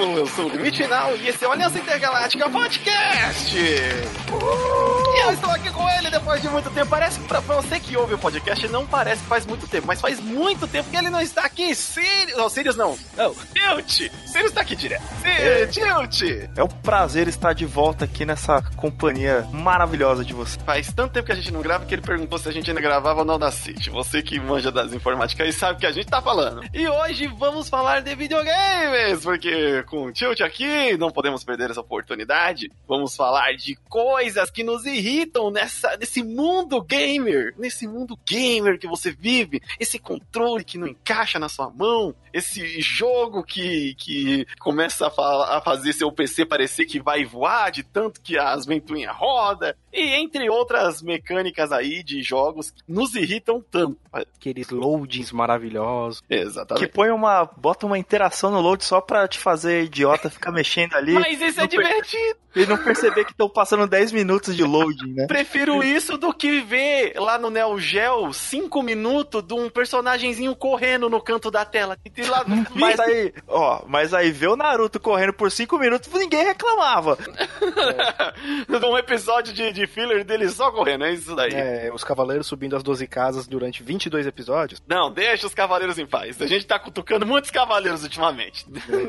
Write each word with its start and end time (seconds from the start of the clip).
eu 0.00 0.26
sou 0.26 0.46
o 0.46 0.48
Limite 0.48 0.82
Final 0.82 1.16
e 1.16 1.28
esse 1.28 1.42
é 1.42 1.48
o 1.48 1.52
Aliança 1.52 1.78
Intergaláctica 1.78 2.50
Podcast! 2.50 3.56
E 3.56 5.20
eu 5.22 5.32
estou 5.32 5.50
aqui 5.50 5.70
com 5.70 5.88
ele 5.88 6.10
depois 6.10 6.42
de 6.42 6.48
muito 6.48 6.70
tempo. 6.70 6.90
Parece 6.90 7.18
que 7.18 7.26
pra 7.26 7.40
você 7.40 7.80
que 7.80 7.96
ouve 7.96 8.14
o 8.14 8.18
podcast, 8.18 8.68
não 8.68 8.86
parece 8.86 9.22
que 9.22 9.28
faz 9.28 9.46
muito 9.46 9.66
tempo, 9.66 9.86
mas 9.86 10.00
faz 10.00 10.20
muito 10.20 10.68
tempo 10.68 10.90
que 10.90 10.96
ele 10.96 11.08
não 11.08 11.20
está 11.20 11.44
aqui. 11.44 11.74
Sirius, 11.74 12.36
não, 12.36 12.48
Sirius 12.48 12.76
não. 12.76 12.98
Não, 13.16 13.34
Tilt! 13.54 14.10
Sirius 14.26 14.50
está 14.50 14.60
aqui 14.60 14.76
direto. 14.76 15.02
É. 15.24 15.66
Tilt! 15.66 16.22
É 16.54 16.62
um 16.62 16.68
prazer 16.68 17.28
estar 17.28 17.54
de 17.54 17.64
volta 17.64 18.04
aqui 18.04 18.26
nessa 18.26 18.62
companhia 18.76 19.48
maravilhosa 19.50 20.24
de 20.24 20.34
você. 20.34 20.58
Faz 20.60 20.92
tanto 20.92 21.12
tempo 21.12 21.26
que 21.26 21.32
a 21.32 21.36
gente 21.36 21.52
não 21.52 21.62
grava 21.62 21.86
que 21.86 21.94
ele 21.94 22.02
perguntou 22.02 22.38
se 22.38 22.48
a 22.48 22.52
gente 22.52 22.68
ainda 22.68 22.82
gravava 22.82 23.20
ou 23.20 23.24
não 23.24 23.38
da 23.38 23.50
City. 23.50 23.88
Você 23.88 24.22
que 24.22 24.38
manja 24.38 24.70
das 24.70 24.92
informáticas 24.92 25.48
e 25.48 25.52
sabe 25.52 25.74
o 25.74 25.78
que 25.78 25.86
a 25.86 25.92
gente 25.92 26.06
tá 26.06 26.20
falando. 26.20 26.62
E 26.74 26.86
hoje 26.86 27.26
vamos 27.26 27.68
falar 27.68 28.02
de 28.02 28.14
videogames, 28.14 29.22
porque 29.22 29.82
com 29.86 30.04
o 30.04 30.12
Tilt 30.12 30.40
aqui 30.40 30.96
não 30.96 31.10
podemos 31.10 31.44
perder 31.44 31.70
essa 31.70 31.80
oportunidade. 31.80 32.70
Vamos 32.86 33.16
falar 33.16 33.52
de 33.54 33.76
coisas 33.88 34.50
que 34.50 34.62
nos 34.62 34.84
irritam 34.84 35.50
nessa, 35.50 35.96
nesse 35.96 36.22
mundo 36.22 36.82
gamer, 36.82 37.54
nesse 37.56 37.86
mundo 37.86 38.18
gamer 38.26 38.78
que 38.78 38.86
você 38.86 39.10
vive, 39.10 39.62
esse 39.80 39.98
controle 39.98 40.64
que 40.64 40.78
não 40.78 40.88
encaixa 40.88 41.38
na 41.38 41.48
sua 41.48 41.70
mão, 41.70 42.14
esse 42.32 42.80
jogo 42.80 43.42
que, 43.42 43.94
que 43.94 44.46
começa 44.58 45.06
a, 45.06 45.56
a 45.56 45.60
fazer 45.60 45.92
seu 45.92 46.12
PC 46.12 46.44
parecer 46.44 46.84
que 46.84 47.00
vai 47.00 47.24
voar 47.24 47.70
de 47.70 47.82
tanto 47.82 48.20
que 48.20 48.38
as 48.38 48.66
ventoinhas 48.66 49.16
roda, 49.16 49.76
e 49.96 50.14
entre 50.14 50.48
outras 50.50 51.00
mecânicas 51.00 51.72
aí 51.72 52.02
de 52.02 52.22
jogos 52.22 52.70
que 52.70 52.82
nos 52.86 53.14
irritam 53.14 53.64
tanto. 53.70 53.96
Aqueles 54.12 54.68
loadings 54.68 55.32
maravilhosos. 55.32 56.22
Exatamente. 56.28 56.86
Que 56.86 56.92
põe 56.92 57.10
uma. 57.10 57.44
bota 57.44 57.86
uma 57.86 57.98
interação 57.98 58.50
no 58.50 58.60
load 58.60 58.84
só 58.84 59.00
pra 59.00 59.26
te 59.26 59.38
fazer 59.38 59.84
idiota 59.84 60.28
ficar 60.28 60.52
mexendo 60.52 60.94
ali. 60.94 61.14
Mas 61.14 61.40
isso 61.40 61.60
é 61.60 61.66
divertido! 61.66 62.45
E 62.56 62.64
não 62.64 62.78
perceber 62.78 63.26
que 63.26 63.32
estão 63.32 63.50
passando 63.50 63.86
10 63.86 64.12
minutos 64.12 64.56
de 64.56 64.64
loading, 64.64 65.12
né? 65.12 65.26
Prefiro 65.26 65.84
isso 65.84 66.16
do 66.16 66.32
que 66.32 66.60
ver 66.60 67.12
lá 67.16 67.38
no 67.38 67.50
Neo 67.50 67.78
Geo 67.78 68.32
5 68.32 68.82
minutos 68.82 69.42
de 69.42 69.52
um 69.52 69.68
personagemzinho 69.68 70.56
correndo 70.56 71.10
no 71.10 71.20
canto 71.20 71.50
da 71.50 71.66
tela. 71.66 71.98
Lá 72.28 72.44
mas 72.74 72.98
aí, 72.98 73.34
ó, 73.46 73.82
mas 73.86 74.14
aí 74.14 74.30
ver 74.30 74.48
o 74.48 74.56
Naruto 74.56 74.98
correndo 74.98 75.34
por 75.34 75.50
5 75.50 75.78
minutos, 75.78 76.10
ninguém 76.12 76.44
reclamava. 76.44 77.18
É. 77.36 78.86
um 78.86 78.96
episódio 78.96 79.52
de, 79.52 79.72
de 79.72 79.86
filler 79.86 80.24
dele 80.24 80.48
só 80.48 80.70
correndo, 80.70 81.04
é 81.04 81.12
isso 81.12 81.34
daí. 81.36 81.52
É, 81.52 81.90
os 81.92 82.02
cavaleiros 82.02 82.46
subindo 82.46 82.74
as 82.76 82.82
12 82.82 83.06
casas 83.06 83.46
durante 83.46 83.82
22 83.82 84.26
episódios. 84.26 84.82
Não, 84.88 85.12
deixa 85.12 85.46
os 85.46 85.54
cavaleiros 85.54 85.98
em 85.98 86.06
paz. 86.06 86.40
A 86.40 86.46
gente 86.46 86.66
tá 86.66 86.78
cutucando 86.78 87.26
muitos 87.26 87.50
cavaleiros 87.50 88.02
ultimamente. 88.02 88.64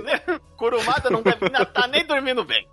É. 0.08 0.40
Kurumada 0.58 1.10
não 1.10 1.22
deve 1.22 1.46
estar 1.46 1.66
tá 1.66 1.88
nem 1.88 2.06
dormindo 2.06 2.44
bem. 2.44 2.68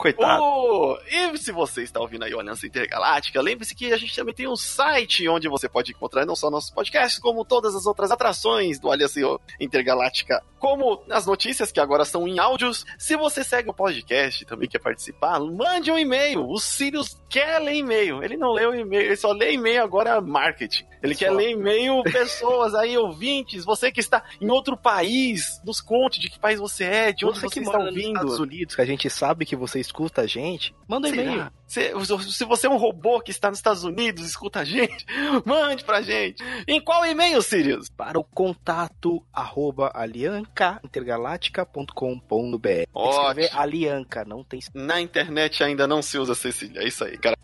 Coitado. 0.00 0.42
Oh, 0.42 0.98
e 1.06 1.36
se 1.36 1.52
você 1.52 1.82
está 1.82 2.00
ouvindo 2.00 2.24
aí 2.24 2.32
Aliança 2.32 2.66
Intergaláctica, 2.66 3.38
lembre-se 3.42 3.74
que 3.74 3.92
a 3.92 3.98
gente 3.98 4.16
também 4.16 4.34
tem 4.34 4.48
um 4.48 4.56
site 4.56 5.28
onde 5.28 5.46
você 5.46 5.68
pode 5.68 5.92
encontrar 5.92 6.24
não 6.24 6.34
só 6.34 6.50
nossos 6.50 6.70
podcasts, 6.70 7.20
como 7.20 7.44
todas 7.44 7.74
as 7.74 7.84
outras 7.84 8.10
atrações 8.10 8.80
do 8.80 8.90
Aliança 8.90 9.20
Intergaláctica, 9.60 10.42
como 10.58 11.02
as 11.10 11.26
notícias 11.26 11.70
que 11.70 11.78
agora 11.78 12.06
são 12.06 12.26
em 12.26 12.38
áudios. 12.38 12.86
Se 12.98 13.14
você 13.14 13.44
segue 13.44 13.68
o 13.68 13.74
podcast 13.74 14.42
e 14.42 14.46
também 14.46 14.70
quer 14.70 14.78
participar, 14.78 15.38
mande 15.38 15.92
um 15.92 15.98
e-mail. 15.98 16.48
O 16.48 16.58
Sirius 16.58 17.20
quer 17.28 17.58
ler 17.58 17.74
e-mail. 17.74 18.24
Ele 18.24 18.38
não 18.38 18.52
o 18.52 18.74
e-mail, 18.74 19.04
ele 19.04 19.16
só 19.16 19.32
lê 19.32 19.52
e-mail 19.52 19.82
agora 19.82 20.18
marketing. 20.22 20.86
Ele 21.02 21.14
quer 21.14 21.30
ler 21.30 21.50
e-mail 21.50 22.02
pessoas 22.02 22.74
aí, 22.74 22.96
ouvintes, 22.96 23.62
você 23.64 23.90
que 23.90 24.00
está 24.00 24.22
em 24.40 24.50
outro 24.50 24.76
país, 24.76 25.60
nos 25.64 25.80
conte 25.80 26.20
de 26.20 26.28
que 26.28 26.38
país 26.38 26.60
você 26.60 26.84
é, 26.84 27.10
de 27.12 27.24
onde 27.24 27.40
você, 27.40 27.48
você 27.48 27.60
está 27.60 27.78
ouvindo. 27.78 28.12
Nos 28.12 28.18
Estados 28.22 28.38
Unidos, 28.38 28.74
que 28.74 28.82
a 28.82 28.86
gente 28.86 29.08
sabe 29.08 29.46
que 29.46 29.56
você 29.56 29.80
escuta 29.80 30.20
a 30.22 30.26
gente, 30.26 30.74
manda 30.86 31.08
um 31.08 31.12
e-mail. 31.12 31.50
Se, 31.66 31.92
se, 32.32 32.44
você 32.44 32.66
é 32.66 32.70
um 32.70 32.76
robô 32.76 33.20
que 33.20 33.30
está 33.30 33.48
nos 33.48 33.60
Estados 33.60 33.84
Unidos, 33.84 34.26
escuta 34.26 34.60
a 34.60 34.64
gente, 34.64 35.06
mande 35.46 35.84
pra 35.84 36.02
gente. 36.02 36.42
Em 36.66 36.80
qual 36.80 37.06
e-mail, 37.06 37.40
Sirius? 37.40 37.88
Para 37.88 38.18
o 38.18 38.24
contato 38.24 39.24
arroba 39.32 39.92
aliancaintergaláctica.com.br. 39.94 42.88
Escrever 42.92 43.50
Alianca, 43.52 44.24
não 44.24 44.42
tem... 44.42 44.58
Na 44.74 45.00
internet 45.00 45.62
ainda 45.62 45.86
não 45.86 46.02
se 46.02 46.18
usa 46.18 46.34
Cecília, 46.34 46.82
é 46.82 46.88
isso 46.88 47.04
aí, 47.04 47.16
cara. 47.16 47.38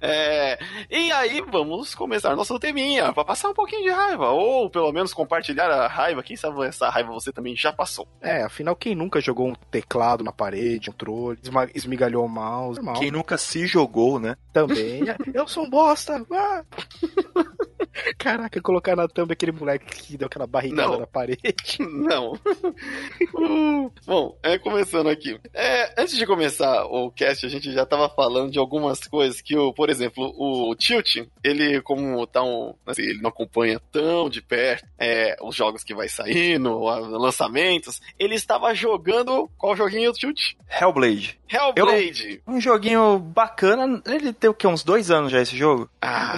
É, 0.00 0.58
e 0.90 1.10
aí, 1.12 1.40
vamos 1.40 1.94
começar 1.94 2.36
nosso 2.36 2.58
teminha, 2.58 3.12
pra 3.12 3.24
passar 3.24 3.48
um 3.48 3.54
pouquinho 3.54 3.82
de 3.82 3.90
raiva, 3.90 4.30
ou 4.30 4.70
pelo 4.70 4.92
menos 4.92 5.12
compartilhar 5.12 5.70
a 5.70 5.86
raiva, 5.86 6.22
quem 6.22 6.36
sabe 6.36 6.64
essa 6.66 6.88
raiva 6.88 7.12
você 7.12 7.32
também 7.32 7.56
já 7.56 7.72
passou. 7.72 8.06
É, 8.20 8.42
afinal, 8.42 8.76
quem 8.76 8.94
nunca 8.94 9.20
jogou 9.20 9.48
um 9.48 9.54
teclado 9.70 10.22
na 10.22 10.32
parede, 10.32 10.90
um 10.90 10.92
controle, 10.92 11.38
esmigalhou 11.74 12.24
o 12.24 12.28
mouse? 12.28 12.78
Normal. 12.78 13.00
Quem 13.00 13.10
nunca 13.10 13.38
se 13.38 13.66
jogou, 13.66 14.18
né? 14.18 14.36
Também. 14.52 15.02
Eu 15.32 15.46
sou 15.46 15.64
um 15.64 15.70
bosta! 15.70 16.24
Ah. 16.32 16.64
Caraca, 18.18 18.60
colocar 18.60 18.96
na 18.96 19.08
thumb 19.08 19.32
aquele 19.32 19.52
moleque 19.52 20.02
que 20.02 20.16
deu 20.16 20.26
aquela 20.26 20.46
barrigada 20.46 20.92
Não. 20.92 21.00
na 21.00 21.06
parede. 21.06 21.78
Não. 21.80 22.38
bom, 24.06 24.36
é, 24.42 24.58
começando 24.58 25.08
aqui. 25.08 25.38
É, 25.52 26.00
antes 26.00 26.16
de 26.16 26.26
começar 26.26 26.84
o 26.86 27.10
cast, 27.10 27.44
a 27.44 27.48
gente 27.48 27.72
já 27.72 27.84
tava 27.84 28.08
falando 28.08 28.50
de 28.50 28.58
algumas 28.58 29.00
coisas 29.00 29.40
que, 29.40 29.56
o, 29.56 29.72
por 29.72 29.90
exemplo, 29.90 30.34
o 30.36 30.74
Tilt, 30.74 31.26
ele, 31.42 31.80
como 31.82 32.26
tá 32.26 32.42
um. 32.42 32.74
Assim, 32.86 33.02
ele 33.02 33.20
não 33.20 33.30
acompanha 33.30 33.80
tão 33.92 34.28
de 34.28 34.42
perto 34.42 34.86
é, 34.98 35.36
os 35.42 35.54
jogos 35.54 35.84
que 35.84 35.94
vai 35.94 36.08
saindo, 36.08 36.78
lançamentos. 36.78 38.00
Ele 38.18 38.34
estava 38.34 38.74
jogando. 38.74 39.48
Qual 39.56 39.76
joguinho, 39.76 40.12
Tilt? 40.12 40.54
Hellblade. 40.80 41.38
Hellblade. 41.48 42.42
Eu, 42.46 42.54
um 42.54 42.60
joguinho 42.60 43.18
bacana. 43.18 44.02
Ele 44.06 44.32
tem 44.32 44.50
o 44.50 44.54
quê? 44.54 44.66
Uns 44.66 44.82
dois 44.82 45.10
anos 45.10 45.32
já 45.32 45.40
esse 45.40 45.56
jogo? 45.56 45.88
Ah, 46.00 46.34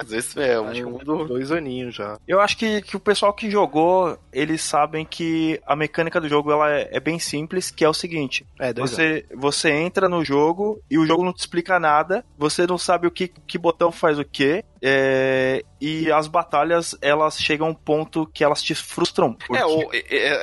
é, 0.00 0.04
vezes 0.12 0.36
é 0.36 0.60
um 0.60 0.74
segundo. 0.74 1.24
Dois 1.26 1.50
aninhos 1.50 1.94
já. 1.94 2.16
Eu 2.26 2.40
acho 2.40 2.56
que, 2.56 2.80
que 2.82 2.96
o 2.96 3.00
pessoal 3.00 3.32
que 3.32 3.50
jogou, 3.50 4.16
eles 4.32 4.62
sabem 4.62 5.04
que 5.04 5.60
a 5.66 5.74
mecânica 5.74 6.20
do 6.20 6.28
jogo 6.28 6.52
ela 6.52 6.70
é, 6.70 6.88
é 6.92 7.00
bem 7.00 7.18
simples, 7.18 7.70
que 7.70 7.84
é 7.84 7.88
o 7.88 7.94
seguinte: 7.94 8.46
é, 8.58 8.72
você, 8.72 9.26
você 9.34 9.70
entra 9.70 10.08
no 10.08 10.24
jogo 10.24 10.80
e 10.90 10.98
o 10.98 11.06
jogo 11.06 11.24
não 11.24 11.32
te 11.32 11.40
explica 11.40 11.80
nada, 11.80 12.24
você 12.38 12.66
não 12.66 12.78
sabe 12.78 13.06
o 13.06 13.10
que, 13.10 13.28
que 13.28 13.58
botão 13.58 13.90
faz 13.90 14.18
o 14.18 14.24
que, 14.24 14.64
é, 14.82 15.64
e 15.80 16.10
as 16.10 16.26
batalhas 16.26 16.96
elas 17.00 17.38
chegam 17.38 17.68
a 17.68 17.70
um 17.70 17.74
ponto 17.74 18.26
que 18.26 18.42
elas 18.42 18.62
te 18.62 18.74
frustram. 18.74 19.32
Porque... 19.32 19.56
É, 19.56 19.64
o, 19.64 19.88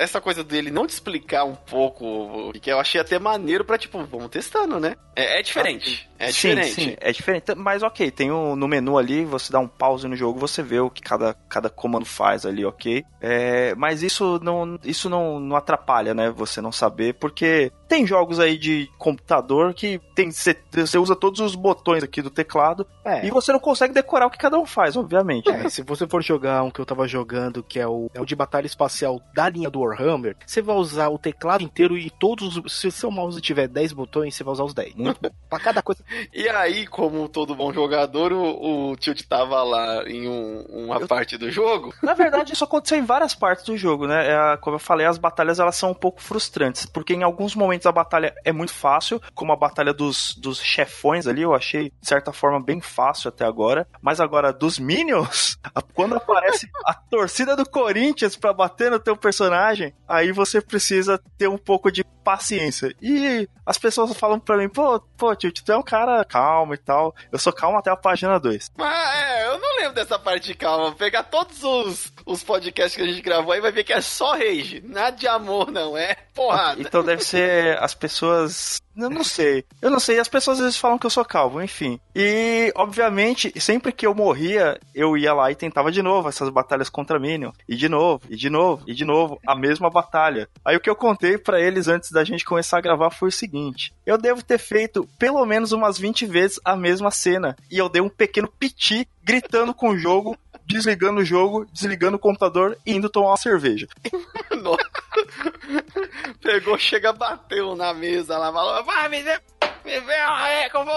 essa 0.02 0.22
coisa 0.22 0.44
dele 0.44 0.72
não 0.72 0.88
te 0.88 0.92
explicar 0.92 1.44
um 1.44 1.56
pouco, 1.56 2.52
que 2.62 2.72
eu 2.72 2.80
achei 2.80 3.02
até 3.02 3.20
maneiro 3.20 3.66
pra, 3.66 3.78
tipo, 3.78 4.02
vamos 4.06 4.30
testando, 4.30 4.80
né? 4.80 4.96
É, 5.16 5.40
é 5.40 5.42
diferente. 5.42 6.10
É 6.18 6.28
diferente. 6.28 6.74
Sim, 6.74 6.90
sim, 6.90 6.98
é 7.00 7.12
diferente. 7.12 7.54
Mas 7.56 7.84
ok, 7.84 8.10
tem 8.12 8.32
um, 8.32 8.56
no 8.56 8.68
menu 8.68 8.98
ali, 8.98 9.26
você 9.26 9.52
dá 9.52 9.60
um 9.60 9.68
pause 9.68 10.08
no 10.08 10.16
jogo, 10.16 10.40
você 10.40 10.64
vê 10.64 10.80
o 10.80 10.90
que 10.90 11.02
cada, 11.02 11.34
cada 11.50 11.70
comando 11.70 12.06
faz 12.06 12.46
ali, 12.46 12.66
ok? 12.66 13.04
É, 13.22 13.76
mas 13.76 14.04
isso 14.04 14.40
não, 14.42 14.80
isso 14.84 15.10
não, 15.10 15.40
não 15.40 15.56
atrapalha, 15.56 16.14
né? 16.14 16.30
Você 16.30 16.62
não 16.62 16.72
saber, 16.72 17.16
porque 17.16 17.72
tem 17.88 18.06
jogos 18.06 18.40
aí 18.40 18.58
de 18.58 18.90
computador 18.98 19.74
que 19.74 20.00
tem 20.16 20.30
você 20.32 20.98
usa 20.98 21.16
todos 21.16 21.40
os 21.40 21.56
botões 21.56 22.04
aqui 22.04 22.22
do 22.22 22.30
teclado 22.30 22.86
é. 23.04 23.26
e 23.26 23.32
você 23.32 23.52
não 23.52 23.60
consegue 23.60 23.94
decorar 23.94 24.29
o 24.30 24.32
que 24.32 24.38
cada 24.38 24.58
um 24.58 24.66
faz, 24.66 24.96
obviamente. 24.96 25.50
É, 25.50 25.68
se 25.70 25.82
você 25.82 26.08
for 26.08 26.24
jogar 26.24 26.64
um 26.64 26.72
que 26.72 26.80
eu 26.80 26.86
tava 26.86 27.08
jogando, 27.08 27.64
que 27.64 27.80
é 27.80 27.88
o, 27.88 28.10
é 28.14 28.22
o 28.22 28.26
de 28.26 28.36
batalha 28.36 28.66
espacial 28.66 29.22
da 29.34 29.50
linha 29.50 29.70
do 29.70 29.82
Warhammer, 29.82 30.38
você 30.46 30.62
vai 30.62 30.76
usar 30.76 31.10
o 31.10 31.18
teclado 31.18 31.64
inteiro 31.64 31.98
e 31.98 32.10
todos. 32.10 32.62
Se 32.72 32.88
o 32.88 32.92
seu 32.92 33.12
mouse 33.12 33.42
tiver 33.42 33.68
10 33.68 33.94
botões, 33.94 34.36
você 34.36 34.44
vai 34.44 34.54
usar 34.54 34.64
os 34.64 34.74
10. 34.74 34.96
Muito 34.96 35.20
bom. 35.22 35.30
Pra 35.50 35.60
cada 35.60 35.82
coisa. 35.82 36.04
E 36.34 36.48
aí, 36.48 36.88
como 36.88 37.28
todo 37.28 37.56
bom 37.56 37.74
jogador, 37.74 38.32
o, 38.32 38.92
o 38.92 38.96
Tilt 38.96 39.24
tava 39.28 39.62
lá 39.64 40.04
em 40.08 40.28
um, 40.28 40.62
uma 40.70 40.98
eu... 40.98 41.08
parte 41.08 41.38
do 41.38 41.52
jogo. 41.52 41.94
Na 42.02 42.14
verdade, 42.14 42.54
isso 42.54 42.64
aconteceu 42.64 42.98
em 42.98 43.06
várias 43.06 43.34
partes 43.34 43.66
do 43.66 43.78
jogo, 43.78 44.08
né? 44.08 44.28
É, 44.28 44.58
como 44.58 44.76
eu 44.76 44.80
falei, 44.80 45.06
as 45.06 45.18
batalhas 45.18 45.60
elas 45.60 45.76
são 45.76 45.92
um 45.92 45.96
pouco 45.96 46.22
frustrantes, 46.22 46.86
porque 46.86 47.14
em 47.14 47.24
alguns 47.24 47.56
momentos 47.56 47.88
a 47.88 47.92
batalha 47.92 48.34
é 48.46 48.52
muito 48.52 48.74
fácil, 48.74 49.22
como 49.34 49.52
a 49.52 49.56
batalha 49.56 49.94
dos, 49.94 50.36
dos 50.36 50.62
chefões 50.62 51.28
ali, 51.28 51.42
eu 51.42 51.54
achei 51.54 51.92
de 52.02 52.08
certa 52.08 52.32
forma 52.32 52.60
bem 52.60 52.82
fácil 52.82 53.30
até 53.30 53.46
agora. 53.46 53.88
Mas 54.02 54.19
agora, 54.20 54.52
dos 54.54 54.80
Minions, 54.80 55.58
quando 55.94 56.16
aparece 56.16 56.70
a 56.86 56.94
torcida 56.94 57.56
do 57.56 57.68
Corinthians 57.68 58.36
pra 58.36 58.54
bater 58.54 58.92
no 58.92 59.00
teu 59.00 59.16
personagem, 59.16 59.94
aí 60.08 60.32
você 60.32 60.62
precisa 60.62 61.20
ter 61.38 61.48
um 61.48 61.58
pouco 61.58 61.92
de 61.92 62.04
paciência. 62.30 62.96
E 63.02 63.50
as 63.66 63.80
pessoas 63.80 64.16
falam 64.16 64.40
pra 64.40 64.56
mim, 64.56 64.70
pô, 64.70 65.00
pô, 65.18 65.36
tio, 65.36 65.52
tu 65.52 65.72
é 65.72 65.76
um 65.76 65.82
cara 65.82 66.24
calmo 66.24 66.76
e 66.76 66.78
tal. 66.78 67.16
Eu 67.32 67.40
sou 67.40 67.52
calmo 67.52 67.80
até 67.80 67.90
a 67.90 67.96
página 67.96 68.40
2. 68.40 68.72
Ah, 68.78 69.18
é, 69.18 69.48
eu 69.48 69.60
não 69.60 69.78
lembro 69.78 69.96
dessa 69.96 70.20
parte 70.20 70.46
de 70.46 70.54
calma. 70.54 70.94
Pegar 70.94 71.24
todos 71.24 71.64
os, 71.64 72.14
os 72.24 72.44
podcasts 72.44 72.96
que 72.96 73.02
a 73.02 73.12
gente 73.12 73.24
gravou 73.24 73.52
aí 73.52 73.60
vai 73.60 73.72
ver 73.72 73.84
que 73.84 73.94
é 73.94 74.00
só 74.00 74.34
rage. 74.34 74.84
Nada 74.86 75.18
de 75.18 75.28
amor, 75.28 75.72
não. 75.72 75.98
É 75.98 76.16
porrada. 76.36 76.80
Então 76.80 77.04
deve 77.04 77.24
ser 77.24 77.82
as 77.82 77.96
pessoas 77.96 78.80
Eu 79.00 79.10
não 79.10 79.24
sei. 79.24 79.64
Eu 79.82 79.90
não 79.90 80.00
sei. 80.00 80.20
As 80.20 80.28
pessoas 80.28 80.60
às 80.60 80.66
vezes 80.66 80.80
falam 80.80 80.98
que 80.98 81.06
eu 81.06 81.10
sou 81.10 81.24
calvo, 81.24 81.62
enfim. 81.62 82.00
E, 82.14 82.72
obviamente, 82.76 83.54
sempre 83.60 83.94
que 83.94 84.06
eu 84.06 84.14
morria, 84.14 84.78
eu 84.94 85.18
ia 85.18 85.34
lá 85.34 85.50
e 85.50 85.56
tentava 85.56 85.92
de 85.92 86.02
novo 86.02 86.28
essas 86.28 86.50
batalhas 86.50 86.90
contra 86.90 87.20
Minion. 87.20 87.52
E 87.68 87.76
de 87.76 87.88
novo, 87.88 88.22
e 88.30 88.36
de 88.36 88.50
novo, 88.50 88.84
e 88.86 88.94
de 88.94 89.06
novo. 89.06 89.40
A 89.48 89.56
mesma 89.56 89.90
batalha. 89.90 90.50
Aí 90.66 90.76
o 90.76 90.80
que 90.82 90.90
eu 90.90 90.96
contei 90.96 91.38
para 91.38 91.62
eles 91.62 91.88
antes 91.88 92.12
da 92.20 92.26
gente 92.26 92.44
começar 92.44 92.78
a 92.78 92.82
gravar 92.82 93.10
foi 93.10 93.30
o 93.30 93.32
seguinte: 93.32 93.94
eu 94.06 94.18
devo 94.18 94.44
ter 94.44 94.58
feito 94.58 95.08
pelo 95.18 95.46
menos 95.46 95.72
umas 95.72 95.98
20 95.98 96.26
vezes 96.26 96.60
a 96.66 96.76
mesma 96.76 97.12
cena. 97.12 97.56
E 97.72 97.78
eu 97.78 97.88
dei 97.88 98.02
um 98.02 98.10
pequeno 98.10 98.48
piti 98.48 99.08
gritando 99.24 99.74
com 99.74 99.90
o 99.90 99.98
jogo 99.98 100.38
desligando 100.66 101.22
o 101.22 101.26
jogo, 101.26 101.66
desligando 101.74 102.18
o 102.18 102.20
computador 102.20 102.78
e 102.86 102.94
indo 102.94 103.10
tomar 103.10 103.30
uma 103.30 103.38
cerveja. 103.38 103.88
Pegou, 106.44 106.78
chega, 106.78 107.12
bateu 107.12 107.76
na 107.76 107.92
mesa 107.92 108.38
lá, 108.38 108.54
falou: 108.54 108.84
vai, 108.84 109.10
me 109.10 109.24
vê, 109.24 109.40
me 109.84 110.00
vê, 110.00 110.14
é, 110.14 110.70
como. 110.70 110.92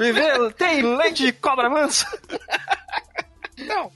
Me 0.00 0.12
vê, 0.12 0.52
tem 0.54 0.82
leite 0.96 1.26
de 1.26 1.32
cobra 1.32 1.70
mansa? 1.70 2.08
Não. 3.56 3.92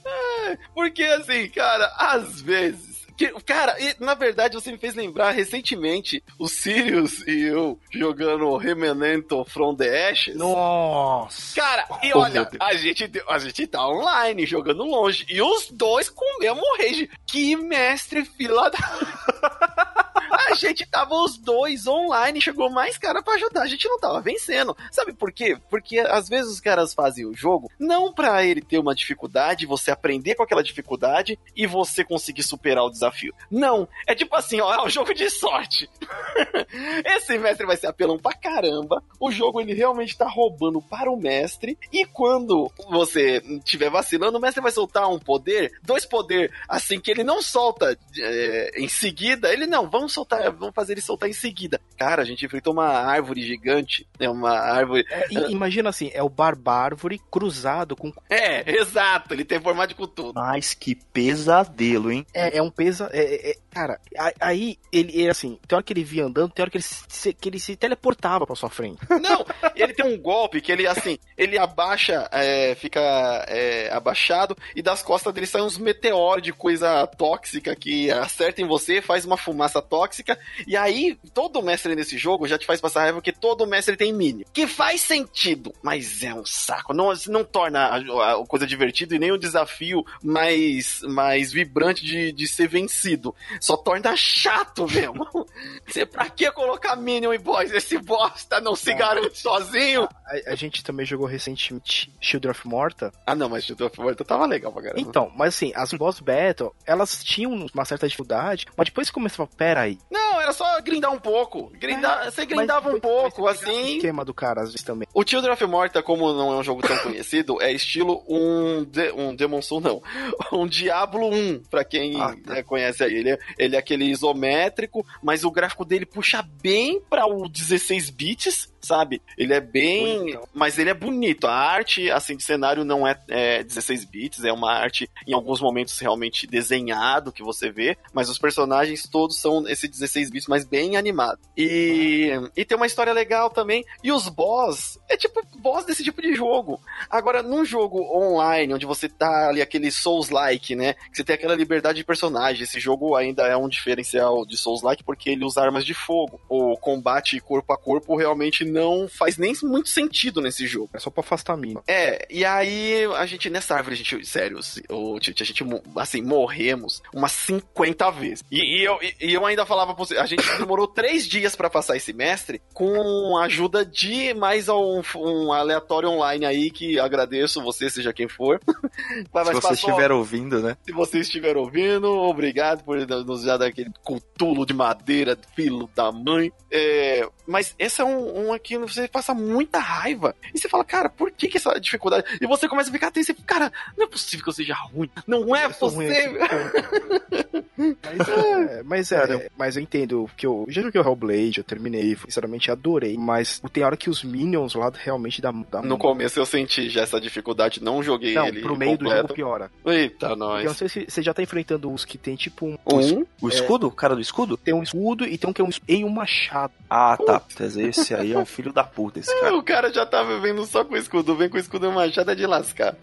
Porque 0.73 1.03
assim, 1.03 1.49
cara, 1.49 1.93
às 1.97 2.39
vezes 2.39 2.88
que, 3.19 3.27
cara, 3.41 3.75
e, 3.81 3.93
na 3.99 4.13
verdade 4.13 4.55
você 4.55 4.71
me 4.71 4.77
fez 4.77 4.95
lembrar 4.95 5.31
recentemente 5.31 6.23
o 6.39 6.47
Sirius 6.47 7.27
e 7.27 7.41
eu 7.41 7.77
jogando 7.91 8.55
Remenento 8.55 9.43
from 9.43 9.75
the 9.75 10.09
Ashes. 10.09 10.37
Nossa! 10.37 11.59
Cara, 11.59 11.85
e 12.01 12.13
oh, 12.13 12.19
olha, 12.19 12.49
a 12.57 12.73
gente, 12.75 13.11
a 13.27 13.37
gente 13.39 13.67
tá 13.67 13.85
online 13.85 14.45
jogando 14.45 14.85
longe 14.85 15.25
e 15.29 15.41
os 15.41 15.69
dois 15.69 16.09
com 16.09 16.23
o 16.23 16.39
mesmo 16.39 16.61
rage. 16.77 17.09
Que 17.27 17.57
mestre 17.57 18.23
fila 18.23 18.69
da. 18.69 19.99
A 20.31 20.53
gente 20.53 20.85
tava 20.85 21.15
os 21.15 21.37
dois 21.37 21.87
online, 21.87 22.41
chegou 22.41 22.69
mais 22.69 22.97
cara 22.97 23.21
para 23.21 23.35
ajudar, 23.35 23.63
a 23.63 23.67
gente 23.67 23.87
não 23.87 23.99
tava 23.99 24.21
vencendo. 24.21 24.75
Sabe 24.91 25.13
por 25.13 25.31
quê? 25.31 25.57
Porque 25.69 25.99
às 25.99 26.29
vezes 26.29 26.51
os 26.51 26.59
caras 26.59 26.93
fazem 26.93 27.25
o 27.25 27.33
jogo 27.33 27.71
não 27.79 28.13
para 28.13 28.43
ele 28.43 28.61
ter 28.61 28.77
uma 28.77 28.95
dificuldade, 28.95 29.65
você 29.65 29.91
aprender 29.91 30.35
com 30.35 30.43
aquela 30.43 30.63
dificuldade 30.63 31.39
e 31.55 31.65
você 31.65 32.03
conseguir 32.03 32.43
superar 32.43 32.83
o 32.83 32.89
desafio. 32.89 33.33
Não, 33.49 33.87
é 34.07 34.15
tipo 34.15 34.35
assim, 34.35 34.59
ó, 34.61 34.73
é 34.73 34.83
um 34.83 34.89
jogo 34.89 35.13
de 35.13 35.29
sorte. 35.29 35.89
Esse 37.05 37.37
mestre 37.37 37.65
vai 37.65 37.77
ser 37.77 37.87
apelão 37.87 38.17
pra 38.17 38.33
caramba. 38.33 39.03
O 39.19 39.31
jogo 39.31 39.59
ele 39.61 39.73
realmente 39.73 40.17
tá 40.17 40.27
roubando 40.27 40.81
para 40.81 41.11
o 41.11 41.17
mestre 41.17 41.77
e 41.91 42.05
quando 42.05 42.71
você 42.89 43.41
estiver 43.57 43.89
vacilando, 43.89 44.37
o 44.37 44.41
mestre 44.41 44.61
vai 44.61 44.71
soltar 44.71 45.09
um 45.09 45.19
poder, 45.19 45.71
dois 45.83 46.05
poder 46.05 46.51
assim 46.67 46.99
que 46.99 47.11
ele 47.11 47.23
não 47.23 47.41
solta 47.41 47.97
é, 48.17 48.71
em 48.81 48.87
seguida, 48.87 49.51
ele 49.51 49.65
não, 49.65 49.89
vamos 49.89 50.13
soltar 50.19 50.51
vamos 50.51 50.75
fazer 50.75 50.93
ele 50.93 51.01
soltar 51.01 51.29
em 51.29 51.33
seguida. 51.33 51.79
Cara, 51.97 52.21
a 52.21 52.25
gente 52.25 52.45
enfrentou 52.45 52.73
uma 52.73 52.87
árvore 52.87 53.41
gigante, 53.41 54.07
é 54.19 54.29
uma 54.29 54.51
árvore. 54.51 55.05
É, 55.09 55.49
imagina 55.49 55.89
assim, 55.89 56.11
é 56.13 56.21
o 56.23 56.29
barbárvore 56.29 57.19
cruzado 57.31 57.95
com. 57.95 58.11
É, 58.29 58.77
exato, 58.79 59.33
ele 59.33 59.45
tem 59.45 59.59
formato 59.59 59.95
com 59.95 60.07
tudo. 60.07 60.33
Mas 60.35 60.73
que 60.73 60.95
pesadelo, 60.95 62.11
hein? 62.11 62.25
É, 62.33 62.57
é 62.57 62.61
um 62.61 62.69
pesa. 62.69 63.09
É, 63.11 63.51
é, 63.51 63.55
cara, 63.79 63.99
aí 64.41 64.77
ele, 64.91 65.25
é 65.25 65.29
assim, 65.29 65.57
tem 65.65 65.75
hora 65.75 65.83
que 65.83 65.93
ele 65.93 66.03
via 66.03 66.25
andando, 66.25 66.51
tem 66.51 66.61
hora 66.61 66.69
que 66.69 66.77
ele 66.77 66.83
se, 66.83 67.33
que 67.33 67.47
ele 67.47 67.59
se 67.59 67.77
teleportava 67.77 68.45
pra 68.45 68.55
sua 68.55 68.69
frente. 68.69 68.99
Não, 69.21 69.45
ele 69.73 69.93
tem 69.93 70.05
um 70.05 70.19
golpe 70.19 70.59
que 70.59 70.71
ele, 70.71 70.85
assim, 70.85 71.17
ele 71.37 71.57
abaixa, 71.57 72.27
é, 72.31 72.75
fica 72.75 72.99
é, 73.47 73.89
abaixado 73.91 74.57
e 74.75 74.81
das 74.81 75.01
costas 75.01 75.33
dele 75.33 75.47
saem 75.47 75.63
uns 75.63 75.77
meteoros 75.77 76.43
de 76.43 76.51
coisa 76.51 77.07
tóxica 77.07 77.75
que 77.75 78.11
acerta 78.11 78.61
em 78.61 78.67
você, 78.67 79.01
faz 79.01 79.23
uma 79.23 79.37
fumaça 79.37 79.81
tóxica. 79.81 80.37
E 80.67 80.75
aí, 80.75 81.17
todo 81.33 81.61
mestre 81.61 81.95
nesse 81.95 82.17
jogo 82.17 82.47
já 82.47 82.57
te 82.57 82.65
faz 82.65 82.81
passar 82.81 83.01
raiva 83.01 83.17
porque 83.17 83.31
todo 83.31 83.65
mestre 83.65 83.95
tem 83.95 84.11
mini. 84.11 84.45
Que 84.53 84.67
faz 84.67 85.01
sentido, 85.01 85.73
mas 85.81 86.21
é 86.23 86.33
um 86.33 86.45
saco. 86.45 86.93
Não, 86.93 87.13
não 87.27 87.45
torna 87.45 87.85
a, 87.85 88.33
a 88.33 88.45
coisa 88.45 88.67
divertida 88.67 89.15
e 89.15 89.19
nem 89.19 89.31
o 89.31 89.37
desafio 89.37 90.03
mais, 90.21 90.99
mais 91.03 91.53
vibrante 91.53 92.03
de, 92.03 92.31
de 92.33 92.47
ser 92.47 92.67
vencido. 92.67 93.33
Só 93.69 93.77
torna 93.77 94.15
chato 94.15 94.87
mesmo. 94.89 95.27
Você, 95.85 96.03
pra 96.03 96.27
que 96.27 96.51
colocar 96.51 96.95
Minion 96.95 97.31
e 97.31 97.37
Boss? 97.37 97.71
Esse 97.71 97.99
bosta 97.99 98.59
não 98.59 98.75
se 98.75 98.91
garante 98.95 99.37
sozinho. 99.37 100.09
A, 100.25 100.53
a, 100.53 100.55
gente 100.55 100.83
também 100.83 101.05
jogou 101.05 101.27
recentemente 101.27 102.11
Shield 102.19 102.47
of 102.47 102.67
Morta. 102.67 103.13
Ah, 103.27 103.35
não, 103.35 103.47
mas 103.47 103.65
Shield 103.65 103.83
of 103.83 103.99
Morta 103.99 104.25
tava 104.25 104.47
legal 104.47 104.71
pra 104.71 104.81
caramba. 104.81 104.99
Então, 104.99 105.31
mas 105.35 105.53
assim, 105.53 105.71
as 105.75 105.93
boss 105.93 106.19
battle, 106.19 106.73
elas 106.83 107.23
tinham 107.23 107.67
uma 107.71 107.85
certa 107.85 108.07
dificuldade, 108.07 108.65
mas 108.75 108.87
depois 108.87 109.11
começou 109.11 109.45
a 109.45 109.47
pera 109.47 109.81
aí, 109.81 109.99
não, 110.09 110.41
era 110.41 110.53
só 110.53 110.79
grindar 110.81 111.11
um 111.11 111.19
pouco. 111.19 111.71
Grindar, 111.73 112.27
é, 112.27 112.31
você 112.31 112.45
grindava 112.45 112.89
um 112.89 112.99
pouco, 112.99 113.47
assim. 113.47 113.69
O 113.69 113.97
esquema 113.97 114.23
do 114.23 114.33
cara, 114.33 114.61
às 114.61 114.69
vezes 114.69 114.83
também. 114.83 115.07
O 115.13 115.27
Children 115.27 115.53
of 115.53 115.65
Morta, 115.65 116.01
como 116.01 116.31
não 116.33 116.53
é 116.53 116.57
um 116.57 116.63
jogo 116.63 116.81
tão 116.81 116.97
conhecido, 117.03 117.61
é 117.61 117.71
estilo 117.71 118.23
um, 118.27 118.83
de, 118.85 119.11
um 119.11 119.35
Demon 119.35 119.61
Soul, 119.61 119.81
não. 119.81 120.01
Um 120.51 120.67
Diablo 120.67 121.29
1, 121.29 121.63
pra 121.69 121.83
quem 121.83 122.19
ah, 122.19 122.35
tá. 122.43 122.57
é, 122.57 122.63
conhece 122.63 123.03
aí. 123.03 123.13
Ele 123.13 123.31
é, 123.31 123.39
ele 123.57 123.75
é 123.75 123.79
aquele 123.79 124.05
isométrico, 124.05 125.05
mas 125.21 125.43
o 125.43 125.51
gráfico 125.51 125.85
dele 125.85 126.05
puxa 126.05 126.41
bem 126.41 127.01
para 127.09 127.25
o 127.25 127.47
16 127.47 128.09
bits 128.09 128.73
sabe? 128.81 129.21
Ele 129.37 129.53
é 129.53 129.61
bem. 129.61 130.17
Bonitão. 130.17 130.47
Mas 130.53 130.77
ele 130.77 130.89
é 130.89 130.93
bonito. 130.93 131.47
A 131.47 131.53
arte, 131.53 132.09
assim, 132.11 132.35
de 132.35 132.43
cenário 132.43 132.83
não 132.83 133.07
é, 133.07 133.19
é 133.29 133.63
16 133.63 134.05
bits, 134.05 134.43
é 134.43 134.51
uma 134.51 134.71
arte, 134.71 135.09
em 135.27 135.33
alguns 135.33 135.61
momentos, 135.61 135.97
realmente 135.99 136.47
desenhado 136.47 137.31
que 137.31 137.43
você 137.43 137.71
vê, 137.71 137.97
mas 138.13 138.29
os 138.29 138.37
personagens 138.37 139.07
todos 139.07 139.39
são 139.39 139.67
esse 139.67 139.87
16 139.87 140.29
bits, 140.29 140.47
mas 140.47 140.65
bem 140.65 140.97
animado. 140.97 141.39
E, 141.57 142.31
e 142.55 142.65
tem 142.65 142.75
uma 142.75 142.87
história 142.87 143.13
legal 143.13 143.49
também. 143.49 143.83
E 144.03 144.11
os 144.11 144.27
boss, 144.29 144.99
é 145.09 145.17
tipo 145.17 145.41
boss 145.57 145.85
desse 145.85 146.03
tipo 146.03 146.21
de 146.21 146.33
jogo. 146.33 146.79
Agora, 147.09 147.43
num 147.43 147.65
jogo 147.65 148.01
online, 148.15 148.73
onde 148.73 148.85
você 148.85 149.07
tá 149.07 149.49
ali, 149.49 149.61
aquele 149.61 149.91
Souls-like, 149.91 150.75
né? 150.75 150.93
Que 150.93 151.17
você 151.17 151.23
tem 151.23 151.35
aquela 151.35 151.55
liberdade 151.55 151.97
de 151.97 152.05
personagem. 152.05 152.63
Esse 152.63 152.79
jogo 152.79 153.15
ainda 153.15 153.43
é 153.43 153.55
um 153.55 153.67
diferencial 153.67 154.45
de 154.45 154.57
Souls-like 154.57 155.03
porque 155.03 155.29
ele 155.29 155.45
usa 155.45 155.61
armas 155.61 155.85
de 155.85 155.93
fogo. 155.93 156.39
O 156.49 156.77
combate 156.77 157.39
corpo 157.39 157.73
a 157.73 157.77
corpo 157.77 158.15
realmente 158.15 158.63
não 158.69 159.07
faz 159.07 159.37
nem 159.37 159.53
muito 159.63 159.89
sentido 159.89 160.41
nesse 160.41 160.67
jogo. 160.67 160.89
É 160.93 160.99
só 160.99 161.09
pra 161.09 161.21
afastar 161.21 161.53
a 161.53 161.57
mina. 161.57 161.81
É, 161.87 162.25
e 162.29 162.45
aí 162.45 163.05
a 163.15 163.25
gente, 163.25 163.49
nessa 163.49 163.75
árvore, 163.75 163.95
a 163.95 163.97
gente, 163.97 164.25
sério, 164.25 164.59
o 164.89 165.19
Tite, 165.19 165.43
a 165.43 165.45
gente, 165.45 165.63
assim, 165.95 166.21
morremos 166.21 167.01
umas 167.13 167.31
50 167.31 168.11
vezes. 168.11 168.43
E, 168.51 168.81
e 168.81 168.85
eu, 168.85 168.99
e, 169.01 169.33
eu 169.33 169.45
ainda 169.45 169.65
falava 169.65 169.93
pra 169.93 170.05
você, 170.05 170.17
a 170.17 170.25
gente 170.25 170.43
demorou 170.57 170.87
três 170.93 171.27
dias 171.27 171.55
para 171.55 171.69
passar 171.69 171.97
esse 171.97 172.13
mestre 172.13 172.61
com 172.73 173.37
a 173.37 173.45
ajuda 173.45 173.85
de 173.85 174.33
mais 174.33 174.69
um, 174.69 175.01
um 175.15 175.51
aleatório 175.51 176.09
online 176.09 176.45
aí, 176.45 176.71
que 176.71 176.99
agradeço 176.99 177.61
você, 177.61 177.89
seja 177.89 178.13
quem 178.13 178.27
for. 178.27 178.59
Mas 179.33 179.47
Se 179.47 179.53
você 179.53 179.73
estiver 179.73 180.11
ouvindo, 180.11 180.61
né? 180.61 180.77
Se 180.85 180.91
você 180.91 181.19
estiver 181.19 181.57
ouvindo, 181.57 182.07
obrigado 182.07 182.83
por 182.83 182.97
nos 183.07 183.43
dar 183.43 183.61
aquele 183.61 183.91
cutulo 184.03 184.65
de 184.65 184.73
madeira, 184.73 185.37
filho 185.55 185.89
da 185.95 186.11
mãe. 186.11 186.51
É, 186.71 187.27
mas 187.47 187.75
esse 187.79 188.01
é 188.01 188.05
um, 188.05 188.47
um 188.47 188.53
aqui, 188.59 188.77
você 188.77 189.07
passa 189.07 189.33
muita 189.33 189.79
raiva. 189.79 190.35
E 190.53 190.59
você 190.59 190.69
fala, 190.69 190.83
cara, 190.83 191.09
por 191.09 191.31
que, 191.31 191.47
que 191.47 191.57
essa 191.57 191.79
dificuldade? 191.79 192.37
E 192.39 192.45
você 192.45 192.67
começa 192.67 192.89
a 192.89 192.93
ficar 192.93 193.11
tenso 193.11 193.31
e 193.31 193.35
cara, 193.35 193.71
não 193.97 194.05
é 194.05 194.09
possível 194.09 194.43
que 194.43 194.49
eu 194.49 194.53
seja 194.53 194.75
ruim. 194.75 195.09
Não 195.25 195.55
é 195.55 195.67
possível. 195.69 196.39
mas, 197.79 198.27
é, 198.27 198.83
mas, 198.83 199.11
é, 199.11 199.49
mas 199.57 199.77
eu 199.77 199.83
entendo 199.83 200.29
que 200.35 200.45
eu 200.45 200.65
já 200.67 200.81
joguei 200.81 201.01
o 201.01 201.05
Hellblade, 201.05 201.59
eu 201.59 201.63
terminei, 201.63 202.15
sinceramente 202.15 202.69
adorei. 202.69 203.17
Mas 203.17 203.61
tem 203.71 203.83
hora 203.83 203.95
que 203.95 204.09
os 204.09 204.23
minions 204.23 204.75
lá 204.75 204.91
realmente 204.93 205.41
dá. 205.41 205.51
dá 205.71 205.81
no 205.81 205.97
começo 205.97 206.39
eu 206.39 206.45
senti 206.45 206.89
já 206.89 207.01
essa 207.01 207.19
dificuldade, 207.19 207.81
não 207.83 208.03
joguei 208.03 208.33
não, 208.33 208.47
ele. 208.47 208.61
Pro 208.61 208.75
meio 208.75 208.91
completo. 208.91 209.13
do 209.13 209.21
jogo 209.21 209.33
piora. 209.33 209.71
Eita, 209.85 210.35
nós. 210.35 210.63
Eu 210.63 210.69
não 210.69 210.75
sei 210.75 210.89
se 210.89 211.05
você 211.07 211.21
já 211.21 211.33
tá 211.33 211.41
enfrentando 211.41 211.89
uns 211.89 212.03
que 212.03 212.17
tem 212.17 212.35
tipo 212.35 212.65
um. 212.65 212.77
Um? 212.85 213.25
O 213.41 213.47
escudo? 213.47 213.87
O 213.87 213.91
cara 213.91 214.15
do 214.15 214.21
escudo? 214.21 214.57
Tem 214.57 214.73
um 214.73 214.83
escudo 214.83 215.25
e 215.25 215.37
tem 215.37 215.49
um 215.49 215.53
que 215.53 215.61
é 215.61 215.65
um 215.65 215.69
e 215.87 216.03
um 216.03 216.09
machado. 216.09 216.73
Ah, 216.89 217.17
tá. 217.17 217.41
Esse 217.59 218.15
aí 218.15 218.33
é 218.33 218.37
um 218.37 218.45
filho 218.45 218.73
da 218.73 218.83
puta, 218.83 219.19
esse 219.19 219.33
cara. 219.39 219.55
o 219.55 219.63
cara 219.63 219.93
já 219.93 220.05
tava 220.05 220.33
tá 220.33 220.39
vendo 220.39 220.65
só 220.65 220.83
com 220.83 220.95
o 220.95 220.97
escudo, 220.97 221.35
vem 221.35 221.47
com 221.47 221.57
o 221.57 221.59
escudo 221.59 221.85
e 221.85 221.93
machado 221.93 222.31
é 222.31 222.35
de 222.35 222.45
lascar. 222.45 222.95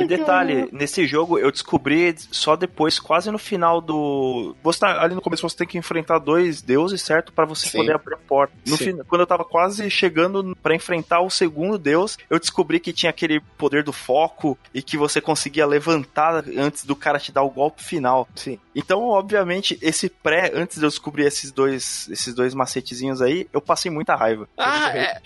e 0.00 0.04
detalhe, 0.04 0.68
nesse 0.72 1.06
jogo 1.06 1.38
eu 1.38 1.50
descobri 1.50 2.14
só 2.16 2.56
depois, 2.56 2.98
quase 2.98 3.30
no 3.30 3.38
final 3.38 3.80
do. 3.82 4.56
Você 4.62 4.80
tá, 4.80 5.02
ali 5.02 5.14
no 5.14 5.20
começo 5.20 5.42
você 5.42 5.56
tem 5.56 5.66
que 5.66 5.78
enfrentar 5.78 6.18
dois 6.18 6.62
deuses, 6.62 7.02
certo? 7.02 7.32
para 7.32 7.44
você 7.44 7.68
Sim. 7.68 7.78
poder 7.78 7.94
abrir 7.94 8.14
a 8.14 8.18
porta. 8.18 8.54
No 8.66 8.76
final, 8.76 9.04
quando 9.06 9.22
eu 9.22 9.26
tava 9.26 9.44
quase 9.44 9.88
chegando 9.90 10.56
para 10.62 10.74
enfrentar 10.74 11.20
o 11.20 11.30
segundo 11.30 11.78
deus, 11.78 12.16
eu 12.30 12.38
descobri 12.38 12.78
que 12.78 12.92
tinha 12.92 13.10
aquele 13.10 13.40
poder 13.58 13.82
do 13.82 13.92
foco 13.92 14.58
e 14.72 14.82
que 14.82 14.96
você 14.96 15.20
conseguia 15.20 15.66
levantar 15.66 16.44
antes 16.56 16.84
do 16.84 16.94
cara 16.94 17.18
te 17.18 17.32
dar 17.32 17.42
o 17.42 17.50
golpe 17.50 17.82
final. 17.82 18.28
Sim. 18.34 18.58
Então, 18.74 19.02
obviamente, 19.08 19.78
esse 19.82 20.08
pré, 20.08 20.52
antes 20.54 20.78
de 20.78 20.84
eu 20.84 20.88
descobrir 20.88 21.24
esses 21.24 21.52
dois, 21.52 22.08
esses 22.10 22.34
dois 22.34 22.54
macetezinhos 22.54 23.20
aí, 23.20 23.48
eu 23.52 23.60
passei 23.60 23.90
muita 23.90 24.14
raiva. 24.14 24.48
Ah, 24.56 24.96
é. 24.96 25.20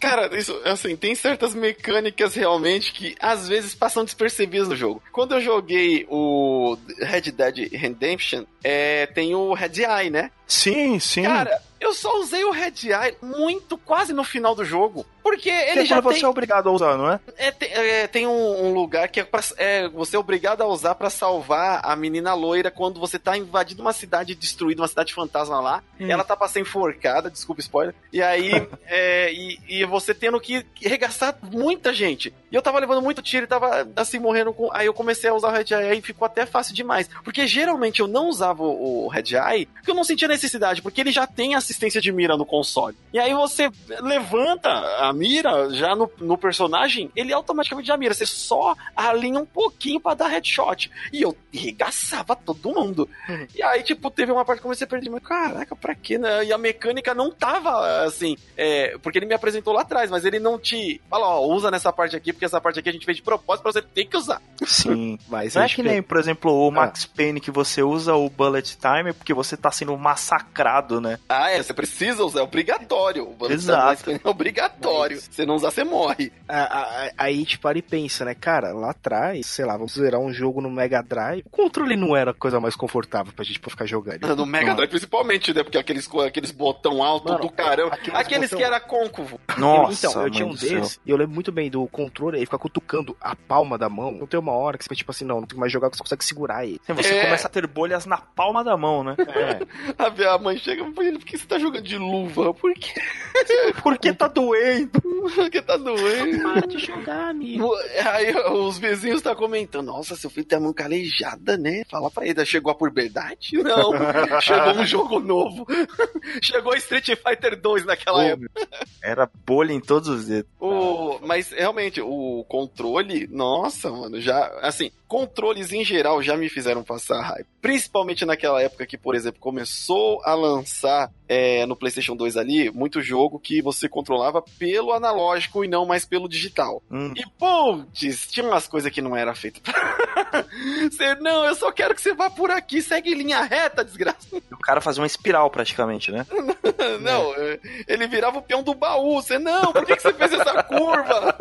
Cara, 0.00 0.36
isso, 0.38 0.58
assim, 0.64 0.96
tem 0.96 1.14
certas 1.14 1.54
mecânicas 1.54 2.34
realmente 2.34 2.92
que 2.92 3.14
às 3.20 3.48
vezes 3.48 3.74
passam 3.74 4.04
despercebidas 4.04 4.68
no 4.68 4.76
jogo. 4.76 5.02
Quando 5.12 5.34
eu 5.34 5.40
joguei 5.40 6.06
o 6.08 6.76
Red 6.98 7.32
Dead 7.32 7.70
Redemption, 7.72 8.44
é, 8.62 9.06
tem 9.06 9.34
o 9.34 9.52
Red 9.52 9.82
Eye, 9.82 10.10
né? 10.10 10.30
Sim, 10.46 10.98
sim. 10.98 11.22
Cara, 11.22 11.60
Eu 11.80 11.92
só 11.92 12.18
usei 12.18 12.42
o 12.44 12.50
Red 12.50 12.86
Eye 12.86 13.16
muito 13.20 13.76
quase 13.76 14.14
no 14.14 14.24
final 14.24 14.54
do 14.54 14.64
jogo. 14.64 15.04
Porque 15.24 15.48
ele 15.48 15.80
Que 15.80 15.86
já 15.86 16.00
você 16.00 16.18
tem, 16.18 16.26
é 16.26 16.28
obrigado 16.28 16.68
a 16.68 16.72
usar, 16.72 16.98
não 16.98 17.10
é? 17.10 17.18
é, 17.38 17.50
tem, 17.50 17.72
é, 17.72 18.06
tem 18.06 18.26
um, 18.26 18.66
um 18.66 18.74
lugar 18.74 19.08
que 19.08 19.20
é, 19.20 19.24
pra, 19.24 19.40
é 19.56 19.88
você 19.88 20.16
é 20.16 20.18
obrigado 20.18 20.60
a 20.60 20.66
usar 20.66 20.94
pra 20.94 21.08
salvar 21.08 21.80
a 21.82 21.96
menina 21.96 22.34
loira 22.34 22.70
quando 22.70 23.00
você 23.00 23.18
tá 23.18 23.34
invadindo 23.34 23.80
uma 23.80 23.94
cidade 23.94 24.34
destruída, 24.34 24.82
uma 24.82 24.88
cidade 24.88 25.14
fantasma 25.14 25.58
lá. 25.60 25.82
Hum. 25.98 26.10
Ela 26.10 26.24
tá 26.24 26.36
pra 26.36 26.46
ser 26.46 26.60
enforcada, 26.60 27.30
desculpa 27.30 27.62
spoiler. 27.62 27.94
E 28.12 28.22
aí, 28.22 28.52
é, 28.86 29.32
e, 29.32 29.58
e 29.66 29.84
você 29.86 30.12
tendo 30.12 30.38
que 30.38 30.66
regaçar 30.78 31.38
muita 31.42 31.94
gente. 31.94 32.34
E 32.52 32.54
eu 32.54 32.60
tava 32.60 32.78
levando 32.78 33.00
muito 33.00 33.22
tiro 33.22 33.44
e 33.44 33.48
tava 33.48 33.88
assim 33.96 34.18
morrendo 34.18 34.52
com. 34.52 34.68
Aí 34.74 34.84
eu 34.84 34.92
comecei 34.92 35.30
a 35.30 35.34
usar 35.34 35.48
o 35.48 35.52
Red 35.52 35.74
Eye 35.74 35.98
e 35.98 36.02
ficou 36.02 36.26
até 36.26 36.44
fácil 36.44 36.74
demais. 36.74 37.08
Porque 37.24 37.46
geralmente 37.46 38.00
eu 38.00 38.06
não 38.06 38.28
usava 38.28 38.62
o, 38.62 39.06
o 39.06 39.08
Red 39.08 39.34
Eye 39.34 39.66
porque 39.66 39.90
eu 39.90 39.94
não 39.94 40.04
sentia 40.04 40.28
necessidade, 40.28 40.82
porque 40.82 41.00
ele 41.00 41.10
já 41.10 41.26
tem 41.26 41.54
assistência 41.54 42.00
de 42.00 42.12
mira 42.12 42.36
no 42.36 42.44
console. 42.44 42.94
E 43.10 43.18
aí 43.18 43.32
você 43.32 43.70
levanta 44.00 44.68
a 44.68 45.13
mira 45.14 45.70
já 45.74 45.94
no, 45.94 46.10
no 46.18 46.36
personagem, 46.36 47.10
ele 47.14 47.32
automaticamente 47.32 47.88
já 47.88 47.96
mira. 47.96 48.14
Você 48.14 48.26
só 48.26 48.74
alinha 48.96 49.40
um 49.40 49.46
pouquinho 49.46 50.00
pra 50.00 50.14
dar 50.14 50.28
headshot. 50.28 50.90
E 51.12 51.22
eu 51.22 51.36
regaçava 51.52 52.34
todo 52.36 52.70
mundo. 52.72 53.08
Uhum. 53.28 53.46
E 53.54 53.62
aí, 53.62 53.82
tipo, 53.82 54.10
teve 54.10 54.32
uma 54.32 54.44
parte 54.44 54.58
que 54.58 54.62
eu 54.62 54.68
comecei 54.70 54.84
a 54.86 54.88
perder, 54.88 55.10
mas 55.10 55.22
caraca, 55.22 55.74
pra 55.76 55.94
quê, 55.94 56.18
né? 56.18 56.44
E 56.44 56.52
a 56.52 56.58
mecânica 56.58 57.14
não 57.14 57.30
tava 57.30 58.04
assim, 58.04 58.36
é, 58.56 58.96
porque 59.02 59.18
ele 59.18 59.26
me 59.26 59.34
apresentou 59.34 59.72
lá 59.72 59.82
atrás, 59.82 60.10
mas 60.10 60.24
ele 60.24 60.38
não 60.38 60.58
te 60.58 61.00
fala, 61.08 61.26
ó, 61.26 61.46
usa 61.46 61.70
nessa 61.70 61.92
parte 61.92 62.16
aqui, 62.16 62.32
porque 62.32 62.44
essa 62.44 62.60
parte 62.60 62.78
aqui 62.78 62.88
a 62.88 62.92
gente 62.92 63.04
fez 63.04 63.16
de 63.16 63.22
propósito 63.22 63.62
pra 63.62 63.72
você 63.72 63.82
ter 63.82 64.04
que 64.06 64.16
usar. 64.16 64.40
Sim. 64.66 65.18
Mas 65.28 65.54
Não 65.54 65.62
é 65.62 65.68
que 65.68 65.82
nem, 65.82 66.02
por 66.02 66.16
exemplo, 66.18 66.50
Ah. 66.50 66.68
o 66.68 66.70
Max 66.70 67.04
Payne 67.06 67.40
que 67.40 67.50
você 67.50 67.82
usa 67.82 68.14
o 68.14 68.28
Bullet 68.30 68.76
Time 68.78 69.12
porque 69.12 69.32
você 69.34 69.56
tá 69.56 69.70
sendo 69.70 69.96
massacrado, 69.96 71.00
né? 71.00 71.18
Ah, 71.28 71.50
é, 71.50 71.62
você 71.62 71.72
precisa 71.74 72.24
usar, 72.24 72.40
é 72.40 72.42
obrigatório. 72.42 73.24
O 73.28 73.34
Bullet 73.34 73.54
Exato. 73.54 74.04
Time 74.04 74.20
é 74.22 74.28
obrigatório. 74.28 75.03
Se 75.12 75.28
você 75.32 75.46
não 75.46 75.54
usar, 75.56 75.70
você 75.70 75.84
morre. 75.84 76.32
A- 76.48 76.56
a- 76.62 76.82
a- 77.06 77.10
Aí 77.18 77.34
a 77.34 77.38
gente 77.38 77.58
para 77.58 77.78
e 77.78 77.82
pensa, 77.82 78.24
né, 78.24 78.34
cara, 78.34 78.72
lá 78.72 78.90
atrás, 78.90 79.46
sei 79.46 79.64
lá, 79.64 79.74
vamos 79.76 79.92
zerar 79.94 80.20
um 80.20 80.32
jogo 80.32 80.60
no 80.60 80.70
Mega 80.70 81.02
Drive. 81.02 81.42
O 81.46 81.50
controle 81.50 81.96
não 81.96 82.16
era 82.16 82.30
a 82.32 82.34
coisa 82.34 82.58
mais 82.60 82.74
confortável 82.76 83.32
pra 83.32 83.44
gente 83.44 83.58
ficar 83.60 83.86
jogando. 83.86 84.20
No 84.36 84.46
Mega 84.46 84.74
Drive, 84.74 84.90
principalmente, 84.90 85.54
né? 85.54 85.62
Porque 85.62 85.78
aqueles, 85.78 86.08
aqueles 86.26 86.50
botão 86.50 87.02
alto 87.02 87.28
Mano, 87.28 87.40
do 87.42 87.50
caramba. 87.50 87.94
aqueles 87.94 88.18
Aqueles 88.18 88.50
botão- 88.50 88.58
que 88.58 88.64
era 88.64 88.80
côncavo. 88.80 89.40
Nossa, 89.58 90.06
então, 90.08 90.22
eu 90.22 90.30
tinha 90.30 90.46
um 90.46 90.54
desses, 90.54 91.00
e 91.06 91.10
eu 91.10 91.16
lembro 91.16 91.34
muito 91.34 91.52
bem 91.52 91.70
do 91.70 91.86
controle, 91.88 92.38
aí 92.38 92.44
ficar 92.44 92.58
cutucando 92.58 93.16
a 93.20 93.34
palma 93.36 93.78
da 93.78 93.88
mão. 93.88 94.10
Não 94.12 94.26
tem 94.26 94.38
uma 94.40 94.52
hora 94.52 94.76
que 94.76 94.84
você 94.84 94.88
fica 94.88 94.96
tipo 94.96 95.10
assim, 95.10 95.24
não, 95.24 95.40
não 95.40 95.46
tem 95.46 95.58
mais 95.58 95.72
jogar 95.72 95.90
que 95.90 95.96
você 95.96 96.02
consegue 96.02 96.24
segurar 96.24 96.64
ele. 96.66 96.80
Você 96.88 97.14
É. 97.14 97.24
começa 97.24 97.46
a 97.46 97.50
ter 97.50 97.66
bolhas 97.66 98.06
na 98.06 98.18
palma 98.18 98.62
da 98.64 98.76
mão, 98.76 99.02
né? 99.04 99.14
É. 99.34 99.60
A 99.98 100.10
minha 100.10 100.38
mãe 100.38 100.56
chega 100.58 100.82
e 100.82 100.92
fala, 100.94 101.12
por 101.12 101.24
que 101.24 101.38
você 101.38 101.46
tá 101.46 101.58
jogando 101.58 101.82
de 101.84 101.96
luva? 101.98 102.52
Por 102.54 102.72
quê? 102.74 103.00
Porque 103.82 104.12
tá 104.12 104.28
doendo. 104.28 104.93
Porque 105.34 105.62
tá 105.62 105.76
doendo. 105.76 106.42
Para 106.42 106.66
de 106.66 106.78
jogar, 106.78 107.30
amigo. 107.30 107.74
Aí 108.04 108.34
os 108.52 108.78
vizinhos 108.78 109.22
tá 109.22 109.34
comentando, 109.34 109.86
nossa, 109.86 110.16
seu 110.16 110.30
filho 110.30 110.46
tem 110.46 110.58
a 110.58 110.60
mão 110.60 110.72
calejada, 110.72 111.56
né? 111.56 111.82
Fala 111.90 112.10
pra 112.10 112.26
ele, 112.26 112.44
chegou 112.44 112.70
a 112.70 112.74
puberdade? 112.74 113.56
Não, 113.62 114.40
chegou 114.40 114.72
um 114.74 114.86
jogo 114.86 115.20
novo. 115.20 115.66
chegou 116.42 116.74
Street 116.76 117.10
Fighter 117.16 117.60
2 117.60 117.84
naquela 117.84 118.18
Ô, 118.18 118.22
época. 118.22 118.68
Era 119.02 119.30
bolha 119.46 119.72
em 119.72 119.80
todos 119.80 120.08
os 120.08 120.26
dedos. 120.26 120.50
O, 120.60 121.18
mas 121.22 121.50
realmente, 121.50 122.00
o 122.00 122.44
controle, 122.48 123.26
nossa, 123.30 123.90
mano, 123.90 124.20
já, 124.20 124.46
assim, 124.62 124.90
controles 125.14 125.72
em 125.72 125.84
geral 125.84 126.20
já 126.20 126.36
me 126.36 126.48
fizeram 126.48 126.82
passar 126.82 127.22
raiva. 127.22 127.46
Principalmente 127.62 128.24
naquela 128.24 128.60
época 128.60 128.84
que, 128.84 128.98
por 128.98 129.14
exemplo, 129.14 129.38
começou 129.38 130.20
a 130.24 130.34
lançar 130.34 131.08
é, 131.28 131.64
no 131.66 131.76
PlayStation 131.76 132.16
2 132.16 132.36
ali, 132.36 132.68
muito 132.68 133.00
jogo 133.00 133.38
que 133.38 133.62
você 133.62 133.88
controlava 133.88 134.42
pelo 134.58 134.92
analógico 134.92 135.64
e 135.64 135.68
não 135.68 135.86
mais 135.86 136.04
pelo 136.04 136.28
digital. 136.28 136.82
Hum. 136.90 137.14
E, 137.16 137.24
putz, 137.38 138.26
tinha 138.26 138.44
umas 138.44 138.66
coisas 138.66 138.90
que 138.90 139.00
não 139.00 139.16
era 139.16 139.36
feito. 139.36 139.60
você, 140.90 141.14
não, 141.20 141.44
eu 141.44 141.54
só 141.54 141.70
quero 141.70 141.94
que 141.94 142.02
você 142.02 142.12
vá 142.12 142.28
por 142.28 142.50
aqui, 142.50 142.82
segue 142.82 143.12
em 143.12 143.14
linha 143.14 143.40
reta, 143.42 143.84
desgraça. 143.84 144.18
O 144.50 144.58
cara 144.58 144.80
fazia 144.80 145.00
uma 145.00 145.06
espiral 145.06 145.48
praticamente, 145.48 146.10
né? 146.10 146.26
Não, 147.00 147.34
é, 147.34 147.58
ele 147.88 148.06
virava 148.06 148.38
o 148.38 148.42
peão 148.42 148.62
do 148.62 148.74
baú. 148.74 149.22
Você, 149.22 149.38
não, 149.38 149.72
por 149.72 149.86
que, 149.86 149.96
que 149.96 150.02
você 150.02 150.12
fez 150.12 150.32
essa 150.32 150.62
curva? 150.62 151.34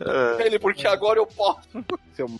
Ele, 0.44 0.58
porque 0.58 0.86
agora 0.86 1.18
eu 1.18 1.26
posso. 1.26 1.68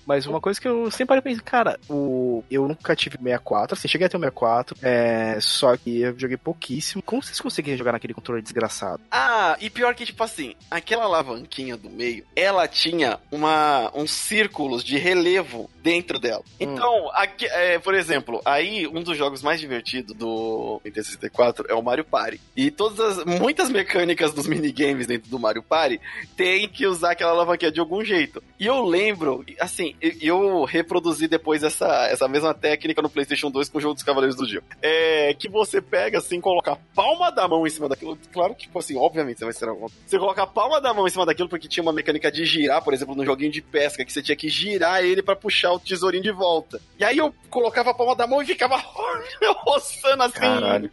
Mas 0.06 0.26
uma 0.26 0.40
coisa 0.40 0.60
que 0.60 0.68
eu 0.68 0.90
sempre 0.90 1.06
parei 1.06 1.22
pra 1.22 1.30
pensar, 1.30 1.42
cara, 1.42 1.80
o... 1.88 2.42
eu 2.50 2.66
nunca 2.66 2.94
tive 2.96 3.16
64, 3.16 3.74
assim, 3.74 3.88
cheguei 3.88 4.06
a 4.06 4.10
ter 4.10 4.16
o 4.16 4.20
64, 4.20 4.76
é... 4.82 5.38
só 5.40 5.76
que 5.76 6.00
eu 6.00 6.18
joguei 6.18 6.36
pouquíssimo. 6.36 7.02
Como 7.02 7.22
vocês 7.22 7.40
conseguiram 7.40 7.78
jogar 7.78 7.92
naquele 7.92 8.14
controle 8.14 8.42
desgraçado? 8.42 9.00
Ah, 9.10 9.56
e 9.60 9.70
pior 9.70 9.94
que, 9.94 10.06
tipo 10.06 10.22
assim, 10.22 10.54
aquela 10.70 11.04
alavanquinha 11.04 11.76
do 11.76 11.90
meio, 11.90 12.24
ela 12.34 12.66
tinha 12.66 13.18
uma, 13.30 13.90
uns 13.94 14.10
círculos 14.10 14.82
de 14.82 14.98
relevo 14.98 15.70
dentro 15.82 16.18
dela. 16.18 16.42
Então, 16.58 17.10
aqui, 17.12 17.46
é, 17.46 17.78
por 17.78 17.94
exemplo, 17.94 18.40
aí 18.44 18.86
um 18.86 19.02
dos 19.02 19.16
jogos 19.16 19.42
mais 19.42 19.60
divertidos 19.60 20.16
do 20.16 20.80
Nintendo 20.84 21.06
64 21.06 21.66
é 21.68 21.74
o 21.74 21.82
Mario 21.82 22.04
Party. 22.04 22.40
E 22.56 22.70
todas 22.70 22.98
as, 22.98 23.24
muitas 23.24 23.70
mecânicas 23.70 24.32
dos 24.32 24.46
minigames 24.48 25.06
dentro 25.06 25.30
do 25.30 25.38
Mario 25.38 25.62
Party 25.62 26.00
tem 26.36 26.68
que 26.68 26.86
usar 26.86 27.12
aquela 27.12 27.30
alavanquinha 27.30 27.70
de 27.70 27.78
algum 27.78 28.04
jeito. 28.04 28.42
E 28.58 28.66
eu 28.66 28.84
lembro, 28.84 29.44
assim, 29.60 29.85
eu- 30.00 30.12
eu 30.20 30.64
reproduzi 30.64 31.28
depois 31.28 31.62
essa, 31.62 32.06
essa 32.08 32.26
mesma 32.26 32.54
técnica 32.54 33.02
no 33.02 33.10
PlayStation 33.10 33.50
2 33.50 33.68
com 33.68 33.78
o 33.78 33.80
jogo 33.80 33.94
dos 33.94 34.02
Cavaleiros 34.02 34.36
do 34.36 34.46
Dia. 34.46 34.62
É 34.82 35.34
que 35.38 35.48
você 35.48 35.80
pega 35.80 36.18
assim, 36.18 36.40
coloca 36.40 36.72
a 36.72 36.76
palma 36.94 37.30
da 37.30 37.46
mão 37.46 37.66
em 37.66 37.70
cima 37.70 37.88
daquilo. 37.88 38.18
Claro 38.32 38.54
que, 38.54 38.62
tipo 38.62 38.78
assim, 38.78 38.96
obviamente 38.96 39.38
você 39.38 39.44
vai 39.44 39.52
ser 39.54 39.68
uma 39.68 39.88
Você 40.06 40.18
coloca 40.18 40.42
a 40.42 40.46
palma 40.46 40.80
da 40.80 40.92
mão 40.94 41.06
em 41.06 41.10
cima 41.10 41.26
daquilo 41.26 41.48
porque 41.48 41.68
tinha 41.68 41.82
uma 41.82 41.92
mecânica 41.92 42.30
de 42.32 42.44
girar, 42.44 42.82
por 42.82 42.94
exemplo, 42.94 43.14
no 43.14 43.24
joguinho 43.24 43.50
de 43.52 43.60
pesca, 43.62 44.04
que 44.04 44.12
você 44.12 44.22
tinha 44.22 44.36
que 44.36 44.48
girar 44.48 45.04
ele 45.04 45.22
pra 45.22 45.36
puxar 45.36 45.72
o 45.72 45.78
tesourinho 45.78 46.22
de 46.22 46.32
volta. 46.32 46.80
E 46.98 47.04
aí 47.04 47.18
eu 47.18 47.34
colocava 47.50 47.90
a 47.90 47.94
palma 47.94 48.16
da 48.16 48.26
mão 48.26 48.42
e 48.42 48.46
ficava 48.46 48.76
roçando 49.64 50.22
assim, 50.22 50.40
Caralho. 50.40 50.90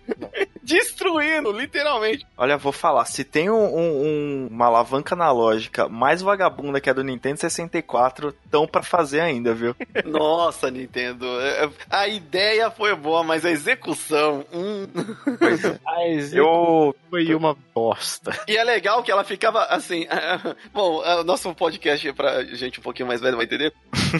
Destruindo, 0.64 1.52
literalmente. 1.52 2.26
Olha, 2.38 2.58
vou 2.58 2.72
falar, 2.72 3.06
se 3.06 3.24
tem 3.24 3.50
um- 3.50 3.56
um- 3.76 4.02
um- 4.06 4.48
uma 4.50 4.66
alavanca 4.66 5.14
analógica 5.16 5.88
mais 5.90 6.22
vagabunda 6.22 6.80
que 6.80 6.90
a 6.90 6.94
do 6.94 7.04
Nintendo 7.04 7.40
64, 7.40 8.34
tão 8.50 8.66
pra 8.68 8.82
fazer 8.82 9.20
ainda, 9.20 9.54
viu? 9.54 9.76
Nossa, 10.06 10.72
Nintendo. 10.72 11.26
é- 11.42 11.66
é- 11.66 11.70
A 11.90 12.08
ideia 12.08 12.72
foi 12.72 12.96
boa, 12.96 13.24
mas 13.24 13.46
a 13.46 13.52
execução. 13.52 14.46
hum. 14.54 14.88
Mas 15.84 16.34
Eu. 16.34 16.96
foi 17.10 17.34
uma 17.36 17.56
bosta. 17.76 18.32
E 18.48 18.58
é 18.58 18.64
legal 18.64 19.04
que 19.04 19.12
ela 19.12 19.24
ficava 19.24 19.64
assim. 19.66 20.08
Bom, 20.74 21.02
o 21.04 21.24
nosso 21.24 21.54
podcast 21.54 22.08
é 22.08 22.14
pra 22.14 22.44
gente 22.46 22.80
um 22.80 22.84
pouquinho 22.84 23.08
mais 23.08 23.22
velho 23.22 23.36
vai 23.38 23.46
entender. 23.46 23.74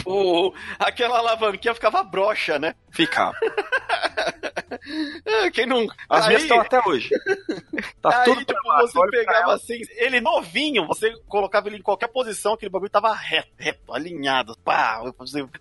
O, 0.06 0.54
aquela 0.80 1.20
alavanquinha 1.20 1.74
ficava 1.74 2.04
broxa, 2.04 2.60
né? 2.60 2.76
Ficar. 2.92 3.32
Ah, 5.26 5.50
Quem 5.54 5.66
não. 5.66 5.88
As 6.10 6.24
aí, 6.24 6.28
minhas 6.28 6.44
estão 6.44 6.60
até 6.60 6.82
hoje. 6.86 7.10
Tá 8.02 8.20
aí, 8.20 8.26
tudo 8.26 8.46
tipo, 8.46 8.64
baixo, 8.64 8.94
você 8.94 9.12
pegava 9.12 9.54
assim, 9.54 9.80
ele 9.98 10.22
novinho, 10.22 10.88
você 10.88 11.12
colocava 11.28 11.68
ele 11.68 11.78
em 11.78 11.82
qualquer 11.82 12.08
posição, 12.08 12.54
aquele 12.54 12.72
bagulho 12.72 12.90
tava 12.90 13.14
reto, 13.14 13.50
reto, 13.58 13.94
alinhado. 13.94 14.58
Pá, 14.64 15.02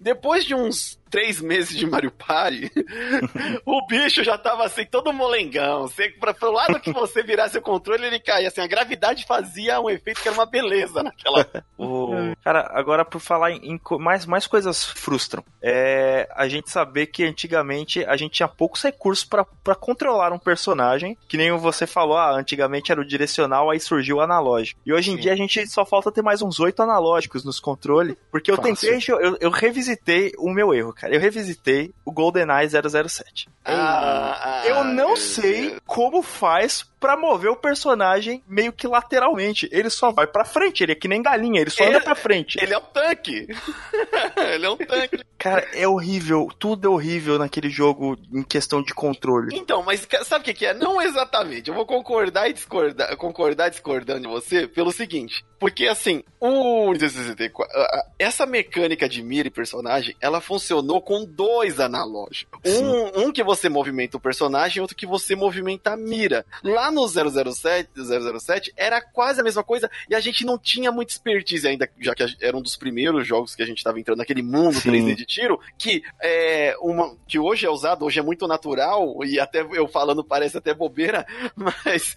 depois 0.01 0.45
de 0.45 0.55
uns 0.55 1.01
três 1.12 1.40
meses 1.42 1.76
de 1.76 1.87
Mario 1.87 2.11
Party, 2.11 2.73
o 3.66 3.87
bicho 3.87 4.25
já 4.25 4.37
tava 4.38 4.64
assim, 4.64 4.85
todo 4.87 5.12
molengão. 5.12 5.83
Você, 5.83 6.09
pra, 6.09 6.33
pro 6.33 6.50
lado 6.50 6.81
que 6.81 6.90
você 6.92 7.23
virasse 7.23 7.59
o 7.59 7.62
controle, 7.62 8.07
ele 8.07 8.19
caía. 8.19 8.49
Assim, 8.49 8.62
a 8.62 8.66
gravidade 8.66 9.25
fazia 9.26 9.78
um 9.81 9.90
efeito 9.90 10.21
que 10.23 10.28
era 10.28 10.37
uma 10.37 10.47
beleza 10.47 11.02
naquela. 11.02 11.47
O- 11.78 12.33
Cara, 12.45 12.71
agora 12.75 13.04
por 13.04 13.21
falar 13.21 13.50
em, 13.50 13.73
em 13.75 13.81
mais, 13.99 14.25
mais 14.25 14.47
coisas 14.47 14.85
frustram. 14.85 15.45
É 15.61 16.28
a 16.35 16.47
gente 16.49 16.71
saber 16.71 17.07
que 17.07 17.25
antigamente 17.25 18.04
a 18.04 18.16
gente 18.16 18.33
tinha 18.35 18.49
poucos 18.49 18.83
recursos 18.83 19.25
pra 19.25 19.45
pra 19.64 19.75
controlar 19.75 20.33
um 20.33 20.38
personagem, 20.38 21.16
que 21.28 21.37
nem 21.37 21.50
você 21.57 21.87
falou, 21.87 22.16
ah, 22.16 22.31
antigamente 22.33 22.90
era 22.92 23.00
o 23.00 23.04
direcional, 23.04 23.71
aí 23.71 23.78
surgiu 23.81 24.16
o 24.16 24.21
analógico. 24.21 24.81
E 24.87 24.92
hoje 24.92 25.11
em 25.11 25.16
Sim. 25.16 25.21
dia 25.23 25.33
a 25.33 25.37
gente 25.37 25.66
só 25.69 25.85
falta 25.85 26.11
ter 26.11 26.23
mais 26.23 26.40
uns 26.40 26.59
oito 26.61 26.83
analógicos 26.83 27.45
nos 27.45 27.61
controles, 27.61 28.16
porque 28.31 28.50
eu 28.50 28.57
Fácil. 28.57 28.75
tentei, 28.90 29.14
eu, 29.14 29.37
eu 29.40 29.50
revisitei 29.50 30.33
o 30.38 30.50
meu 30.50 30.73
erro, 30.75 30.92
cara. 31.02 31.14
Eu 31.14 31.21
revisitei 31.21 31.92
o 32.04 32.12
GoldenEye 32.12 32.68
007. 32.71 33.49
Ah, 33.64 34.62
Eu 34.64 34.85
não 34.85 34.94
meu 34.94 35.16
sei 35.16 35.76
como 35.85 36.23
faz 36.23 36.87
pra 37.02 37.16
mover 37.16 37.50
o 37.50 37.56
personagem 37.56 38.40
meio 38.47 38.73
que 38.73 38.87
lateralmente. 38.87 39.68
Ele 39.73 39.90
só 39.90 40.12
vai 40.12 40.25
pra 40.28 40.44
frente, 40.44 40.82
ele 40.85 40.92
é 40.92 40.94
que 40.94 41.09
nem 41.09 41.21
galinha, 41.21 41.61
ele 41.61 41.71
só 41.71 41.82
Ele- 41.82 41.97
anda 41.97 42.04
pra 42.04 42.14
frente. 42.14 42.56
Ele 42.62 42.73
é 42.73 42.78
um 42.78 42.82
tanque. 42.82 43.49
ele 44.54 44.64
é 44.66 44.71
um 44.71 44.76
tanque. 44.76 45.18
Cara, 45.37 45.66
é 45.75 45.88
horrível. 45.88 46.49
Tudo 46.56 46.87
é 46.87 46.90
horrível 46.90 47.37
naquele 47.38 47.68
jogo 47.68 48.16
em 48.32 48.44
questão 48.44 48.80
de 48.80 48.94
controle. 48.94 49.49
Então, 49.56 49.82
mas 49.82 50.06
sabe 50.25 50.49
o 50.49 50.54
que, 50.54 50.64
é? 50.64 50.73
Não 50.73 51.02
exatamente. 51.02 51.68
Eu 51.68 51.75
vou 51.75 51.85
concordar 51.85 52.49
e 52.49 52.52
discordar, 52.52 53.16
concordar 53.16 53.68
discordando 53.68 54.21
de 54.23 54.28
você 54.28 54.68
pelo 54.68 54.92
seguinte. 54.92 55.44
Porque 55.59 55.87
assim, 55.88 56.23
o 56.40 56.92
Nintendo 56.92 57.11
64, 57.12 57.76
a- 57.76 57.82
a- 57.82 58.06
essa 58.18 58.47
mecânica 58.47 59.09
de 59.09 59.21
mira 59.23 59.49
e 59.49 59.50
personagem, 59.50 60.14
ela 60.21 60.40
funcionou 60.40 61.00
com 61.02 61.25
dois 61.25 61.80
analógicos. 61.80 62.61
Um, 62.64 63.23
um 63.26 63.32
que 63.32 63.42
você 63.42 63.68
movimenta 63.68 64.16
o 64.16 64.21
personagem 64.21 64.80
outro 64.80 64.97
que 64.97 65.06
você 65.06 65.35
movimenta 65.35 65.92
a 65.92 65.97
mira. 65.97 66.44
Lá 66.62 66.90
no 66.93 67.09
007, 67.09 67.91
007 68.39 68.73
era 68.77 69.01
quase 69.01 69.41
a 69.41 69.45
mesma 69.45 69.65
coisa 69.65 69.91
e 70.09 70.15
a 70.15 70.21
gente 70.21 70.45
não 70.45 70.59
tinha 70.59 70.93
muita 70.93 71.13
expertise 71.13 71.67
ainda, 71.67 71.89
já 72.01 72.15
que 72.15 72.23
era 72.41 72.57
um 72.57 72.63
dos 72.63 72.77
primeiros 72.77 73.27
jogos 73.27 73.55
que 73.55 73.63
a 73.63 73.67
gente 73.67 73.79
estava 73.79 73.99
entrando 73.99 74.19
naquele 74.19 74.43
mundo 74.43 74.75
Sim. 74.81 74.91
3D 74.93 75.15
de 75.17 75.25
tiro, 75.27 75.59
que 75.79 76.03
é 76.23 76.77
uma 76.81 77.17
que 77.27 77.39
hoje 77.39 77.67
é 77.67 77.71
usado, 77.71 78.05
hoje 78.05 78.19
é 78.21 78.23
muito 78.23 78.47
natural 78.47 79.25
e 79.25 79.41
até 79.41 79.63
eu 79.63 79.89
falando 79.89 80.23
parece 80.23 80.59
até 80.59 80.73
bobeira, 80.75 81.27
mas 81.57 82.15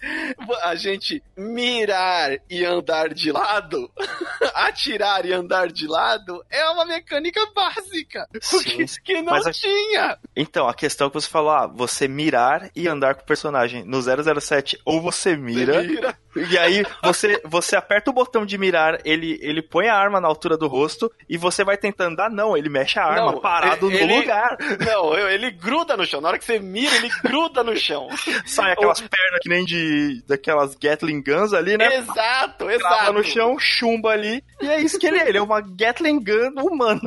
a 0.62 0.74
gente 0.74 1.22
mirar 1.36 2.38
e 2.50 2.64
andar 2.64 3.12
de 3.14 3.32
lado, 3.32 3.90
atirar 4.54 5.24
e 5.24 5.32
andar 5.32 5.68
de 5.68 5.86
lado 5.86 6.44
é 6.50 6.64
uma 6.70 6.84
mecânica 6.84 7.40
básica 7.54 8.28
Sim, 8.40 8.60
que, 8.60 9.00
que 9.02 9.22
não 9.22 9.34
a- 9.34 9.50
tinha. 9.52 10.18
Então, 10.34 10.68
a 10.68 10.74
questão 10.74 11.08
que 11.08 11.14
você 11.14 11.28
falou, 11.28 11.50
ah, 11.50 11.66
você 11.66 12.06
mirar 12.08 12.70
e 12.74 12.86
andar 12.88 13.14
com 13.14 13.22
o 13.22 13.26
personagem. 13.26 13.84
No 13.84 14.00
007, 14.02 14.65
ou 14.84 15.00
você 15.00 15.36
mira, 15.36 15.74
Você 15.82 15.86
mira. 15.88 16.18
e 16.34 16.58
aí 16.58 16.84
você, 17.02 17.40
você 17.44 17.76
aperta 17.76 18.10
o 18.10 18.14
botão 18.14 18.44
de 18.46 18.56
mirar, 18.58 18.98
ele, 19.04 19.38
ele 19.42 19.62
põe 19.62 19.88
a 19.88 19.94
arma 19.96 20.20
na 20.20 20.28
altura 20.28 20.56
do 20.56 20.66
rosto, 20.66 21.10
e 21.28 21.36
você 21.36 21.62
vai 21.64 21.76
tentar 21.76 22.06
andar, 22.06 22.30
não, 22.30 22.56
ele 22.56 22.68
mexe 22.68 22.98
a 22.98 23.04
arma 23.04 23.32
Não, 23.32 23.40
parado 23.40 23.90
ele- 23.90 24.06
no 24.06 24.16
lugar. 24.16 24.56
Não, 24.86 25.16
ele 25.28 25.50
gruda 25.50 25.96
no 25.96 26.04
chão. 26.06 26.20
Na 26.20 26.28
hora 26.28 26.38
que 26.38 26.44
você 26.44 26.58
mira, 26.58 26.94
ele 26.96 27.10
gruda 27.22 27.62
no 27.62 27.76
chão. 27.76 28.08
Sai 28.46 28.72
aquelas 28.72 29.00
pernas 29.00 29.40
que 29.42 29.48
nem 29.48 29.64
de 29.64 30.22
daquelas 30.26 30.74
Gatling 30.74 31.22
Guns 31.22 31.52
ali, 31.52 31.76
né? 31.76 31.96
Exato, 31.96 32.64
Trava 32.66 32.72
exato. 32.74 33.12
no 33.12 33.24
chão, 33.24 33.56
chumba 33.58 34.10
ali, 34.10 34.42
e 34.60 34.68
é 34.68 34.80
isso 34.80 34.98
que 34.98 35.06
ele 35.06 35.18
é. 35.18 35.28
Ele 35.28 35.38
é 35.38 35.42
uma 35.42 35.60
Gatling 35.60 36.22
Gun 36.22 36.60
humana. 36.62 37.00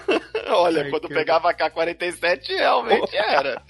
Olha, 0.48 0.82
Ai, 0.84 0.90
quando 0.90 1.08
cara. 1.08 1.14
pegava 1.20 1.50
a 1.50 1.54
K-47, 1.54 2.48
realmente 2.56 3.16
era. 3.16 3.60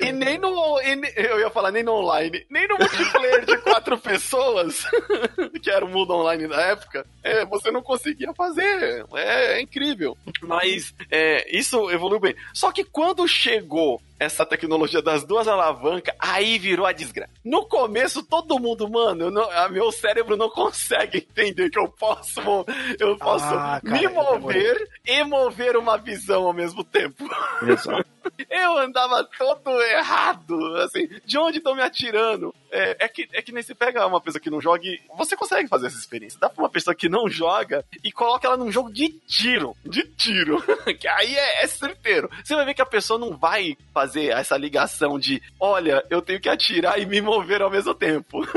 e 0.00 0.12
nem 0.12 0.38
no. 0.38 0.80
e 0.82 1.00
eu 1.16 1.40
ia 1.40 1.50
falar 1.52 1.70
nem 1.70 1.82
no 1.82 1.92
online, 1.92 2.44
nem 2.50 2.66
no 2.66 2.78
multiplayer 2.78 3.44
de 3.44 3.56
quatro 3.62 3.98
pessoas, 3.98 4.84
que 5.62 5.70
era 5.70 5.84
o 5.84 5.88
mundo 5.88 6.12
online 6.14 6.46
na 6.46 6.60
época, 6.60 7.06
é, 7.22 7.44
você 7.44 7.70
não 7.70 7.82
conseguia 7.82 8.32
fazer. 8.34 9.04
É, 9.14 9.58
é 9.58 9.60
incrível. 9.60 10.16
Mas 10.42 10.94
é, 11.10 11.56
isso 11.56 11.90
evoluiu 11.90 12.20
bem. 12.20 12.34
Só 12.52 12.72
que 12.72 12.84
quando 12.84 13.26
chegou 13.28 14.00
essa 14.22 14.46
tecnologia 14.46 15.02
das 15.02 15.24
duas 15.24 15.46
alavancas, 15.48 16.14
aí 16.18 16.58
virou 16.58 16.86
a 16.86 16.92
desgraça. 16.92 17.30
No 17.44 17.64
começo, 17.66 18.22
todo 18.22 18.58
mundo, 18.58 18.88
mano, 18.88 19.30
não- 19.30 19.50
a 19.50 19.68
meu 19.68 19.90
cérebro 19.92 20.36
não 20.36 20.48
consegue 20.48 21.18
entender 21.18 21.70
que 21.70 21.78
eu 21.78 21.88
posso, 21.88 22.40
eu 22.98 23.16
posso 23.18 23.44
Ah, 23.44 23.80
cara, 23.84 23.98
me 24.00 24.08
mover 24.08 24.88
e 25.06 25.22
mover 25.24 25.76
uma 25.76 25.96
visão 25.98 26.44
ao 26.44 26.52
mesmo 26.52 26.82
tempo. 26.84 27.24
Exato. 27.62 28.04
Eu 28.48 28.78
andava 28.78 29.24
todo 29.36 29.82
errado, 29.82 30.76
assim, 30.76 31.08
de 31.24 31.36
onde 31.38 31.58
estão 31.58 31.74
me 31.74 31.82
atirando? 31.82 32.54
É, 32.72 33.04
é 33.04 33.08
que, 33.08 33.28
é 33.32 33.42
que 33.42 33.52
nem 33.52 33.62
se 33.62 33.74
pega 33.74 34.06
uma 34.06 34.20
pessoa 34.20 34.40
que 34.40 34.48
não 34.50 34.60
joga 34.60 34.82
e 34.84 34.98
você 35.16 35.36
consegue 35.36 35.68
fazer 35.68 35.88
essa 35.88 35.98
experiência. 35.98 36.40
Dá 36.40 36.48
pra 36.48 36.62
uma 36.64 36.70
pessoa 36.70 36.94
que 36.94 37.08
não 37.08 37.28
joga 37.28 37.84
e 38.02 38.10
coloca 38.10 38.46
ela 38.48 38.56
num 38.56 38.72
jogo 38.72 38.90
de 38.92 39.10
tiro, 39.28 39.76
de 39.84 40.02
tiro, 40.04 40.62
que 40.98 41.06
aí 41.06 41.34
é, 41.36 41.62
é 41.62 41.66
certeiro. 41.66 42.30
Você 42.42 42.54
vai 42.56 42.64
ver 42.64 42.74
que 42.74 42.82
a 42.82 42.86
pessoa 42.86 43.18
não 43.18 43.36
vai 43.36 43.76
fazer 43.92 44.28
essa 44.30 44.56
ligação 44.56 45.18
de, 45.18 45.42
olha, 45.60 46.02
eu 46.10 46.22
tenho 46.22 46.40
que 46.40 46.48
atirar 46.48 46.98
e 46.98 47.04
me 47.06 47.20
mover 47.20 47.60
ao 47.62 47.70
mesmo 47.70 47.94
tempo. 47.94 48.42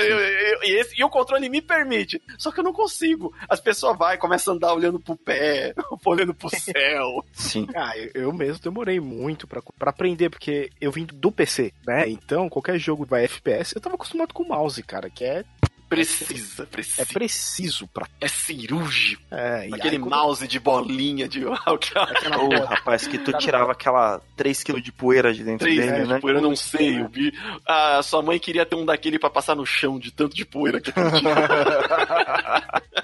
Eu- 0.00 0.18
eu- 0.18 0.62
e, 0.64 0.80
esse- 0.80 0.98
e 1.00 1.04
o 1.04 1.08
controle 1.10 1.48
me 1.48 1.60
permite, 1.60 2.20
só 2.38 2.50
que 2.50 2.60
eu 2.60 2.64
não 2.64 2.72
consigo. 2.72 3.34
As 3.48 3.60
pessoas 3.60 3.96
vai, 3.96 4.16
começam 4.18 4.52
a 4.52 4.56
andar 4.56 4.72
olhando 4.74 4.98
pro 4.98 5.16
pé, 5.16 5.74
olhando 6.04 6.34
pro 6.34 6.48
céu. 6.50 7.24
Sim. 7.32 7.66
Ah, 7.74 7.96
eu, 7.96 8.10
eu 8.14 8.32
mesmo 8.32 8.62
demorei 8.62 8.98
muito 9.00 9.46
pra, 9.46 9.62
pra 9.78 9.90
aprender, 9.90 10.30
porque 10.30 10.70
eu 10.80 10.90
vim 10.90 11.04
do 11.06 11.30
PC, 11.30 11.72
né? 11.86 12.08
Então, 12.08 12.48
qualquer 12.48 12.78
jogo 12.78 13.04
vai 13.06 13.24
FPS, 13.24 13.59
eu 13.74 13.80
tava 13.80 13.94
acostumado 13.94 14.32
com 14.34 14.42
o 14.42 14.48
mouse, 14.48 14.82
cara, 14.82 15.08
que 15.10 15.24
é, 15.24 15.44
Precisa, 15.88 16.62
é 16.62 16.66
precisa. 16.66 17.04
preciso 17.06 17.88
pra. 17.88 18.06
É 18.20 18.28
cirúrgico. 18.28 19.20
É, 19.28 19.68
Aquele 19.72 19.96
aí, 19.96 19.98
quando- 19.98 20.10
mouse 20.10 20.46
de 20.46 20.60
bolinha 20.60 21.28
de 21.28 21.40
aquela 21.66 22.06
Ô, 22.44 22.48
porra- 22.48 22.64
rapaz, 22.76 23.08
que 23.08 23.18
tu 23.18 23.32
tirava 23.38 23.72
aquela 23.72 24.20
3kg 24.38 24.80
de 24.80 24.92
poeira 24.92 25.34
de 25.34 25.42
dentro 25.42 25.66
3 25.66 25.76
dele, 25.80 25.92
quilos 25.92 26.08
né? 26.08 26.14
de 26.14 26.20
poeira, 26.20 26.38
eu 26.38 26.42
não 26.44 26.54
sei. 26.54 27.00
Eu 27.00 27.08
vi. 27.08 27.32
A 27.66 28.00
sua 28.04 28.22
mãe 28.22 28.38
queria 28.38 28.64
ter 28.64 28.76
um 28.76 28.84
daquele 28.86 29.18
pra 29.18 29.28
passar 29.28 29.56
no 29.56 29.66
chão 29.66 29.98
de 29.98 30.12
tanto 30.12 30.36
de 30.36 30.44
poeira 30.44 30.80
que 30.80 30.92
ela 30.96 31.10
tinha. 31.10 31.34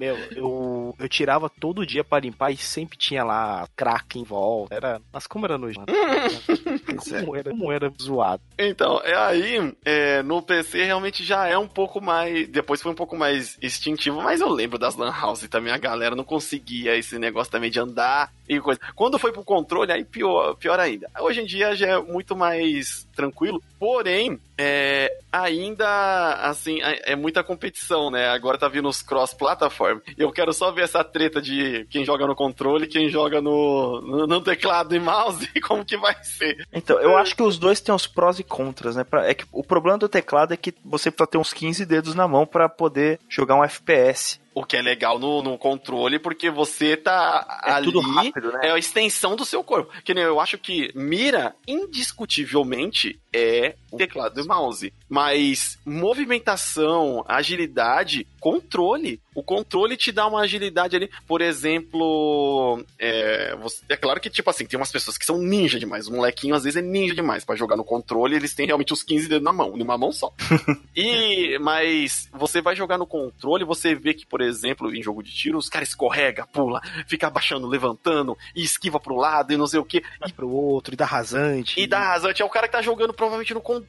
Meu, 0.00 0.16
eu, 0.34 0.96
eu 0.98 1.08
tirava 1.10 1.50
todo 1.50 1.84
dia 1.84 2.02
pra 2.02 2.20
limpar 2.20 2.50
e 2.50 2.56
sempre 2.56 2.96
tinha 2.96 3.22
lá 3.22 3.68
crack 3.76 4.18
em 4.18 4.24
volta. 4.24 4.74
Era, 4.74 4.98
mas 5.12 5.26
como 5.26 5.44
era 5.44 5.58
nojento. 5.58 5.92
como, 7.20 7.36
era, 7.36 7.50
como 7.50 7.70
era 7.70 7.92
zoado. 8.00 8.42
Então, 8.58 8.98
é 9.04 9.14
aí, 9.14 9.74
é, 9.84 10.22
no 10.22 10.40
PC 10.40 10.84
realmente 10.84 11.22
já 11.22 11.46
é 11.46 11.58
um 11.58 11.68
pouco 11.68 12.00
mais. 12.00 12.48
Depois 12.48 12.80
foi 12.80 12.92
um 12.92 12.94
pouco 12.94 13.14
mais 13.14 13.58
instintivo, 13.60 14.22
mas 14.22 14.40
eu 14.40 14.48
lembro 14.48 14.78
das 14.78 14.96
Lan 14.96 15.12
House 15.12 15.46
também, 15.50 15.70
a 15.70 15.76
galera 15.76 16.16
não 16.16 16.24
conseguia 16.24 16.96
esse 16.96 17.18
negócio 17.18 17.52
também 17.52 17.70
de 17.70 17.78
andar 17.78 18.32
e 18.48 18.58
coisa. 18.58 18.80
Quando 18.94 19.18
foi 19.18 19.32
pro 19.32 19.44
controle, 19.44 19.92
aí 19.92 20.02
pior, 20.02 20.54
pior 20.56 20.80
ainda. 20.80 21.10
Hoje 21.20 21.42
em 21.42 21.44
dia 21.44 21.76
já 21.76 21.88
é 21.88 22.00
muito 22.00 22.34
mais 22.34 23.06
tranquilo, 23.14 23.62
porém, 23.78 24.40
é, 24.62 25.10
ainda 25.32 26.34
assim, 26.42 26.82
é, 26.82 27.12
é 27.12 27.16
muita 27.16 27.42
competição, 27.42 28.10
né? 28.10 28.28
Agora 28.28 28.58
tá 28.58 28.68
vindo 28.68 28.88
os 28.88 29.00
cross-platform. 29.00 30.00
Eu 30.18 30.30
quero 30.30 30.52
só 30.52 30.70
ver 30.70 30.82
essa 30.84 31.02
treta 31.02 31.40
de 31.40 31.86
quem 31.88 32.04
joga 32.04 32.26
no 32.26 32.34
controle, 32.34 32.86
quem 32.86 33.08
joga 33.08 33.40
no, 33.40 34.02
no, 34.02 34.26
no 34.26 34.40
teclado 34.42 34.94
e 34.94 35.00
mouse, 35.00 35.48
e 35.54 35.60
como 35.62 35.82
que 35.84 35.96
vai 35.96 36.14
ser. 36.22 36.66
Então, 36.72 36.98
eu 37.00 37.16
acho 37.16 37.34
que 37.34 37.42
os 37.42 37.58
dois 37.58 37.80
têm 37.80 37.94
os 37.94 38.06
prós 38.06 38.38
e 38.38 38.44
contras, 38.44 38.96
né? 38.96 39.04
Pra- 39.04 39.26
É 39.26 39.32
que 39.32 39.46
o 39.50 39.64
problema 39.64 39.96
do 39.96 40.08
teclado 40.08 40.52
é 40.52 40.56
que 40.58 40.74
você 40.84 41.10
precisa 41.10 41.30
ter 41.30 41.38
uns 41.38 41.52
15 41.54 41.86
dedos 41.86 42.14
na 42.14 42.28
mão 42.28 42.44
pra 42.44 42.68
poder 42.68 43.18
jogar 43.28 43.54
um 43.56 43.64
FPS. 43.64 44.38
O 44.52 44.64
que 44.64 44.76
é 44.76 44.82
legal 44.82 45.16
no, 45.18 45.42
no 45.42 45.56
controle, 45.56 46.18
porque 46.18 46.50
você 46.50 46.96
tá 46.96 47.62
É 47.64 47.70
ali. 47.70 47.86
tudo 47.86 48.00
rápido, 48.00 48.50
né? 48.52 48.60
É 48.64 48.72
a 48.72 48.78
extensão 48.78 49.36
do 49.36 49.44
seu 49.44 49.62
corpo. 49.62 49.92
Que 50.02 50.12
nem 50.12 50.24
eu 50.24 50.40
acho 50.40 50.58
que 50.58 50.90
mira, 50.94 51.54
indiscutivelmente, 51.66 53.20
é 53.32 53.74
teclado 53.96 54.40
e 54.40 54.46
mouse. 54.46 54.92
Mas 55.08 55.78
movimentação, 55.84 57.24
agilidade, 57.28 58.26
controle. 58.38 59.20
O 59.34 59.42
controle 59.42 59.96
te 59.96 60.10
dá 60.12 60.26
uma 60.26 60.40
agilidade 60.40 60.96
ali. 60.96 61.10
Por 61.26 61.40
exemplo, 61.40 62.82
é, 62.98 63.54
você- 63.56 63.82
é 63.88 63.96
claro 63.96 64.20
que, 64.20 64.28
tipo 64.28 64.50
assim, 64.50 64.66
tem 64.66 64.78
umas 64.78 64.90
pessoas 64.92 65.16
que 65.16 65.24
são 65.24 65.38
ninja 65.38 65.78
demais. 65.78 66.08
O 66.08 66.12
molequinho, 66.12 66.54
às 66.54 66.64
vezes, 66.64 66.76
é 66.76 66.82
ninja 66.82 67.14
demais 67.14 67.44
pra 67.44 67.54
jogar 67.56 67.76
no 67.76 67.84
controle. 67.84 68.34
Eles 68.36 68.54
têm 68.54 68.66
realmente 68.66 68.92
os 68.92 69.02
15 69.02 69.28
dedos 69.28 69.44
na 69.44 69.52
mão, 69.52 69.76
numa 69.76 69.96
mão 69.96 70.12
só. 70.12 70.32
E, 70.96 71.56
mas 71.60 72.28
você 72.32 72.60
vai 72.60 72.74
jogar 72.74 72.98
no 72.98 73.06
controle, 73.06 73.64
você 73.64 73.94
vê 73.94 74.12
que, 74.12 74.26
por 74.26 74.40
exemplo, 74.42 74.94
em 74.94 75.02
jogo 75.02 75.22
de 75.22 75.32
tiro, 75.32 75.56
os 75.56 75.68
caras 75.68 75.88
escorrega, 75.90 76.46
pula, 76.52 76.80
fica 77.06 77.28
abaixando, 77.28 77.66
levantando, 77.66 78.36
e 78.54 78.62
esquiva 78.62 78.98
pro 79.00 79.14
lado 79.16 79.52
e 79.52 79.56
não 79.56 79.66
sei 79.66 79.78
o 79.80 79.84
que. 79.84 80.02
E 80.26 80.32
pro 80.32 80.50
outro, 80.50 80.92
e 80.92 80.96
dá 80.96 81.06
rasante. 81.06 81.80
E 81.80 81.86
dá 81.86 82.00
rasante, 82.00 82.42
é 82.42 82.44
o 82.44 82.48
cara 82.50 82.66
que 82.66 82.72
tá 82.72 82.82
jogando 82.82 83.14
provavelmente 83.14 83.54
no 83.54 83.60
controle. 83.60 83.79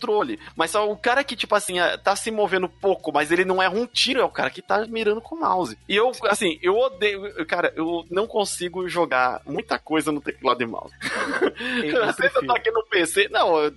Mas 0.55 0.71
só 0.71 0.89
o 0.89 0.97
cara 0.97 1.23
que, 1.23 1.35
tipo 1.35 1.53
assim, 1.55 1.79
ah, 1.79 1.97
tá 1.97 2.15
se 2.15 2.31
movendo 2.31 2.67
pouco, 2.69 3.11
mas 3.11 3.31
ele 3.31 3.45
não 3.45 3.61
erra 3.61 3.73
um 3.75 3.85
tiro, 3.85 4.19
é 4.19 4.23
o 4.23 4.29
cara 4.29 4.49
que 4.49 4.61
tá 4.61 4.85
mirando 4.87 5.21
com 5.21 5.35
o 5.35 5.39
mouse. 5.39 5.77
E 5.87 5.95
eu, 5.95 6.11
assim, 6.29 6.59
eu 6.61 6.77
odeio. 6.77 7.21
Cara, 7.45 7.73
eu 7.75 8.05
não 8.09 8.27
consigo 8.27 8.87
jogar 8.87 9.41
muita 9.45 9.77
coisa 9.79 10.11
no 10.11 10.21
teclado 10.21 10.61
e 10.61 10.65
mouse. 10.65 10.93
Às 12.07 12.15
vezes 12.17 12.35
eu 12.35 12.45
tô 12.45 12.53
aqui 12.53 12.71
no 12.71 12.83
PC. 12.85 13.27
Não, 13.29 13.57
eu, 13.59 13.71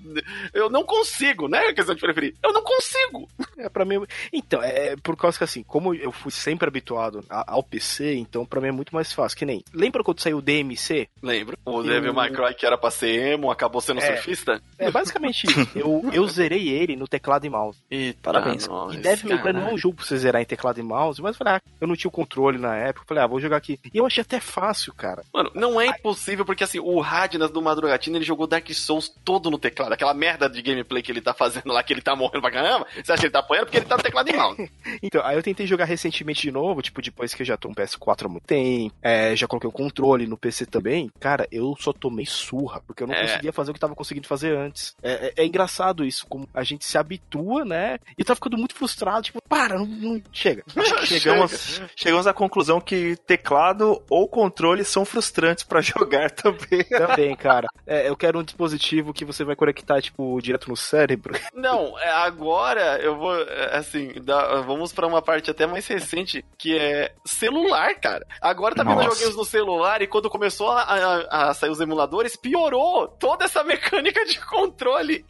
eu 0.53 0.71
não 0.71 0.85
consigo, 0.85 1.49
né? 1.49 1.67
É 1.69 1.73
questão 1.73 1.95
de 1.95 2.01
preferir. 2.01 2.35
Eu 2.43 2.53
não 2.53 2.63
consigo. 2.63 3.29
É, 3.59 3.69
pra 3.69 3.85
mim. 3.85 4.05
Então, 4.33 4.63
é 4.63 4.97
por 5.03 5.17
causa 5.17 5.39
que 5.39 5.45
assim, 5.45 5.63
como 5.63 5.95
eu 5.95 6.13
fui 6.13 6.31
sempre 6.31 6.69
habituado 6.69 7.25
ao 7.29 7.63
PC, 7.63 8.15
então 8.15 8.45
pra 8.45 8.61
mim 8.61 8.69
é 8.69 8.73
muito 8.73 8.95
mais 8.95 9.13
fácil. 9.13 9.39
Que 9.39 9.45
nem. 9.47 9.63
Lembra 9.73 10.03
quando 10.03 10.21
saiu 10.21 10.39
o 10.39 10.43
DMC? 10.43 11.09
Lembro. 11.23 11.57
O 11.65 11.83
Devil 11.83 12.13
May 12.15 12.31
Cry 12.31 12.55
que 12.55 12.67
era 12.67 12.77
pra 12.79 12.91
ser 12.91 13.33
emo, 13.33 13.51
acabou 13.51 13.81
sendo 13.81 14.01
É. 14.01 14.17
surfista? 14.17 14.61
É 14.79 14.91
basicamente 14.91 15.45
isso. 15.51 15.69
Eu, 15.75 16.03
eu 16.13 16.27
zerei 16.29 16.69
ele 16.69 16.97
no 16.97 17.07
teclado 17.09 17.45
e 17.47 17.51
mouse. 17.51 17.79
E 17.91 18.15
parabéns. 18.23 18.67
Nossa, 18.69 18.95
E 18.95 18.99
Devil 19.01 19.31
May 19.31 19.43
Cry 19.43 19.53
não 19.53 19.69
é 19.69 19.73
um 19.73 19.79
jogo 19.79 19.97
pra 19.97 20.05
você 20.05 20.17
zerar 20.19 20.43
em 20.43 20.45
teclado 20.45 20.79
e 20.79 20.83
mouse, 20.83 21.21
mas 21.23 21.35
eu 21.35 21.39
falei, 21.39 21.55
ah, 21.55 21.63
eu 21.81 21.87
não 21.87 21.97
tinha 21.97 22.09
o 22.09 22.13
controle 22.13 22.59
na 22.59 22.77
época. 22.77 23.05
eu 23.05 23.09
Falei, 23.09 23.23
ah, 23.23 23.27
vou 23.27 23.41
jogar 23.41 23.57
aqui. 23.57 23.79
E 23.93 23.99
eu 23.99 24.07
achei 24.07 24.23
até 24.23 24.41
fácil, 24.41 24.93
cara. 24.95 25.23
Mano, 25.33 25.51
não 25.55 25.81
é 25.81 25.87
impossível, 25.87 26.45
porque 26.45 26.65
assim, 26.65 26.79
o 26.81 27.01
Radnas 27.01 27.51
do 27.51 27.63
Madrugatina, 27.63 28.17
ele 28.19 28.25
jogou 28.25 28.47
Dark 28.47 28.69
Souls 28.73 29.13
todo 29.25 29.51
no 29.51 29.59
teclado. 29.59 29.93
Aquela 29.93 30.15
merda 30.15 30.49
de 30.49 30.61
gameplay 30.63 31.03
que 31.03 31.13
ele 31.13 31.21
tá 31.21 31.33
fazendo 31.35 31.69
lá, 31.73 31.83
que 31.83 31.93
ele 31.93 32.03
tá 32.03 32.15
morrendo 32.17 32.43
pra 32.43 32.51
caramba. 32.51 32.87
Você 32.95 33.13
acha 33.13 33.21
que 33.21 33.27
ele 33.27 33.33
tá 33.33 33.41
apanhando? 33.41 33.65
Porque 33.67 33.77
ele 33.79 33.87
tá 33.87 33.97
no 33.97 34.03
teclado 34.03 34.29
e 34.31 34.37
mouse. 34.37 34.71
Então, 35.03 35.23
aí 35.25 35.37
eu 35.37 35.43
tentei 35.43 35.67
jogar 35.67 35.85
recentemente 35.85 36.43
de 36.43 36.51
novo, 36.51 36.81
tipo, 36.81 37.03
depois 37.03 37.35
que 37.35 37.43
eu 37.43 37.47
já 37.47 37.57
tô 37.57 37.69
no 37.69 37.75
PS4 37.75 38.25
há 38.25 38.29
muito 38.29 38.45
tempo, 38.47 38.95
é, 39.03 39.35
já 39.37 39.47
coloquei 39.47 39.69
o 39.69 39.73
controle 39.73 40.27
no 40.27 40.37
PC 40.37 40.67
também. 40.67 41.11
Cara, 41.21 41.47
eu 41.51 41.75
só 41.79 41.93
tomei 41.93 42.25
surra, 42.27 42.81
porque 42.87 43.03
eu 43.03 43.07
não 43.07 43.15
É. 43.15 43.23
conseguia 43.23 43.53
fazer 43.53 43.71
o 43.71 43.75
que 43.75 43.81
tava 43.81 43.95
conseguindo 43.95 44.27
fazer 44.27 44.57
antes. 44.57 44.95
É, 45.03 45.13
é- 45.29 45.33
é 45.37 45.45
engraçado 45.95 46.05
isso, 46.05 46.27
como 46.29 46.49
a 46.53 46.63
gente 46.65 46.85
se 46.85 46.99
habitua, 46.99 47.65
né? 47.65 47.99
E 48.19 48.21
eu 48.23 48.25
tava 48.25 48.35
ficando 48.37 48.59
muito 48.59 48.75
frustrado, 48.75 49.23
tipo, 49.23 49.41
para, 49.49 49.79
não, 49.79 49.87
não 49.87 50.23
chega. 50.33 50.65
Chegamos, 51.05 51.81
chegamos 51.97 52.27
à 52.27 52.33
conclusão 52.33 52.81
que 52.81 53.17
teclado 53.27 54.03
ou 54.11 54.27
controle 54.29 54.85
são 54.85 55.05
frustrantes 55.05 55.63
pra 55.65 55.81
jogar 55.83 56.31
também. 56.31 56.83
Também, 56.85 57.37
cara. 57.37 57.69
É, 57.87 58.09
eu 58.09 58.17
quero 58.17 58.39
um 58.39 58.43
dispositivo 58.43 59.13
que 59.13 59.25
você 59.25 59.45
vai 59.45 59.55
conectar, 59.55 60.01
tipo, 60.01 60.41
direto 60.41 60.69
no 60.69 60.77
cérebro. 60.77 61.39
Não, 61.55 61.99
é, 61.99 62.11
agora 62.11 62.99
eu 63.01 63.17
vou, 63.17 63.35
é, 63.43 63.77
assim, 63.77 64.13
dá- 64.23 64.61
vamos 64.63 64.93
pra 64.93 65.07
uma 65.07 65.23
parte 65.23 65.51
até 65.51 65.67
mais 65.67 65.87
recente, 65.87 66.45
que 66.59 66.77
é 66.77 67.13
celular, 67.25 67.95
cara. 68.01 68.27
Agora 68.41 68.75
tá 68.75 68.83
vendo 68.83 69.03
joguinhos 69.03 69.37
no 69.37 69.45
celular 69.45 70.01
e 70.03 70.07
quando 70.07 70.31
começou 70.31 70.71
a, 70.71 70.83
a- 70.83 71.51
a 71.51 71.55
sair 71.55 71.71
os 71.71 71.81
emuladores, 71.81 72.37
piorou 72.37 73.07
toda 73.09 73.45
essa 73.45 73.63
mecânica 73.63 74.25
de 74.25 74.41
controle. 74.47 75.25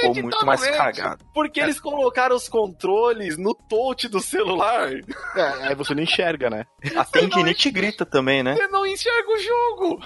Ficou 0.00 0.14
muito 0.22 0.46
mais 0.46 0.60
cagado. 0.60 1.24
Porque 1.34 1.60
eles 1.60 1.80
colocaram 1.80 2.34
os 2.36 2.48
controles 2.48 3.36
no 3.36 3.54
touch 3.54 4.08
do 4.08 4.20
celular. 4.20 4.90
É, 5.36 5.68
aí 5.68 5.74
você 5.74 5.94
não 5.94 6.02
enxerga, 6.02 6.48
né? 6.50 6.64
A 6.96 7.04
tendinite 7.04 7.70
grita 7.70 8.04
também, 8.06 8.42
né? 8.42 8.54
Você 8.54 8.68
não 8.68 8.86
enxerga 8.86 9.28
o 9.30 9.38
jogo. 9.38 10.00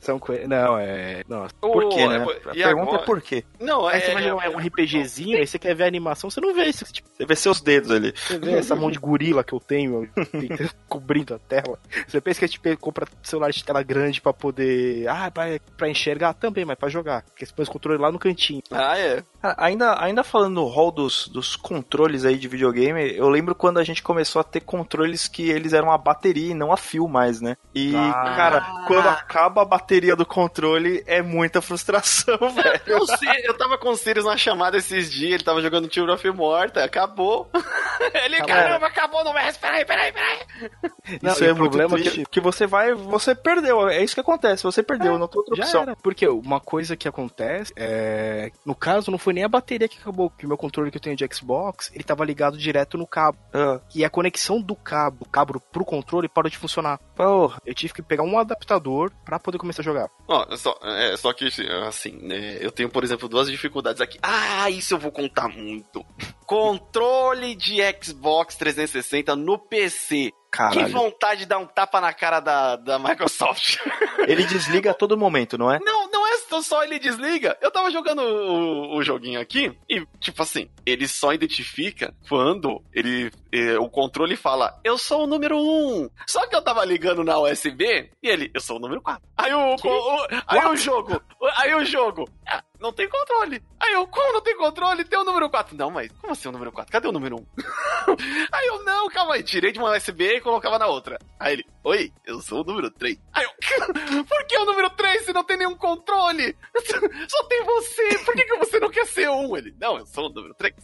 São 0.00 0.20
Não, 0.48 0.78
é. 0.78 1.22
Nossa. 1.28 1.54
Por 1.60 1.88
quê, 1.90 2.06
né? 2.08 2.16
é, 2.16 2.50
A 2.50 2.54
e 2.54 2.62
pergunta 2.62 2.88
agora? 2.88 3.02
é 3.02 3.04
por 3.06 3.20
quê. 3.22 3.44
Não, 3.60 3.86
Aí 3.86 3.98
é. 3.98 4.00
você 4.00 4.12
vai 4.14 4.22
jogar 4.22 4.50
um 4.50 4.58
RPGzinho, 4.58 5.38
aí 5.38 5.46
você 5.46 5.58
quer 5.58 5.74
ver 5.74 5.84
a 5.84 5.86
animação, 5.86 6.28
você 6.30 6.40
não 6.40 6.52
vê 6.54 6.64
isso. 6.64 6.84
Tipo, 6.92 7.08
Você 7.16 7.24
vê 7.24 7.36
seus 7.36 7.60
dedos 7.60 7.90
ali. 7.90 8.12
você 8.16 8.38
vê 8.38 8.52
essa 8.58 8.74
mão 8.74 8.90
de 8.90 8.98
gorila 8.98 9.44
que 9.44 9.52
eu 9.52 9.60
tenho 9.60 10.08
cobrindo 10.88 11.34
a 11.34 11.38
tela. 11.38 11.78
Você 12.06 12.20
pensa 12.20 12.38
que 12.40 12.44
a 12.44 12.48
gente 12.48 12.76
compra 12.76 13.06
celular 13.22 13.50
de 13.50 13.64
tela 13.64 13.82
grande 13.82 14.20
pra 14.20 14.32
poder. 14.32 15.06
Ah, 15.08 15.30
pra, 15.30 15.44
pra 15.76 15.88
enxergar 15.88 16.34
também, 16.34 16.64
mas 16.64 16.76
pra 16.78 16.88
jogar. 16.88 17.22
Porque 17.22 17.46
você 17.46 17.52
põe 17.54 17.64
o 17.64 17.68
controle 17.70 18.00
lá 18.00 18.10
no 18.10 18.18
cantinho. 18.18 18.62
Ah, 18.70 18.81
é. 18.98 19.24
Cara, 19.42 19.54
Ainda, 19.58 20.00
ainda 20.02 20.22
falando 20.22 20.54
no 20.54 20.64
rol 20.66 20.90
dos, 20.92 21.26
dos 21.28 21.56
controles 21.56 22.24
aí 22.24 22.38
de 22.38 22.46
videogame, 22.48 23.14
eu 23.16 23.28
lembro 23.28 23.54
quando 23.54 23.78
a 23.78 23.84
gente 23.84 24.02
começou 24.02 24.38
a 24.40 24.44
ter 24.44 24.60
controles 24.60 25.26
que 25.26 25.50
eles 25.50 25.72
eram 25.72 25.90
a 25.90 25.98
bateria 25.98 26.52
e 26.52 26.54
não 26.54 26.72
a 26.72 26.76
fio 26.76 27.08
mais, 27.08 27.40
né? 27.40 27.56
E, 27.74 27.92
Ah. 27.96 28.32
cara, 28.36 28.60
quando 28.86 29.08
acaba 29.08 29.62
a 29.62 29.64
bateria 29.64 30.14
do 30.14 30.24
controle, 30.24 31.02
é 31.06 31.20
muita 31.20 31.60
frustração, 31.60 32.38
velho. 32.54 32.80
Eu, 32.86 33.06
sei, 33.06 33.28
eu 33.44 33.54
tava 33.54 33.76
com 33.76 33.90
o 33.90 33.96
Sirius 33.96 34.24
na 34.26 34.36
chamada 34.36 34.76
esses 34.76 35.10
dias, 35.10 35.32
ele 35.34 35.44
tava 35.44 35.60
jogando 35.60 35.88
Tear 35.88 36.08
of 36.08 36.30
Morta, 36.30 36.84
acabou. 36.84 37.48
Ele, 38.14 38.36
Acabou. 38.36 38.46
caramba, 38.54 38.86
acabou, 38.86 39.24
não 39.24 39.32
vai, 39.32 39.52
peraí, 39.52 39.84
peraí, 39.84 40.12
peraí. 40.12 40.38
Não, 41.22 41.32
isso 41.32 41.44
é 41.44 41.52
o 41.52 41.56
problema 41.56 41.88
muito 41.90 42.08
é 42.08 42.10
que- 42.12 42.24
que 42.26 42.40
você 42.40 42.66
vai, 42.66 42.92
você 42.94 43.34
perdeu, 43.34 43.88
é 43.88 44.02
isso 44.02 44.14
que 44.14 44.20
acontece, 44.20 44.62
você 44.64 44.82
perdeu, 44.82 45.18
não 45.18 45.28
tem 45.28 45.38
outra 45.38 45.54
opção. 45.54 45.82
era. 45.82 45.96
Porque 45.96 46.26
uma 46.26 46.58
coisa 46.60 46.96
que 46.96 47.06
acontece 47.06 47.72
é. 47.76 48.50
No 48.66 48.74
caso, 48.74 49.10
não 49.10 49.18
foi 49.18 49.31
nem 49.32 49.44
a 49.44 49.48
bateria 49.48 49.88
que 49.88 49.98
acabou, 49.98 50.30
que 50.30 50.44
o 50.44 50.48
meu 50.48 50.56
controle 50.56 50.90
que 50.90 50.96
eu 50.96 51.00
tenho 51.00 51.16
de 51.16 51.26
Xbox, 51.32 51.90
ele 51.94 52.04
tava 52.04 52.24
ligado 52.24 52.56
direto 52.58 52.96
no 52.98 53.06
cabo. 53.06 53.38
Ah, 53.52 53.80
E 53.94 54.04
a 54.04 54.10
conexão 54.10 54.60
do 54.60 54.74
cabo, 54.76 55.26
cabo 55.26 55.60
pro 55.72 55.84
controle 55.84 56.28
parou 56.28 56.50
de 56.50 56.58
funcionar. 56.58 56.98
porra. 57.14 57.60
Eu 57.64 57.74
tive 57.74 57.92
que 57.94 58.02
pegar 58.02 58.22
um 58.22 58.38
adaptador 58.38 59.10
pra 59.24 59.38
poder 59.38 59.58
começar 59.58 59.82
a 59.82 59.84
jogar. 59.84 60.08
Ó, 60.28 60.56
só, 60.56 60.78
é, 60.82 61.16
só 61.16 61.32
que, 61.32 61.48
assim, 61.86 62.12
né, 62.22 62.58
eu 62.60 62.70
tenho, 62.70 62.88
por 62.88 63.04
exemplo, 63.04 63.28
duas 63.28 63.50
dificuldades 63.50 64.00
aqui. 64.00 64.18
Ah, 64.22 64.68
isso 64.70 64.94
eu 64.94 64.98
vou 64.98 65.12
contar 65.12 65.48
muito. 65.48 66.04
Controle 66.46 67.54
de 67.54 67.78
Xbox 68.02 68.56
360 68.56 69.34
no 69.36 69.58
PC. 69.58 70.30
Que 70.52 70.58
Caralho. 70.58 70.88
vontade 70.92 71.40
de 71.40 71.46
dar 71.46 71.56
um 71.58 71.66
tapa 71.66 71.98
na 71.98 72.12
cara 72.12 72.38
da, 72.38 72.76
da 72.76 72.98
Microsoft. 72.98 73.78
Ele 74.28 74.44
desliga 74.44 74.90
a 74.90 74.94
todo 74.94 75.16
momento, 75.16 75.56
não 75.56 75.72
é? 75.72 75.78
Não, 75.80 76.10
não 76.10 76.26
é 76.28 76.32
só 76.62 76.84
ele 76.84 76.98
desliga. 76.98 77.56
Eu 77.62 77.70
tava 77.70 77.90
jogando 77.90 78.20
o, 78.20 78.96
o 78.98 79.02
joguinho 79.02 79.40
aqui 79.40 79.74
e, 79.88 80.04
tipo 80.20 80.42
assim, 80.42 80.68
ele 80.84 81.08
só 81.08 81.32
identifica 81.32 82.14
quando 82.28 82.82
ele 82.92 83.32
eh, 83.50 83.78
o 83.78 83.88
controle 83.88 84.36
fala, 84.36 84.78
eu 84.84 84.98
sou 84.98 85.24
o 85.24 85.26
número 85.26 85.56
1. 85.56 86.10
Só 86.26 86.46
que 86.46 86.54
eu 86.54 86.60
tava 86.62 86.84
ligando 86.84 87.24
na 87.24 87.38
USB 87.38 88.10
e 88.22 88.28
ele, 88.28 88.50
eu 88.54 88.60
sou 88.60 88.76
o 88.76 88.80
número 88.80 89.00
4. 89.00 89.22
Aí 89.38 89.54
o, 89.54 89.58
o- 89.58 89.74
o- 89.74 90.26
aí 90.46 90.66
o 90.66 90.76
jogo, 90.76 91.22
aí 91.56 91.74
o 91.74 91.84
jogo, 91.86 92.28
não 92.82 92.92
tem 92.92 93.08
controle. 93.08 93.62
Aí 93.80 93.92
eu, 93.92 94.06
como 94.08 94.32
não 94.32 94.40
tem 94.40 94.56
controle? 94.56 95.04
Tem 95.04 95.18
o 95.18 95.24
número 95.24 95.48
4. 95.48 95.76
Não, 95.76 95.90
mas 95.90 96.10
como 96.20 96.32
assim 96.32 96.48
o 96.48 96.52
número 96.52 96.72
4? 96.72 96.90
Cadê 96.90 97.06
o 97.06 97.12
número 97.12 97.36
1? 97.36 97.46
aí 98.52 98.66
eu, 98.66 98.84
não, 98.84 99.08
calma 99.08 99.34
aí, 99.34 99.42
tirei 99.42 99.70
de 99.70 99.78
uma 99.78 99.96
USB 99.96 100.36
e 100.36 100.40
colocava 100.40 100.78
na 100.78 100.88
outra. 100.88 101.16
Aí 101.38 101.54
ele, 101.54 101.64
oi, 101.84 102.12
eu 102.26 102.40
sou 102.40 102.62
o 102.62 102.64
número 102.64 102.90
3. 102.90 103.16
Aí 103.32 103.44
eu, 103.44 103.50
por 104.24 104.44
que 104.46 104.58
o 104.58 104.64
número 104.64 104.90
3 104.90 105.24
se 105.24 105.32
não 105.32 105.44
tem 105.44 105.56
nenhum 105.56 105.76
controle? 105.76 106.56
Só 107.28 107.44
tem 107.44 107.62
você, 107.62 108.18
por 108.24 108.34
que, 108.34 108.44
que 108.44 108.56
você 108.56 108.80
não 108.80 108.90
quer 108.90 109.06
ser 109.06 109.30
um? 109.30 109.56
Ele, 109.56 109.74
não, 109.80 109.98
eu 109.98 110.06
sou 110.06 110.26
o 110.26 110.32
número 110.32 110.54
3. 110.54 110.74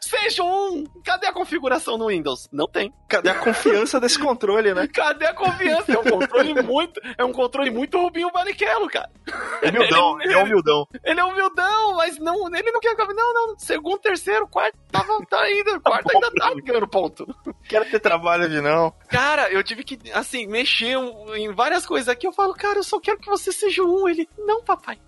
Seja 0.00 0.42
um, 0.42 0.84
cadê 1.04 1.28
a 1.28 1.32
configuração 1.32 1.96
no 1.96 2.08
Windows? 2.08 2.48
Não 2.52 2.66
tem. 2.66 2.92
Cadê 3.08 3.30
a 3.30 3.38
confiança 3.38 4.00
desse 4.00 4.18
controle, 4.18 4.74
né? 4.74 4.88
Cadê 4.88 5.26
a 5.26 5.34
confiança? 5.34 5.92
É 5.92 5.98
um 5.98 6.04
controle 6.04 6.54
muito, 6.62 7.00
é 7.16 7.24
um 7.24 7.32
controle 7.32 7.70
muito 7.70 7.98
Rubinho 7.98 8.32
Barrichello, 8.32 8.88
cara. 8.88 9.10
Humildão, 9.62 10.20
ele 10.20 10.34
é 10.34 10.38
humildão. 10.42 10.87
Ele 11.04 11.20
é 11.20 11.24
humildão, 11.24 11.96
mas 11.96 12.18
não, 12.18 12.46
ele 12.54 12.72
não 12.72 12.80
quer. 12.80 12.96
Não, 12.96 13.34
não, 13.34 13.58
segundo, 13.58 13.98
terceiro, 13.98 14.48
quarto, 14.48 14.78
tava, 14.90 15.18
tá 15.26 15.38
ainda, 15.40 15.78
quarto 15.80 16.10
ainda 16.10 16.30
tá 16.32 16.54
ganhando 16.54 16.88
ponto. 16.88 17.26
Quero 17.68 17.84
ter 17.90 18.00
trabalho 18.00 18.48
de 18.48 18.62
não. 18.62 18.90
Cara, 19.08 19.52
eu 19.52 19.62
tive 19.62 19.84
que, 19.84 19.98
assim, 20.12 20.46
mexer 20.46 20.96
em 21.36 21.52
várias 21.52 21.84
coisas 21.84 22.08
aqui. 22.08 22.26
Eu 22.26 22.32
falo, 22.32 22.54
cara, 22.54 22.78
eu 22.78 22.82
só 22.82 22.98
quero 22.98 23.18
que 23.18 23.28
você 23.28 23.52
seja 23.52 23.82
um. 23.82 24.08
Ele, 24.08 24.26
não, 24.38 24.62
papai. 24.62 24.98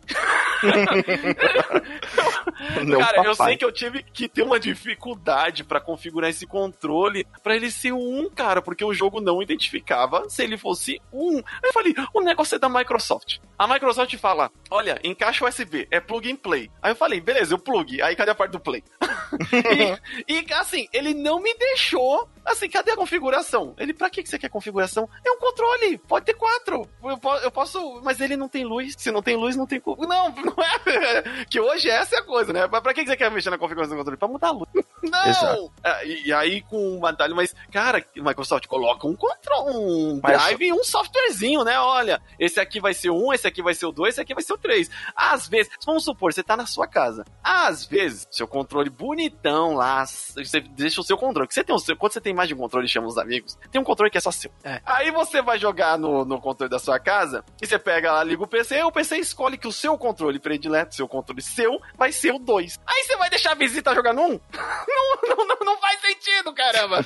Não, 2.85 2.99
cara, 2.99 3.19
eu 3.19 3.37
papai. 3.37 3.49
sei 3.49 3.57
que 3.57 3.65
eu 3.65 3.73
tive 3.73 4.03
que 4.03 4.29
ter 4.29 4.43
uma 4.43 4.61
dificuldade 4.61 5.65
pra 5.65 5.81
configurar 5.81 6.29
esse 6.29 6.47
controle 6.47 7.27
pra 7.43 7.57
ele 7.57 7.71
ser 7.71 7.93
um, 7.93 8.29
cara, 8.29 8.61
porque 8.61 8.85
o 8.85 8.93
jogo 8.93 9.21
não 9.21 9.43
identificava 9.43 10.29
se 10.29 10.43
ele 10.43 10.59
fosse 10.59 11.01
um. 11.13 11.39
Aí 11.39 11.43
eu 11.65 11.73
falei, 11.73 11.95
o 12.13 12.21
negócio 12.21 12.57
é 12.57 12.59
da 12.59 12.69
Microsoft. 12.69 13.39
A 13.59 13.67
Microsoft 13.67 14.15
fala, 14.17 14.51
olha, 14.71 15.01
encaixa 15.03 15.47
USB, 15.47 15.70
é 15.91 16.01
plug 16.01 16.31
and 16.31 16.37
play. 16.37 16.71
Aí 16.83 16.93
eu 16.93 16.97
falei, 16.97 17.21
beleza, 17.21 17.55
eu 17.55 17.59
plug. 17.59 18.01
Aí 18.03 18.17
cadê 18.17 18.31
a 18.31 18.35
parte 18.35 18.53
do 18.53 18.61
play? 18.61 18.83
e, 20.29 20.41
e, 20.41 20.55
assim, 20.55 20.89
ele 20.93 21.15
não 21.15 21.41
me 21.41 21.55
deixou. 21.55 22.29
Assim, 22.45 22.69
cadê 22.69 22.93
a 22.93 22.97
configuração? 22.97 23.75
Ele, 23.79 23.93
pra 23.95 24.11
que 24.11 24.25
você 24.25 24.39
quer 24.39 24.49
configuração? 24.49 25.09
É 25.27 25.31
um 25.31 25.39
controle, 25.39 25.99
pode 25.99 26.25
ter 26.27 26.35
quatro. 26.35 26.89
Eu, 27.03 27.19
po- 27.19 27.37
eu 27.37 27.51
posso, 27.51 28.01
mas 28.03 28.21
ele 28.21 28.37
não 28.37 28.49
tem 28.49 28.65
luz. 28.65 28.95
Se 28.99 29.11
não 29.11 29.23
tem 29.23 29.37
luz, 29.37 29.57
não 29.57 29.67
tem. 29.67 29.81
Não, 29.87 30.07
não 30.35 30.55
é. 30.65 31.45
Que 31.47 31.61
hoje 31.61 31.89
essa 31.91 32.17
é 32.17 32.19
a 32.19 32.23
coisa, 32.25 32.53
né? 32.53 32.67
Mas 32.71 32.81
pra 32.83 32.95
que 32.95 33.05
você 33.05 33.17
quer 33.17 33.31
mexer 33.31 33.51
na 33.51 33.59
configuração 33.59 33.95
do 33.97 33.99
controle? 33.99 34.17
Pra 34.19 34.29
mudar 34.29 34.49
a 34.49 34.53
luz. 34.53 34.69
Não! 35.03 35.71
É, 35.83 36.07
e, 36.07 36.31
aí 36.33 36.61
com 36.61 36.97
um 36.97 37.01
batalha, 37.01 37.35
mas, 37.35 37.55
cara, 37.73 38.05
Microsoft 38.15 38.67
coloca 38.67 39.07
um 39.07 39.17
controle, 39.17 39.75
um 39.75 40.21
Mas- 40.23 40.37
drive 40.43 40.67
e 40.67 40.73
um 40.75 40.85
softwarezinho, 40.85 41.65
né? 41.65 41.79
Olha, 41.81 42.21
esse 42.39 42.61
aqui 42.61 42.81
vai 42.81 42.93
ser 42.93 43.11
um, 43.11 43.33
esse 43.33 43.47
aqui 43.47 43.63
vai 43.63 43.73
ser 43.73 43.87
o 43.87 43.93
dois, 43.93 44.15
esse 44.15 44.21
aqui 44.21 44.35
vai 44.35 44.43
ser 44.43 44.53
o 44.53 44.59
três. 44.59 44.91
Às 45.17 45.49
vezes, 45.49 45.73
vamos 45.87 46.05
supor, 46.05 46.33
você 46.35 46.43
tá 46.43 46.55
na 46.57 46.67
sua 46.67 46.87
casa. 46.87 47.25
Às 47.43 47.87
vezes, 47.87 48.29
seu 48.31 48.47
controle 48.47 48.91
bonitão 48.91 49.75
lá, 49.75 50.05
você 50.05 50.61
deixa 50.61 51.01
o 51.01 51.05
seu 51.05 51.17
controle. 51.17 51.49
Que 51.49 51.55
você 51.55 51.65
tem 51.65 51.75
o 51.75 51.79
seu, 51.79 51.97
quando 51.97 52.13
você 52.13 52.21
tem 52.21 52.30
tem 52.31 52.35
mais 52.35 52.49
de 52.49 52.55
um 52.55 52.59
controle, 52.59 52.87
chama 52.87 53.09
os 53.09 53.19
amigos. 53.19 53.59
Tem 53.73 53.81
um 53.81 53.85
controle 53.85 54.11
que 54.11 54.17
é 54.17 54.21
só 54.21 54.31
seu. 54.31 54.53
É. 54.63 54.81
Aí 54.87 55.11
você 55.11 55.43
vai 55.43 55.59
jogar 55.59 55.99
no, 55.99 56.25
no 56.25 56.41
controle 56.41 56.71
da 56.71 56.79
sua 56.79 56.99
casa 56.99 57.45
e 57.61 57.67
você 57.67 57.79
pega 57.79 58.13
lá, 58.13 58.23
liga 58.23 58.43
o 58.43 58.47
PC, 58.47 58.79
e 58.79 58.83
o 58.85 58.93
PC 58.93 59.19
escolhe 59.19 59.59
que 59.59 59.67
o 59.67 59.73
seu 59.73 59.99
controle 59.99 60.39
predileto, 60.39 60.95
seu 60.95 61.09
controle 61.09 61.43
seu, 61.43 61.81
vai 61.99 62.13
ser 62.13 62.33
o 62.33 62.39
2. 62.39 62.79
Aí 62.87 63.03
você 63.03 63.17
vai 63.17 63.29
deixar 63.29 63.53
a 63.53 63.55
visita 63.55 63.95
jogar 63.95 64.13
no 64.13 64.23
1? 64.23 64.25
Um? 64.27 64.41
Não, 64.87 65.37
não, 65.37 65.47
não, 65.47 65.57
não 65.65 65.79
faz 65.79 66.01
sentido, 66.01 66.53
caramba! 66.55 67.05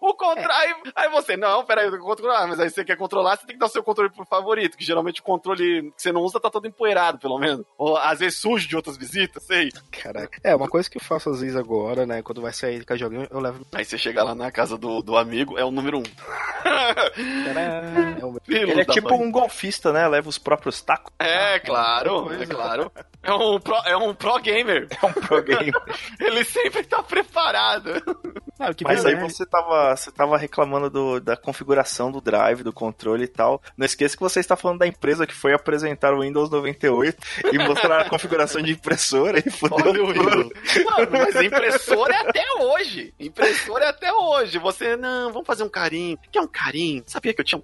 O 0.00 0.14
controle. 0.14 0.52
Aí, 0.52 0.74
aí 0.96 1.10
você, 1.10 1.36
não, 1.36 1.64
peraí, 1.64 1.84
eu 1.84 1.90
tenho 1.90 2.02
que 2.02 2.08
controlar, 2.08 2.46
mas 2.46 2.60
aí 2.60 2.70
você 2.70 2.84
quer 2.84 2.96
controlar, 2.96 3.36
você 3.36 3.46
tem 3.46 3.54
que 3.54 3.60
dar 3.60 3.66
o 3.66 3.70
seu 3.70 3.82
controle 3.82 4.10
pro 4.10 4.24
favorito, 4.24 4.76
que 4.76 4.84
geralmente 4.84 5.20
o 5.20 5.24
controle 5.24 5.92
que 5.92 6.02
você 6.02 6.12
não 6.12 6.22
usa 6.22 6.40
tá 6.40 6.50
todo 6.50 6.66
empoeirado, 6.66 7.18
pelo 7.18 7.38
menos. 7.38 7.64
Ou 7.78 7.96
às 7.96 8.18
vezes 8.18 8.38
sujo 8.38 8.66
de 8.66 8.76
outras 8.76 8.96
visitas, 8.96 9.42
sei. 9.44 9.70
Caraca. 9.90 10.38
É, 10.42 10.54
uma 10.54 10.68
coisa 10.68 10.88
que 10.88 10.96
eu 10.96 11.02
faço 11.02 11.30
às 11.30 11.40
vezes 11.40 11.56
agora, 11.56 12.06
né? 12.06 12.22
Quando 12.22 12.42
vai 12.42 12.52
sair 12.52 12.84
com 12.84 12.92
a 12.92 12.96
joguinho, 12.96 13.26
eu 13.30 13.40
levo. 13.40 13.66
Aí 13.72 13.84
você 13.84 13.98
chega 13.98 14.22
lá 14.22 14.34
na 14.34 14.50
casa 14.54 14.78
do, 14.78 15.02
do 15.02 15.16
amigo, 15.16 15.58
é 15.58 15.64
o 15.64 15.70
número 15.70 15.98
1. 15.98 16.00
Um. 16.00 16.02
Tcharam! 16.04 16.64
É 18.20 18.24
o 18.24 18.40
Ele 18.48 18.80
é 18.80 18.84
tipo 18.84 19.10
mãe. 19.10 19.26
um 19.26 19.30
golfista, 19.30 19.92
né? 19.92 20.06
Leva 20.08 20.28
os 20.28 20.38
próprios 20.38 20.80
tacos. 20.80 21.12
É, 21.18 21.58
claro, 21.58 22.32
é 22.32 22.46
claro. 22.46 22.90
É 23.22 23.32
um 23.32 23.58
pro, 23.60 23.74
é 23.84 23.96
um 23.96 24.14
pro 24.14 24.38
gamer. 24.40 24.88
É 25.02 25.06
um 25.06 25.12
pro 25.12 25.42
game. 25.42 25.72
Ele 26.20 26.44
sempre 26.44 26.84
tá 26.84 27.02
preparado. 27.02 27.90
O 28.60 28.74
que 28.74 28.84
Mas 28.84 29.04
aí 29.04 29.14
né? 29.16 29.20
você 29.20 29.44
tava, 29.44 29.96
você 29.96 30.10
tava 30.12 30.36
reclamando 30.38 30.88
do- 30.88 31.20
da 31.20 31.36
configuração 31.36 32.12
do 32.12 32.20
drive, 32.20 32.62
do 32.62 32.72
controle 32.72 33.24
e 33.24 33.28
tal. 33.28 33.60
Não 33.76 33.84
esqueça 33.84 34.16
que 34.16 34.22
você 34.22 34.38
está 34.40 34.54
falando 34.56 34.78
da 34.78 34.86
empresa 34.86 35.26
que 35.26 35.34
foi 35.34 35.52
apresentar 35.52 36.14
o 36.14 36.20
Windows 36.20 36.48
98 36.50 37.16
e 37.52 37.58
mostrar 37.58 38.00
a 38.02 38.08
configuração 38.08 38.62
de 38.62 38.72
impressora 38.72 39.38
e 39.44 39.50
fudeu 39.50 39.76
Olha 39.90 40.02
o. 40.04 40.12
Rio. 40.12 40.24
Mano, 40.84 41.08
mas 41.10 41.34
impressora 41.36 42.14
é 42.14 42.18
até 42.28 42.44
hoje. 42.60 43.12
Impressora 43.18 43.86
é 43.86 43.88
até 43.88 44.12
hoje. 44.12 44.58
Você, 44.58 44.96
não, 44.96 45.32
vamos 45.32 45.46
fazer 45.46 45.64
um 45.64 45.68
carinho. 45.68 46.16
Que 46.30 46.38
é 46.38 46.40
um 46.40 46.46
carinho? 46.46 47.02
Sabia 47.06 47.34
que 47.34 47.40
eu 47.40 47.44
tinha 47.44 47.58
um. 47.58 47.62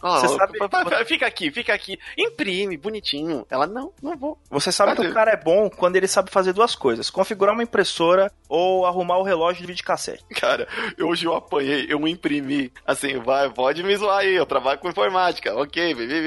Você 0.00 0.26
ó, 0.26 0.38
sabe- 0.38 0.58
Fica 1.06 1.26
aqui, 1.26 1.50
fica 1.50 1.74
aqui. 1.74 1.98
Imprime, 2.16 2.76
bonitinho. 2.76 3.46
Ela, 3.50 3.66
não, 3.66 3.92
não 4.02 4.16
vou. 4.16 4.38
Você 4.50 4.70
sabe 4.70 4.94
que 4.94 5.06
o 5.06 5.12
cara 5.12 5.32
é 5.32 5.36
bom 5.36 5.68
quando 5.70 5.96
ele 5.96 6.06
sabe 6.08 6.30
fazer 6.30 6.52
duas 6.52 6.74
coisas: 6.74 7.10
configurar 7.10 7.54
uma 7.54 7.62
impressora 7.62 8.30
ou 8.48 8.86
arrumar 8.86 9.18
o 9.18 9.22
relógio 9.22 9.62
de 9.62 9.66
videocassete. 9.66 10.24
Cara, 10.34 10.68
hoje 11.00 11.26
eu 11.26 11.34
apanhei, 11.34 11.86
eu 11.88 12.06
imprimi. 12.06 12.72
Assim, 12.86 13.18
vai, 13.18 13.50
pode 13.50 13.82
me 13.82 13.96
zoar 13.96 14.18
aí, 14.18 14.34
eu 14.34 14.46
trabalho 14.46 14.78
com 14.78 14.88
informática. 14.88 15.54
Ok, 15.54 15.94
vivi, 15.94 16.18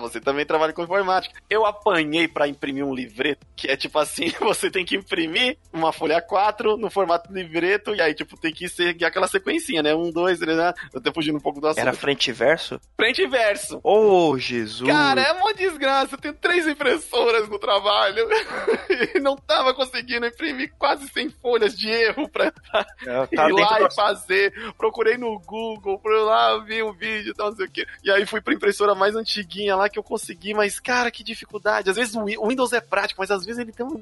você 0.00 0.20
também 0.20 0.44
trabalha 0.44 0.72
com 0.72 0.82
informática. 0.82 1.40
Eu 1.48 1.64
apanhei 1.64 2.26
pra 2.28 2.48
imprimir 2.48 2.84
um 2.84 2.94
livreto, 2.94 3.46
que 3.56 3.68
é 3.68 3.76
tipo 3.76 3.98
assim, 3.98 4.32
você 4.40 4.70
tem 4.70 4.84
que 4.84 4.96
imprimir 4.96 5.56
uma 5.72 5.92
folha 5.92 6.20
4 6.20 6.76
no 6.76 6.90
formato 6.90 7.32
livreto, 7.32 7.94
e 7.94 8.00
aí, 8.00 8.14
tipo, 8.14 8.38
tem 8.38 8.52
que 8.52 8.68
seguir 8.68 9.04
aquela 9.04 9.26
sequencinha, 9.26 9.82
né? 9.82 9.94
Um, 9.94 10.10
dois, 10.10 10.38
três, 10.38 10.56
né? 10.56 10.72
Eu 10.92 11.00
tô 11.00 11.12
fugindo 11.12 11.36
um 11.36 11.40
pouco 11.40 11.60
do 11.60 11.68
assunto. 11.68 11.80
Era 11.80 11.92
frente 11.92 12.28
e 12.28 12.32
verso? 12.32 12.80
frente 12.96 13.19
e 13.20 13.26
verso. 13.26 13.80
Ô, 13.82 14.36
Jesus! 14.38 14.88
Cara, 14.88 15.20
é 15.20 15.32
uma 15.32 15.52
desgraça. 15.54 16.14
Eu 16.14 16.20
tenho 16.20 16.34
três 16.34 16.66
impressoras 16.66 17.48
no 17.48 17.58
trabalho 17.58 18.26
e 19.20 19.22
não 19.22 19.36
tava 19.36 19.72
conseguindo 19.74 20.26
imprimir 20.26 20.72
quase 20.78 21.08
100 21.08 21.30
folhas 21.42 21.76
de 21.78 21.88
erro 21.88 22.28
pra 22.28 22.46
É, 22.46 22.50
ir 22.50 23.36
tá 23.36 23.46
dentro 23.46 23.56
lá 23.56 23.78
do 23.78 23.86
e 23.86 23.94
fazer. 23.94 24.52
Procurei 24.76 25.16
no 25.16 25.38
Google, 25.40 25.98
fui 26.02 26.16
lá, 26.18 26.58
vi 26.58 26.82
um 26.82 26.92
vídeo 26.92 27.30
e 27.30 27.34
tal, 27.34 27.50
não 27.50 27.56
sei 27.56 27.66
o 27.66 27.70
quê. 27.70 27.86
E 28.02 28.10
aí 28.10 28.26
fui 28.26 28.40
pra 28.40 28.54
impressora 28.54 28.94
mais 28.94 29.14
antiguinha 29.14 29.76
lá 29.76 29.88
que 29.88 29.98
eu 29.98 30.02
consegui, 30.02 30.54
mas, 30.54 30.80
cara, 30.80 31.10
que 31.10 31.22
dificuldade. 31.22 31.90
Às 31.90 31.96
vezes 31.96 32.14
o 32.14 32.24
Win- 32.24 32.36
o 32.38 32.48
Windows 32.48 32.72
é 32.72 32.80
prático, 32.80 33.20
mas 33.20 33.30
às 33.30 33.44
vezes 33.44 33.60
ele 33.60 33.72
tem 33.72 33.86
um. 33.86 34.00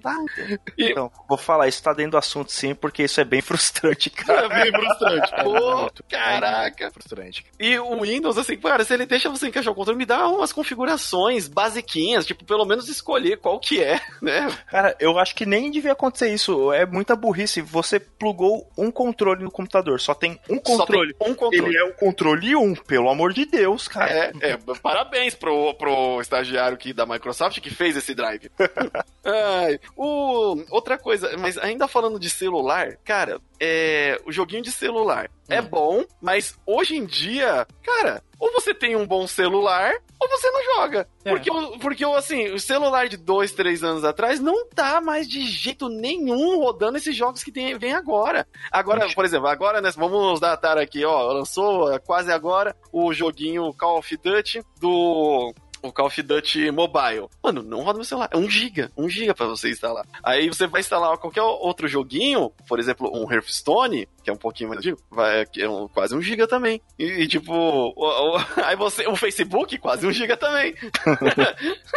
E 0.77 0.91
Então, 0.91 1.11
vou 1.29 1.37
falar, 1.39 1.69
isso 1.69 1.83
tá 1.83 1.93
dentro 1.93 2.13
do 2.13 2.19
assunto 2.19 2.53
sim, 2.53 2.75
porque 2.75 3.03
isso 3.05 3.21
é 3.21 3.25
bem 3.25 3.41
frustrante, 3.43 4.09
cara. 4.11 4.47
é 4.47 4.63
bem 4.63 4.73
frustrante. 4.73 5.31
Pô, 5.43 5.77
muito. 5.81 6.05
caraca. 6.05 6.91
Frustrante. 6.93 7.45
E 7.59 7.79
o 7.79 8.01
Windows, 8.03 8.39
assim, 8.39 8.57
cara, 8.57 8.85
se 8.85 8.95
ele 8.95 9.07
deixa 9.07 9.29
você 9.29 9.49
encaixar 9.49 9.73
o 9.73 9.77
controle, 9.77 9.99
me 9.99 10.07
dá 10.07 10.27
umas 10.29 10.53
configurações 10.53 11.49
basiquinhas, 11.49 12.27
tipo, 12.27 12.45
pelo 12.45 12.65
menos 12.65 12.89
escolher 12.89 13.39
qual 13.39 13.59
que 13.59 13.83
é, 13.83 14.01
né? 14.23 14.49
Cara, 14.69 14.97
eu 15.01 15.08
acho 15.17 15.37
que 15.37 15.47
nem 15.47 15.71
devia 15.71 15.93
acontecer 15.93 16.35
isso. 16.35 16.73
É 16.73 16.85
muita 16.85 17.15
burrice. 17.15 17.61
Você 17.61 18.01
plugou 18.01 18.69
um 18.77 18.91
controle 18.91 19.45
no 19.45 19.51
computador, 19.51 20.01
só 20.01 20.13
tem 20.13 20.41
um 20.51 20.59
controle. 20.59 21.15
Tem 21.15 21.31
um 21.31 21.35
controle. 21.35 21.69
Ele 21.69 21.79
é 21.79 21.85
o 21.85 21.95
controle 21.95 22.57
1, 22.57 22.75
pelo 22.75 23.09
amor 23.09 23.33
de 23.33 23.45
Deus, 23.45 23.87
cara. 23.87 24.13
É, 24.13 24.33
é, 24.41 24.59
parabéns 24.83 25.37
pro, 25.37 25.73
pro 25.75 26.21
estagiário 26.21 26.75
aqui 26.75 26.93
da 26.93 27.07
Microsoft 27.07 27.61
que 27.61 27.71
fez 27.71 27.97
esse 27.97 28.13
drive. 28.13 28.51
Ai, 29.25 29.79
o, 29.97 30.65
outra 30.71 30.99
coisa, 30.99 31.37
mas 31.39 31.57
ainda 31.59 31.87
falando 31.87 32.19
de 32.19 32.29
celular, 32.29 32.97
cara, 33.05 33.41
é, 33.61 34.21
o 34.27 34.33
joguinho 34.33 34.63
de 34.63 34.73
celular 34.73 35.31
é 35.49 35.63
bom, 35.63 36.05
mas 36.21 36.55
hoje 36.67 36.97
em 36.97 37.05
dia, 37.05 37.67
cara, 37.83 38.23
ou 38.39 38.53
você 38.53 38.73
tem 38.75 38.95
um 38.97 39.07
bom 39.07 39.27
celular 39.27 39.93
ou 40.21 40.29
você 40.29 40.51
não 40.51 40.65
joga. 40.77 41.09
É. 41.25 41.31
Porque, 41.31 41.51
o- 41.51 41.79
porque 41.79 42.05
assim, 42.05 42.49
o 42.53 42.59
celular 42.61 43.09
de 43.09 43.17
dois, 43.17 43.53
três 43.53 43.83
anos 43.85 44.05
atrás 44.05 44.41
não 44.41 44.67
tá 44.69 45.01
mais 45.01 45.29
de 45.29 45.47
jeito 45.47 45.89
nenhum 45.89 46.59
rodando 46.61 46.97
esses 46.99 47.15
jogos 47.17 47.43
que 47.43 47.53
tem, 47.53 47.77
vem 47.79 47.93
agora. 47.95 48.47
Agora, 48.71 49.09
por 49.15 49.25
exemplo, 49.25 49.49
agora, 49.49 49.81
né, 49.81 49.91
vamos 49.97 50.41
datar 50.41 50.79
aqui, 50.79 51.05
ó, 51.05 51.33
lançou 51.33 51.93
é, 51.93 51.99
quase 51.99 52.33
agora 52.33 52.75
o 52.93 53.13
joguinho 53.13 53.73
Call 53.75 53.99
of 53.99 54.17
Duty 54.17 54.63
do 54.81 55.53
o 55.81 55.93
Call 55.93 56.07
of 56.07 56.21
Duty 56.23 56.73
Mobile. 56.73 57.29
Mano, 57.41 57.63
não 57.63 57.83
roda 57.83 57.99
no 58.01 58.05
celular. 58.05 58.29
É 58.33 58.37
1 58.37 58.51
GB. 58.51 58.91
1 58.97 59.09
GB 59.09 59.33
pra 59.35 59.47
você 59.47 59.71
instalar. 59.71 60.05
Aí 60.25 60.49
você 60.49 60.67
vai 60.67 60.81
instalar 60.81 61.17
qualquer 61.19 61.43
outro 61.43 61.87
joguinho, 61.87 62.51
por 62.69 62.81
exemplo, 62.81 63.09
um 63.15 63.31
Hearthstone, 63.33 64.09
que 64.29 64.31
é 64.31 64.35
um 64.35 64.37
pouquinho 64.37 64.69
mais 64.69 64.79
antigo, 64.81 64.99
vai, 65.11 65.47
é 65.57 65.69
um- 65.69 65.89
quase 65.89 66.15
1 66.15 66.21
GB 66.21 66.47
também. 66.47 66.83
E, 66.99 67.05
e, 67.23 67.27
tipo, 67.27 67.51
o- 67.51 67.95
o- 67.97 68.37
aí 68.63 68.77
você, 68.77 69.07
o 69.07 69.17
Facebook, 69.17 69.79
quase 69.79 70.07
1 70.07 70.13
GB 70.13 70.37
também. 70.37 70.75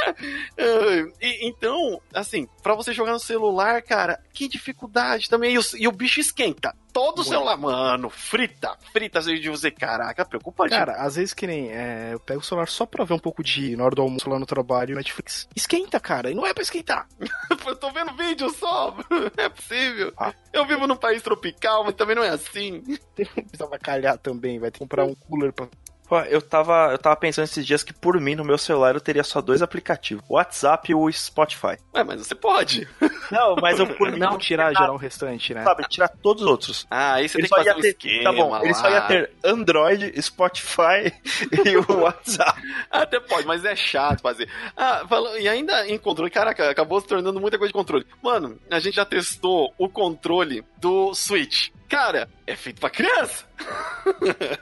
e, 1.22 1.48
então, 1.48 2.02
assim, 2.14 2.48
pra 2.64 2.76
você 2.76 2.94
jogar 2.94 3.14
no 3.14 3.20
celular, 3.20 3.82
cara, 3.82 4.20
que 4.34 4.48
dificuldade 4.48 5.30
também. 5.30 5.54
E 5.56 5.60
o, 5.60 5.62
e 5.78 5.88
o 5.88 5.92
bicho 5.92 6.20
esquenta. 6.20 6.74
Todo 6.94 7.24
celular, 7.24 7.56
mano, 7.56 8.10
frita, 8.10 8.78
frita 8.92 9.20
assim, 9.20 9.36
de 9.36 9.50
você, 9.50 9.72
caraca, 9.72 10.26
preocupante. 10.26 10.72
Cara, 10.72 10.96
às 10.98 11.16
vezes 11.16 11.34
que 11.34 11.48
nem. 11.48 11.72
é, 11.72 12.10
eu 12.12 12.20
pego 12.20 12.42
o 12.42 12.44
celular 12.44 12.68
só 12.68 12.86
pra 12.86 13.06
ver 13.06 13.14
um 13.14 13.20
pouco 13.20 13.42
de 13.42 13.78
na 13.78 13.86
hora 13.86 13.96
do 13.96 14.02
almoço 14.02 14.30
lá 14.30 14.38
no 14.38 14.46
trabalho, 14.46 14.96
Netflix. 14.98 15.48
Esquenta, 15.56 16.02
cara, 16.02 16.30
e 16.30 16.36
não 16.36 16.46
é 16.46 16.54
pra 16.54 16.62
esquentar. 16.64 17.08
Eu 17.66 17.76
tô 17.78 17.90
vendo 17.92 18.12
vídeo 18.14 18.50
só. 18.50 18.94
É 19.38 19.48
possível. 19.48 20.12
Ah. 20.18 20.34
Eu 20.52 20.66
vivo 20.66 20.86
num 20.86 20.98
país 20.98 21.22
tropical, 21.22 21.86
mas 21.86 21.96
também 21.96 22.14
não 22.16 22.21
é 22.24 22.30
assim. 22.30 22.82
Precisava 23.16 23.78
calhar 23.80 24.18
também, 24.18 24.60
vai 24.60 24.70
ter 24.70 24.80
que 24.80 24.80
comprar 24.80 25.06
um 25.06 25.16
cooler 25.16 25.52
pra. 25.54 25.68
Pô, 26.12 26.20
eu 26.24 26.42
tava, 26.42 26.90
eu 26.92 26.98
tava 26.98 27.16
pensando 27.16 27.46
esses 27.46 27.66
dias 27.66 27.84
que 27.86 27.94
por 27.94 28.20
mim, 28.20 28.36
no 28.36 28.44
meu 28.44 28.58
celular, 28.58 28.94
eu 28.94 29.00
teria 29.00 29.24
só 29.24 29.40
dois 29.40 29.62
aplicativos: 29.62 30.22
o 30.28 30.34
WhatsApp 30.34 30.92
e 30.92 30.94
o 30.94 31.10
Spotify. 31.10 31.78
Ué, 31.96 32.04
mas 32.04 32.28
você 32.28 32.36
pode. 32.36 32.86
Não, 33.32 33.56
mas 33.56 33.80
eu 33.80 33.88
por 33.96 34.12
mim. 34.12 34.20
Não 34.20 34.38
tirar 34.38 34.74
geral 34.74 34.96
o 34.96 34.98
restante, 34.98 35.54
né? 35.54 35.64
Sabe, 35.64 35.86
tirar 35.88 36.10
todos 36.10 36.44
os 36.44 36.50
outros. 36.50 36.88
Ah, 36.92 37.14
aí 37.14 37.30
você 37.30 37.38
Ele 37.38 37.48
tem 37.48 37.58
que 37.58 37.64
fazer 37.64 37.78
um 37.78 37.82
ter, 37.82 37.88
esquema 37.88 38.24
tá 38.26 38.34
bom, 38.34 38.50
lá. 38.50 38.62
ele 38.62 38.74
só 38.74 38.90
ia 38.90 39.02
ter 39.04 39.32
Android, 39.42 40.22
Spotify 40.22 41.14
e 41.66 41.78
o 41.78 42.00
WhatsApp. 42.02 42.62
Até 42.92 43.18
pode, 43.22 43.48
mas 43.48 43.64
é 43.64 43.74
chato 43.74 44.22
fazer. 44.22 44.50
Ah, 44.76 45.06
falando, 45.08 45.38
e 45.40 45.48
ainda 45.48 45.88
em 45.88 45.98
controle, 45.98 46.30
caraca, 46.30 46.70
acabou 46.70 47.00
se 47.00 47.08
tornando 47.08 47.40
muita 47.40 47.58
coisa 47.58 47.70
de 47.70 47.78
controle. 47.78 48.06
Mano, 48.22 48.60
a 48.70 48.82
gente 48.82 48.96
já 48.96 49.06
testou 49.06 49.74
o 49.78 49.88
controle 49.88 50.62
do 50.78 51.14
Switch. 51.14 51.70
Cara, 51.92 52.30
é 52.48 52.56
feito 52.56 52.80
pra 52.80 52.90
criança. 52.90 53.44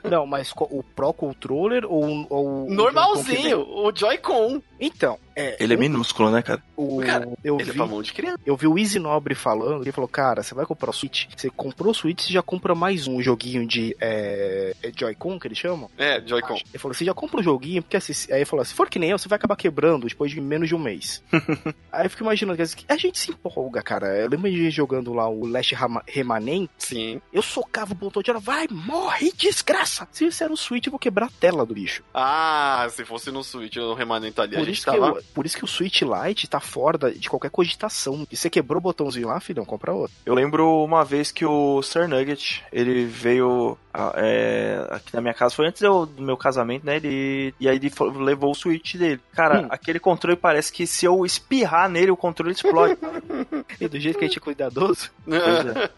Não, 0.02 0.26
mas 0.26 0.52
o 0.56 0.82
Pro 0.82 1.12
Controller 1.12 1.84
ou, 1.86 2.26
ou 2.28 2.66
o 2.66 2.74
Normalzinho, 2.74 3.60
o 3.60 3.94
Joy-Con. 3.94 4.60
Então, 4.80 5.18
é. 5.36 5.56
Ele 5.62 5.74
é 5.74 5.76
minúsculo, 5.76 6.30
né, 6.30 6.42
cara? 6.42 6.62
O, 6.76 7.00
Cara, 7.04 7.28
eu, 7.44 7.56
Ele 7.60 7.68
é 7.68 7.72
vi, 7.72 7.76
pra 7.76 7.86
mão 7.86 8.02
de 8.02 8.12
criança. 8.12 8.38
eu 8.46 8.56
vi 8.56 8.66
o 8.66 8.78
Easy 8.78 8.98
Nobre 8.98 9.34
falando, 9.34 9.82
ele 9.82 9.92
falou, 9.92 10.08
cara, 10.08 10.42
você 10.42 10.54
vai 10.54 10.64
comprar 10.64 10.90
o 10.90 10.92
Switch, 10.92 11.26
você 11.36 11.50
comprou 11.50 11.90
o 11.92 11.94
Switch, 11.94 12.22
você 12.22 12.32
já 12.32 12.42
compra 12.42 12.74
mais 12.74 13.06
um 13.06 13.20
joguinho 13.20 13.66
de 13.66 13.94
é, 14.00 14.74
é 14.82 14.90
Joy-Con, 14.96 15.38
que 15.38 15.46
eles 15.46 15.58
chamam? 15.58 15.90
É, 15.98 16.22
Joy-Con. 16.26 16.54
Ele 16.54 16.78
falou, 16.78 16.94
você 16.94 17.04
já 17.04 17.12
compra 17.14 17.40
um 17.40 17.42
joguinho, 17.42 17.82
porque 17.82 17.96
assim, 17.96 18.12
aí 18.32 18.38
ele 18.38 18.44
falou, 18.44 18.64
se 18.64 18.72
for 18.74 18.88
que 18.88 18.98
nem 18.98 19.10
eu, 19.10 19.18
você 19.18 19.28
vai 19.28 19.36
acabar 19.36 19.56
quebrando 19.56 20.06
depois 20.06 20.30
de 20.30 20.40
menos 20.40 20.68
de 20.68 20.74
um 20.74 20.78
mês. 20.78 21.22
aí 21.92 22.06
eu 22.06 22.10
fico 22.10 22.22
imaginando, 22.22 22.56
quer 22.56 22.62
dizer, 22.64 22.76
que 22.76 22.84
a 22.88 22.96
gente 22.96 23.18
se 23.18 23.30
empolga, 23.30 23.82
cara. 23.82 24.06
Eu 24.18 24.28
lembro 24.28 24.50
de 24.50 24.70
jogando 24.70 25.12
lá 25.12 25.28
o 25.28 25.46
Last 25.46 25.74
Rama- 25.74 26.02
Remanen, 26.06 26.68
Sim. 26.78 27.20
eu 27.32 27.42
socava 27.42 27.92
o 27.92 27.96
botão 27.96 28.22
de 28.22 28.30
hora, 28.30 28.40
vai, 28.40 28.66
morre, 28.70 29.32
desgraça! 29.36 30.08
Se 30.12 30.24
isso 30.26 30.42
era 30.42 30.52
um 30.52 30.56
Switch, 30.56 30.86
eu 30.86 30.90
vou 30.90 30.98
quebrar 30.98 31.26
a 31.26 31.30
tela 31.40 31.66
do 31.66 31.74
bicho. 31.74 32.02
Ah, 32.14 32.86
se 32.90 33.04
fosse 33.04 33.30
no 33.30 33.42
Switch, 33.44 33.76
o 33.76 33.94
remanente 33.94 34.40
isso, 34.72 34.84
que 34.84 34.90
tava... 34.98 35.06
eu- 35.18 35.22
por 35.34 35.46
isso 35.46 35.56
que 35.56 35.64
o 35.64 35.68
Switch 35.68 36.02
Lite 36.02 36.48
tá 36.48 36.60
fora 36.60 37.10
de 37.12 37.28
qualquer 37.28 37.50
cogitação. 37.50 38.26
E 38.30 38.36
você 38.36 38.48
quebrou 38.50 38.78
o 38.78 38.82
botãozinho 38.82 39.28
lá, 39.28 39.40
filhão, 39.40 39.64
compra 39.64 39.92
outro. 39.92 40.16
Eu 40.24 40.34
lembro 40.34 40.84
uma 40.84 41.04
vez 41.04 41.30
que 41.32 41.44
o 41.44 41.82
Sir 41.82 42.08
Nugget, 42.08 42.64
ele 42.72 43.04
veio 43.06 43.76
é, 44.16 44.86
aqui 44.90 45.14
na 45.14 45.20
minha 45.20 45.34
casa, 45.34 45.54
foi 45.54 45.66
antes 45.66 45.82
do, 45.82 46.06
meu 46.18 46.36
casamento, 46.36 46.86
né? 46.86 46.96
Ele, 46.96 47.54
e 47.58 47.68
aí 47.68 47.76
ele 47.76 47.90
levou 48.24 48.50
o 48.52 48.54
Switch 48.54 48.94
dele. 48.96 49.20
Cara, 49.32 49.60
Hum. 49.62 49.66
aquele 49.70 49.98
controle 49.98 50.36
parece 50.36 50.72
que 50.72 50.86
se 50.86 51.04
eu 51.04 51.24
espirrar 51.26 51.88
nele, 51.88 52.10
o 52.10 52.16
controle 52.16 52.52
explode. 52.52 52.96
E 53.80 53.88
do 53.88 53.98
jeito 53.98 54.18
que 54.18 54.24
a 54.24 54.28
gente 54.28 54.38
é 54.38 54.40
cuidadoso. 54.40 55.10
É. 55.28 55.88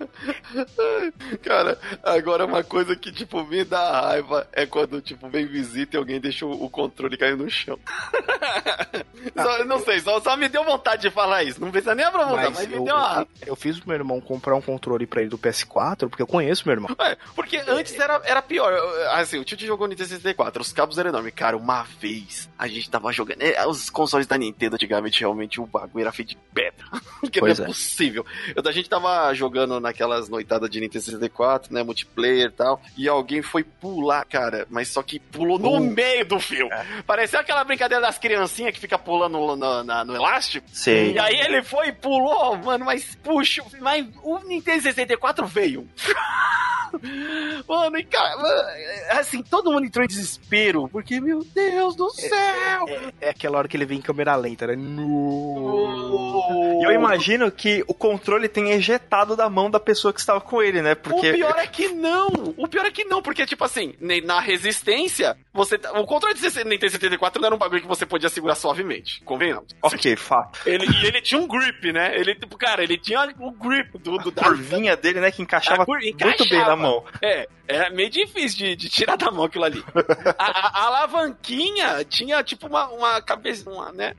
Cara, 1.43 1.79
agora 2.03 2.45
uma 2.47 2.63
coisa 2.63 2.95
que, 2.95 3.11
tipo, 3.11 3.43
me 3.45 3.65
dá 3.65 4.03
raiva 4.03 4.47
é 4.53 4.67
quando, 4.67 5.01
tipo, 5.01 5.29
vem 5.29 5.47
visita 5.47 5.97
e 5.97 5.99
alguém 5.99 6.21
deixa 6.21 6.47
o 6.47 6.69
controle 6.71 7.17
cair 7.17 7.37
no 7.37 7.49
chão. 7.51 7.79
só, 9.37 9.65
não 9.65 9.79
sei, 9.81 10.01
só, 10.01 10.21
só 10.21 10.37
me 10.37 10.49
deu 10.49 10.65
vontade 10.65 11.03
de 11.03 11.11
falar 11.11 11.43
isso. 11.45 11.61
Não 11.61 11.71
precisa 11.71 11.95
nem 11.95 12.05
aprofundar, 12.05 12.51
mas, 12.51 12.55
mas 12.55 12.69
me 12.69 12.77
eu, 12.77 12.85
deu 12.85 12.95
uma... 12.95 13.27
Eu 13.47 13.57
fiz 13.57 13.79
o 13.79 13.83
meu 13.87 13.97
irmão 13.97 14.21
comprar 14.21 14.55
um 14.55 14.61
controle 14.61 15.07
pra 15.07 15.21
ele 15.21 15.31
do 15.31 15.39
PS4, 15.39 16.09
porque 16.09 16.23
eu 16.23 16.27
conheço 16.27 16.63
meu 16.67 16.75
irmão. 16.75 16.95
É, 16.99 17.17
porque 17.35 17.63
antes 17.67 17.99
era, 17.99 18.21
era 18.25 18.43
pior. 18.43 18.73
Assim, 19.13 19.39
o 19.39 19.45
tio 19.45 19.59
jogou 19.59 19.87
no 19.87 19.91
Nintendo 19.91 20.09
64, 20.09 20.63
os 20.63 20.73
cabos 20.73 20.99
eram 20.99 21.11
enormes. 21.11 21.35
Cara, 21.35 21.57
uma 21.57 21.83
vez 22.01 22.49
a 22.59 22.67
gente 22.67 22.91
tava 22.91 23.13
jogando. 23.13 23.43
É, 23.43 23.67
os 23.67 23.91
consoles 23.91 24.27
da 24.27 24.39
Nintendo 24.39 24.77
antigamente, 24.77 25.21
realmente, 25.21 25.61
o 25.61 25.67
bagulho 25.67 26.03
era 26.03 26.13
feito 26.13 26.31
de 26.31 26.39
pedra. 26.55 26.85
que 27.31 27.41
pois 27.41 27.59
não 27.59 27.67
é, 27.67 27.69
é, 27.69 27.71
possível. 27.71 28.27
Eu, 28.55 28.63
a 28.65 28.73
gente 28.73 28.89
tava 28.89 29.33
jogando 29.35 29.81
naquelas 29.81 30.29
noitadas 30.29 30.71
de 30.71 30.81
Nintendo 30.81 31.05
64, 31.05 31.73
né? 31.73 31.83
Multiplayer 31.83 32.49
e 32.49 32.53
tal. 32.53 32.81
E 32.97 33.09
alguém 33.09 33.43
foi 33.43 33.65
pular, 33.65 34.25
cara, 34.25 34.67
mas 34.71 34.89
só 34.89 35.03
que 35.03 35.19
pulou 35.19 35.59
no 35.59 35.73
uh. 35.73 35.81
meio 35.81 36.25
do 36.25 36.39
fio. 36.39 36.73
É. 36.73 37.03
Pareceu 37.07 37.41
aquela 37.41 37.65
brincadeira 37.65 38.01
das 38.01 38.19
criancinhas 38.53 38.75
que 38.75 38.81
fica 38.81 38.99
pulando 38.99 39.39
no, 39.39 39.57
no, 39.57 39.83
na, 39.83 40.05
no 40.05 40.15
elástico. 40.15 40.67
Sim. 40.73 41.13
E 41.13 41.19
aí 41.19 41.41
ele 41.41 41.63
foi 41.63 41.89
e 41.89 41.93
pulou, 41.93 42.57
mano, 42.59 42.85
mas 42.85 43.17
puxa, 43.23 43.65
mas 43.81 44.07
o 44.23 44.39
Nintendo 44.41 44.83
64 44.83 45.47
veio. 45.47 45.89
Mano, 47.67 47.99
e 47.99 48.05
cara, 48.05 48.37
assim, 49.13 49.43
todo 49.43 49.73
mundo 49.73 49.87
entrou 49.87 50.05
em 50.05 50.09
desespero, 50.09 50.89
porque, 50.89 51.21
meu 51.21 51.43
Deus 51.43 51.97
do 51.97 52.07
é, 52.09 52.11
céu! 52.11 52.89
É, 52.89 52.93
é, 52.93 53.13
é 53.23 53.31
aquela 53.31 53.59
hora 53.59 53.67
que 53.67 53.77
ele 53.77 53.87
vem 53.87 53.99
em 53.99 54.03
câmera 54.03 54.37
lenta, 54.37 54.67
né? 54.67 54.77
No... 54.77 56.81
Eu 56.83 56.91
imagino 56.91 57.51
que 57.51 57.83
o 57.87 57.95
controle 57.95 58.49
tenha 58.49 58.75
ejetado 58.75 59.35
da 59.35 59.49
mão 59.49 59.71
da 59.71 59.81
pessoa 59.81 60.13
que 60.13 60.21
estava 60.21 60.41
com 60.41 60.63
ele, 60.63 60.83
né? 60.83 60.95
Porque... 60.95 61.31
O 61.31 61.35
pior 61.35 61.59
é 61.59 61.67
que 61.67 61.89
não! 61.89 62.29
O 62.57 62.69
pior 62.69 62.85
é 62.85 62.91
que 62.91 63.05
não, 63.05 63.23
porque, 63.23 63.47
tipo 63.47 63.65
assim, 63.65 63.95
na 64.25 64.41
resistência, 64.41 65.37
você. 65.53 65.79
Tá, 65.79 65.99
o 65.99 66.07
controle 66.07 66.35
de 66.35 66.65
Nintendo 66.65 66.93
74 66.93 67.41
não 67.41 67.47
era 67.47 67.55
um 67.55 67.59
bagulho 67.59 67.83
que 67.83 67.89
você 67.89 68.05
podia 68.05 68.29
segurar 68.43 68.55
suavemente, 68.57 69.23
convenhamos. 69.25 69.67
Ok, 69.81 70.17
fato. 70.17 70.59
Ele, 70.67 70.85
e 70.85 71.07
ele 71.07 71.21
tinha 71.23 71.41
um 71.41 71.47
grip, 71.47 71.93
né? 71.93 72.19
Ele, 72.19 72.35
tipo, 72.35 72.59
cara, 72.59 72.83
ele 72.83 72.99
tinha 72.99 73.21
o 73.39 73.53
grip 73.53 73.97
do, 73.99 74.19
do 74.19 74.31
da 74.33 74.43
curvinha 74.43 74.97
dele, 74.97 75.21
né? 75.21 75.31
Que 75.31 75.43
encaixava, 75.43 75.83
encaixava 75.83 76.27
muito 76.27 76.49
bem 76.49 76.59
na 76.59 76.77
mão. 76.77 77.05
É, 77.23 77.49
é 77.77 77.91
meio 77.91 78.11
difícil 78.11 78.59
de, 78.59 78.77
de 78.77 78.89
tirar 78.89 79.17
da 79.17 79.31
mão 79.31 79.45
aquilo 79.45 79.65
ali. 79.65 79.85
A, 80.39 80.45
a, 80.45 80.83
a 80.83 80.87
alavanquinha 80.87 82.05
tinha 82.05 82.43
tipo 82.43 82.67
uma, 82.67 82.89
uma 82.89 83.23
cabeça, 83.23 83.69
uma, 83.71 83.93
né? 83.93 84.15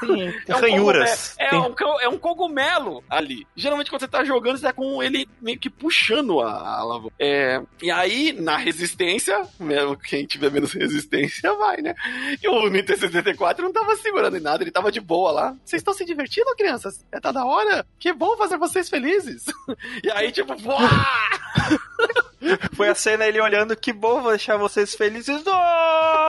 Sim, 0.00 0.32
é 0.48 0.56
um 0.56 0.60
ranhuras. 0.60 1.36
É, 1.38 1.56
um, 1.56 1.74
é 2.00 2.08
um 2.08 2.18
cogumelo 2.18 3.02
ali. 3.08 3.46
Geralmente 3.54 3.90
quando 3.90 4.00
você 4.00 4.08
tá 4.08 4.24
jogando, 4.24 4.58
você 4.58 4.64
tá 4.64 4.72
com 4.72 5.02
ele 5.02 5.28
meio 5.40 5.58
que 5.58 5.70
puxando 5.70 6.40
a, 6.40 6.50
a 6.50 6.80
alavanca. 6.80 7.14
É, 7.18 7.62
e 7.82 7.90
aí, 7.90 8.32
na 8.32 8.56
resistência, 8.56 9.46
mesmo 9.58 9.96
quem 9.96 10.26
tiver 10.26 10.50
menos 10.50 10.72
resistência, 10.72 11.52
vai, 11.56 11.78
né? 11.78 11.94
E 12.42 12.48
o 12.48 12.68
Nintendo 12.68 13.00
64 13.00 13.64
não 13.64 13.72
tava 13.72 13.96
segurando 13.96 14.36
em 14.36 14.40
nada, 14.40 14.62
ele 14.62 14.70
tava 14.70 14.92
de 14.92 15.00
boa 15.00 15.30
lá. 15.30 15.56
Vocês 15.64 15.80
estão 15.80 15.94
se 15.94 16.04
divertindo, 16.04 16.54
crianças? 16.56 17.04
É, 17.12 17.20
tá 17.20 17.32
da 17.32 17.44
hora? 17.44 17.86
Que 17.98 18.12
bom 18.12 18.36
fazer 18.36 18.56
vocês 18.58 18.88
felizes. 18.88 19.46
E 20.02 20.10
aí, 20.10 20.32
tipo, 20.32 20.54
Foi 22.74 22.88
a 22.88 22.94
cena 22.94 23.26
ele 23.26 23.40
olhando, 23.40 23.76
que 23.76 23.92
bom, 23.92 24.20
vou 24.20 24.30
deixar 24.30 24.56
vocês 24.56 24.94
felizes. 24.94 25.42
Oh! 25.46 26.28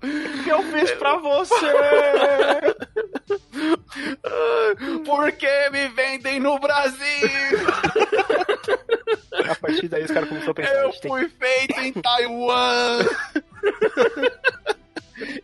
que 0.44 0.50
eu 0.50 0.62
fiz 0.64 0.90
pra 0.92 1.16
você? 1.16 1.66
Por 5.04 5.32
que 5.32 5.70
me 5.70 5.88
vendem 5.88 6.38
no 6.40 6.58
Brasil? 6.58 7.28
A 9.48 9.54
partir 9.54 9.88
daí 9.88 10.04
os 10.04 10.10
caras 10.10 10.28
começaram 10.28 10.52
a 10.52 10.54
pensar. 10.54 10.74
Eu 10.74 10.92
fui 10.92 11.28
tem... 11.28 11.38
feito 11.38 11.80
em 11.80 11.92
Taiwan. 11.92 12.98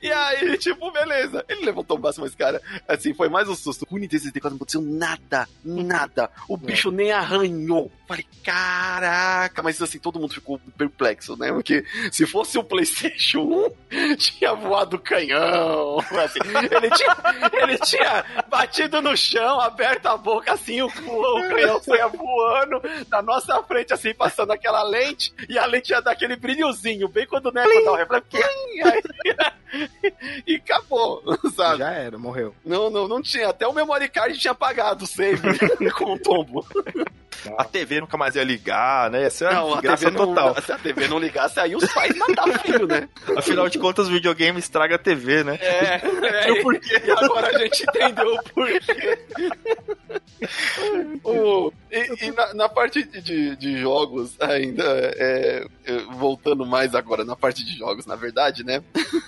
E 0.03 0.11
aí, 0.11 0.57
tipo, 0.59 0.91
beleza. 0.91 1.45
Ele 1.49 1.65
levantou 1.65 1.97
o 1.97 2.01
braço, 2.01 2.21
mas, 2.21 2.35
cara, 2.35 2.61
assim, 2.87 3.15
foi 3.15 3.29
mais 3.29 3.49
um 3.49 3.55
susto. 3.55 3.87
O 3.91 3.99
Nintendo 3.99 4.23
64 4.23 4.51
não 4.51 4.57
aconteceu 4.57 4.81
nada, 4.81 5.49
nada. 5.65 6.31
O 6.49 6.55
é. 6.57 6.59
bicho 6.59 6.91
nem 6.91 7.13
arranhou. 7.13 7.91
Falei, 8.07 8.25
caraca, 8.45 9.63
mas 9.65 9.83
assim, 9.83 9.99
todo 9.99 10.21
mundo 10.21 10.35
ficou 10.35 10.61
perplexo, 10.79 11.37
né? 11.37 11.53
Porque 11.53 11.85
se 12.13 12.25
fosse 12.25 12.57
o 12.57 12.63
PlayStation 12.63 13.71
1, 13.91 14.15
tinha 14.17 14.55
voado 14.55 14.97
o 14.97 15.01
canhão. 15.01 15.99
Assim, 15.99 16.39
ele, 16.71 16.91
tinha, 16.91 17.17
ele 17.61 17.79
tinha 17.79 18.25
batido 18.49 19.03
no 19.03 19.17
chão, 19.17 19.61
aberto 19.61 20.07
a 20.07 20.17
boca 20.17 20.53
assim, 20.53 20.81
o, 20.83 20.87
o 20.87 21.49
canhão 21.49 21.83
saia 21.83 22.07
voando 22.07 22.81
na 23.11 23.21
nossa 23.23 23.61
frente, 23.65 23.93
assim, 23.93 24.15
passando 24.15 24.53
aquela 24.53 24.85
lente, 24.85 25.35
e 25.49 25.59
a 25.59 25.67
lente 25.67 25.91
ia 25.91 26.01
dar 26.01 26.13
aquele 26.13 26.37
brilhozinho, 26.37 27.09
bem 27.09 27.27
quando 27.27 27.47
o 27.47 27.53
Neco 27.53 27.85
dá 27.85 27.93
o 27.93 27.97
reflexo. 27.97 28.29
e 30.47 30.57
acabou, 30.57 31.23
sabe? 31.55 31.79
Já 31.79 31.91
era, 31.91 32.19
morreu. 32.19 32.55
Não, 32.65 32.91
não, 32.91 33.09
não 33.09 33.23
tinha. 33.23 33.49
Até 33.49 33.67
o 33.67 33.73
memory 33.73 34.09
card 34.09 34.39
tinha 34.39 34.53
apagado 34.53 35.05
o 35.05 35.07
save 35.07 35.41
com 35.97 36.15
o 36.15 36.19
tombo. 36.19 36.67
A 37.57 37.65
TV 37.65 38.01
nunca 38.01 38.17
mais 38.17 38.35
ia 38.35 38.45
ligar, 38.45 39.11
né? 39.11 39.25
Essa 39.25 39.47
é 39.47 39.55
não, 39.55 39.75
a 39.75 39.81
TV 39.81 40.11
não, 40.11 40.27
total. 40.27 40.61
Se 40.63 40.73
a 40.73 40.79
TV 40.79 41.09
não 41.09 41.19
ligasse, 41.19 41.61
aí 41.61 41.75
os 41.75 41.93
pais 41.93 42.17
matavam 42.17 42.55
o 42.55 42.59
filho, 42.61 42.87
né? 42.87 43.09
Afinal 43.37 43.69
de 43.69 43.79
contas, 43.79 44.09
o 44.09 44.11
videogame 44.11 44.59
estraga 44.59 44.97
a 44.97 44.99
TV, 44.99 45.45
né? 45.45 45.59
É, 45.61 46.01
é 46.47 46.51
e, 46.51 46.63
porquê. 46.63 47.03
e 47.05 47.11
agora 47.11 47.49
a 47.49 47.59
gente 47.59 47.83
entendeu 47.83 48.35
o 48.35 48.43
porquê. 48.43 49.19
o, 51.25 51.73
e, 51.91 52.27
e 52.27 52.31
na, 52.33 52.55
na, 52.55 52.69
parte 52.69 53.03
de, 53.05 53.57
de 53.57 53.79
jogos, 53.79 54.37
ainda, 54.41 54.85
é, 54.85 55.67
voltando 56.13 56.67
mais 56.67 56.95
agora 56.95 57.25
na 57.25 57.37
parte 57.37 57.65
de 57.65 57.77
jogos, 57.77 58.07
na 58.07 58.17
verdade, 58.17 58.65
né? 58.65 58.83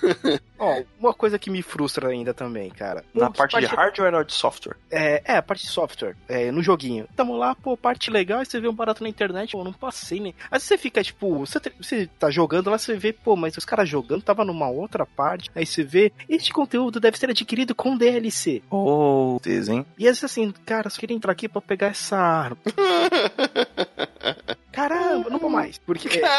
Ó, 0.59 0.83
uma 0.99 1.13
coisa 1.13 1.39
que 1.39 1.49
me 1.49 1.61
frustra 1.61 2.09
ainda 2.09 2.33
também, 2.33 2.69
cara. 2.69 3.03
Na 3.13 3.31
parte, 3.31 3.53
parte 3.53 3.67
de 3.67 3.75
hardware 3.75 4.13
ou 4.13 4.23
de 4.23 4.33
software? 4.33 4.75
É, 4.91 5.21
é, 5.25 5.37
a 5.37 5.41
parte 5.41 5.63
de 5.63 5.71
software, 5.71 6.15
é, 6.27 6.51
no 6.51 6.61
joguinho. 6.61 7.07
Tamo 7.15 7.37
lá, 7.37 7.55
pô, 7.55 7.77
parte 7.77 7.98
legal, 8.07 8.41
e 8.41 8.45
você 8.45 8.59
vê 8.59 8.67
um 8.67 8.73
barato 8.73 9.03
na 9.03 9.09
internet, 9.09 9.51
pô, 9.51 9.63
não 9.63 9.73
passei, 9.73 10.19
né? 10.19 10.33
Aí 10.51 10.59
você 10.59 10.77
fica, 10.77 11.03
tipo, 11.03 11.39
você, 11.39 11.59
você 11.79 12.07
tá 12.19 12.29
jogando 12.29 12.69
lá, 12.69 12.77
você 12.77 12.95
vê, 12.95 13.11
pô, 13.11 13.35
mas 13.35 13.57
os 13.57 13.65
caras 13.65 13.89
jogando 13.89 14.21
tava 14.21 14.45
numa 14.45 14.69
outra 14.69 15.05
parte, 15.05 15.49
aí 15.55 15.65
você 15.65 15.83
vê, 15.83 16.11
este 16.27 16.53
conteúdo 16.53 16.99
deve 16.99 17.17
ser 17.17 17.29
adquirido 17.29 17.73
com 17.73 17.97
DLC. 17.97 18.61
Oh, 18.69 19.39
hein? 19.45 19.85
E 19.97 20.07
aí 20.07 20.25
assim, 20.25 20.53
cara, 20.65 20.89
só 20.89 20.99
queria 20.99 21.15
entrar 21.15 21.31
aqui 21.31 21.49
pra 21.49 21.61
pegar 21.61 21.87
essa 21.87 22.17
arma. 22.17 22.57
Caramba, 24.79 25.29
não 25.29 25.39
vou 25.39 25.49
mais. 25.49 25.77
Porque. 25.77 26.09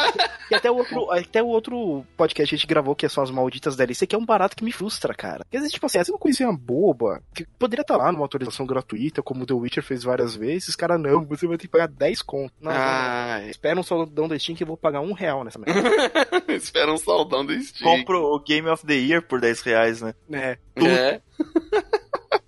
É, 0.50 0.52
e 0.52 0.54
até 0.54 0.70
o, 0.70 0.76
outro, 0.76 1.10
até 1.10 1.42
o 1.42 1.46
outro 1.46 2.04
podcast 2.16 2.48
que 2.50 2.54
a 2.54 2.58
gente 2.58 2.66
gravou, 2.66 2.94
que 2.94 3.06
é 3.06 3.08
só 3.08 3.22
as 3.22 3.30
malditas 3.30 3.76
DLC, 3.76 4.06
que 4.06 4.14
é 4.14 4.18
um 4.18 4.24
barato 4.24 4.56
que 4.56 4.64
me 4.64 4.72
frustra, 4.72 5.14
cara. 5.14 5.44
Porque 5.44 5.56
às 5.56 5.62
vezes, 5.62 5.72
tipo 5.72 5.86
assim, 5.86 5.98
essa 5.98 6.10
é 6.10 6.12
uma 6.12 6.18
coisinha 6.18 6.52
boba, 6.52 7.22
que 7.34 7.46
poderia 7.58 7.82
estar 7.82 7.96
tá 7.96 8.04
lá 8.04 8.12
numa 8.12 8.24
autorização 8.24 8.66
gratuita, 8.66 9.22
como 9.22 9.42
o 9.42 9.46
The 9.46 9.54
Witcher 9.54 9.82
fez 9.82 10.02
várias 10.02 10.34
vezes. 10.34 10.76
Cara, 10.76 10.98
não, 10.98 11.24
você 11.24 11.46
vai 11.46 11.56
ter 11.56 11.66
que 11.66 11.72
pagar 11.72 11.88
10 11.88 12.22
conto. 12.22 12.52
Não, 12.60 12.70
ah, 12.72 13.38
não, 13.40 13.48
Espera 13.48 13.78
um 13.80 13.82
saudão 13.82 14.28
do 14.28 14.38
Steam 14.38 14.56
que 14.56 14.62
eu 14.62 14.66
vou 14.66 14.76
pagar 14.76 15.00
um 15.00 15.12
real 15.12 15.44
nessa 15.44 15.58
merda. 15.58 15.82
Espera 16.52 16.92
um 16.92 16.98
saudão 16.98 17.44
do 17.44 17.58
Steam. 17.60 17.90
Compro 17.90 18.22
o 18.22 18.40
Game 18.40 18.68
of 18.68 18.84
the 18.86 18.94
Year 18.94 19.22
por 19.22 19.40
10 19.40 19.62
reais, 19.62 20.02
né? 20.02 20.14
É. 20.32 20.58
É. 20.76 21.20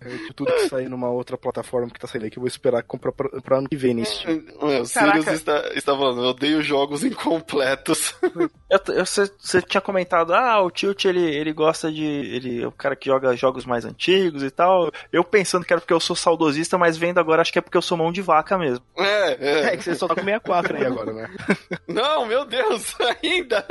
É, 0.04 0.32
tudo 0.34 0.52
que 0.52 0.68
sair 0.68 0.88
numa 0.88 1.10
outra 1.10 1.36
plataforma 1.36 1.90
que 1.90 2.00
tá 2.00 2.06
saindo 2.06 2.24
aí, 2.24 2.30
que 2.30 2.38
eu 2.38 2.42
vou 2.42 2.48
esperar 2.48 2.82
comprar 2.82 3.12
pra, 3.12 3.28
pra 3.40 3.58
ano 3.58 3.68
que 3.68 3.76
vem 3.76 3.94
nesse 3.94 4.24
O 4.60 4.84
Sirius 4.84 5.26
está, 5.28 5.70
está 5.74 5.96
falando, 5.96 6.22
eu 6.22 6.28
odeio 6.30 6.62
jogos 6.62 7.04
incompletos. 7.04 8.14
Você 9.38 9.62
tinha 9.62 9.80
comentado, 9.80 10.34
ah, 10.34 10.60
o 10.62 10.70
Tilt 10.70 11.04
ele, 11.04 11.22
ele 11.22 11.52
gosta 11.52 11.90
de. 11.90 12.04
Ele 12.04 12.62
é 12.62 12.66
o 12.66 12.72
cara 12.72 12.96
que 12.96 13.06
joga 13.06 13.36
jogos 13.36 13.64
mais 13.64 13.84
antigos 13.84 14.42
e 14.42 14.50
tal. 14.50 14.90
Eu 15.12 15.22
pensando 15.24 15.64
que 15.64 15.72
era 15.72 15.80
porque 15.80 15.92
eu 15.92 16.00
sou 16.00 16.16
saudosista, 16.16 16.78
mas 16.78 16.96
vendo 16.96 17.18
agora 17.18 17.42
acho 17.42 17.52
que 17.52 17.58
é 17.58 17.62
porque 17.62 17.76
eu 17.76 17.82
sou 17.82 17.98
mão 17.98 18.12
de 18.12 18.22
vaca 18.22 18.56
mesmo. 18.58 18.84
É, 18.96 19.36
é. 19.40 19.74
É 19.74 19.76
que 19.76 19.84
você 19.84 19.94
só 19.94 20.08
tá 20.08 20.14
com 20.14 20.22
64 20.22 20.76
aí 20.76 20.86
agora, 20.86 21.12
né? 21.12 21.30
Não, 21.86 22.26
meu 22.26 22.44
Deus, 22.44 22.94
ainda. 23.22 23.66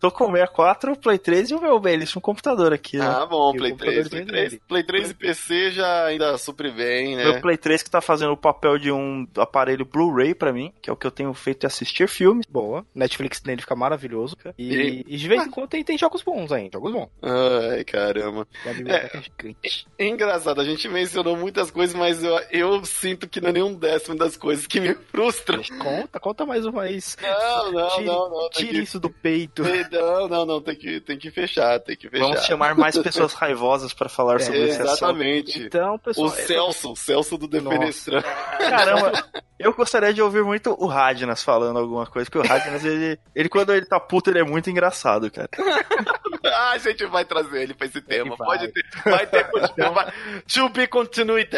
Tô 0.00 0.10
com 0.10 0.30
64, 0.30 0.92
o 0.92 0.98
Play 0.98 1.18
3 1.18 1.50
e 1.50 1.54
o 1.54 1.60
meu 1.60 1.78
belíssimo 1.78 2.20
computador 2.20 2.72
aqui. 2.72 2.98
Né? 2.98 3.06
Ah, 3.06 3.26
bom, 3.26 3.52
Play 3.52 3.74
3, 3.74 4.08
Play 4.08 4.24
3. 4.24 4.58
Play 4.68 4.82
3 4.82 5.10
e 5.10 5.14
PC 5.14 5.53
já 5.70 6.06
ainda 6.06 6.36
supre 6.38 6.70
bem, 6.70 7.16
né? 7.16 7.24
Meu 7.24 7.40
Play 7.40 7.56
3 7.56 7.82
que 7.82 7.90
tá 7.90 8.00
fazendo 8.00 8.32
o 8.32 8.36
papel 8.36 8.78
de 8.78 8.90
um 8.90 9.26
aparelho 9.36 9.84
Blu-ray 9.84 10.34
pra 10.34 10.52
mim, 10.52 10.72
que 10.80 10.90
é 10.90 10.92
o 10.92 10.96
que 10.96 11.06
eu 11.06 11.10
tenho 11.10 11.32
feito 11.34 11.60
de 11.60 11.66
assistir 11.66 12.08
filmes. 12.08 12.46
Boa. 12.46 12.84
Netflix 12.94 13.42
nele 13.42 13.62
fica 13.62 13.74
maravilhoso. 13.74 14.36
E, 14.58 14.74
e... 14.74 15.04
e 15.06 15.16
de 15.16 15.28
vez 15.28 15.46
em 15.46 15.50
quando 15.50 15.68
tem, 15.68 15.84
tem 15.84 15.98
jogos 15.98 16.22
bons 16.22 16.52
ainda, 16.52 16.70
jogos 16.74 16.92
bons. 16.92 17.08
Ai, 17.22 17.84
caramba. 17.84 18.46
É, 18.86 19.64
é, 19.98 20.06
engraçado, 20.06 20.60
a 20.60 20.64
gente 20.64 20.88
mencionou 20.88 21.36
muitas 21.36 21.70
coisas, 21.70 21.94
mas 21.94 22.22
eu, 22.22 22.38
eu 22.50 22.84
sinto 22.84 23.28
que 23.28 23.40
não 23.40 23.50
é 23.50 23.52
nenhum 23.52 23.74
décimo 23.74 24.16
das 24.16 24.36
coisas 24.36 24.66
que 24.66 24.80
me 24.80 24.94
frustram. 24.94 25.62
Conta, 25.78 26.20
conta 26.20 26.46
mais 26.46 26.64
uma 26.66 26.82
vez. 26.82 27.16
Não, 27.20 27.72
não, 27.72 27.88
tire, 27.90 28.04
não, 28.04 28.30
não. 28.30 28.50
Tire 28.50 28.68
que... 28.68 28.78
isso 28.78 29.00
do 29.00 29.10
peito. 29.10 29.62
Não, 29.90 30.28
não, 30.28 30.46
não, 30.46 30.60
tem 30.60 30.76
que, 30.76 31.00
tem 31.00 31.18
que 31.18 31.30
fechar, 31.30 31.78
tem 31.80 31.96
que 31.96 32.08
fechar. 32.08 32.24
Vamos 32.24 32.44
chamar 32.44 32.74
mais 32.74 32.96
pessoas 32.98 33.32
raivosas 33.34 33.92
para 33.92 34.08
falar 34.08 34.36
é, 34.36 34.38
sobre 34.40 34.64
esse 34.64 34.80
Exatamente, 34.80 35.43
Gente, 35.46 35.66
Então, 35.66 35.98
pessoal. 35.98 36.26
o 36.26 36.30
Celso, 36.30 36.92
o 36.92 36.96
Celso 36.96 37.38
do 37.38 37.46
Defenestrando. 37.48 38.24
Caramba, 38.58 39.12
eu 39.58 39.72
gostaria 39.74 40.12
de 40.12 40.20
ouvir 40.22 40.42
muito 40.44 40.74
o 40.78 40.86
Radnas 40.86 41.42
falando 41.42 41.78
alguma 41.78 42.06
coisa, 42.06 42.30
porque 42.30 42.46
o 42.46 42.50
Radnas, 42.50 42.84
ele, 42.84 43.18
ele 43.34 43.48
quando 43.48 43.72
ele 43.72 43.86
tá 43.86 43.98
puto, 44.00 44.30
ele 44.30 44.40
é 44.40 44.44
muito 44.44 44.70
engraçado, 44.70 45.30
cara. 45.30 45.48
Ah, 46.54 46.70
a 46.72 46.78
gente 46.78 47.04
vai 47.06 47.24
trazer 47.24 47.62
ele 47.62 47.74
pra 47.74 47.86
esse 47.86 48.00
tema. 48.00 48.36
vai. 48.36 48.46
Pode 48.58 48.72
ter. 48.72 48.84
Vai 49.04 49.26
ter. 49.26 49.48
vai. 49.92 50.12
To 50.52 50.68
be 50.68 50.86
continued. 50.86 51.48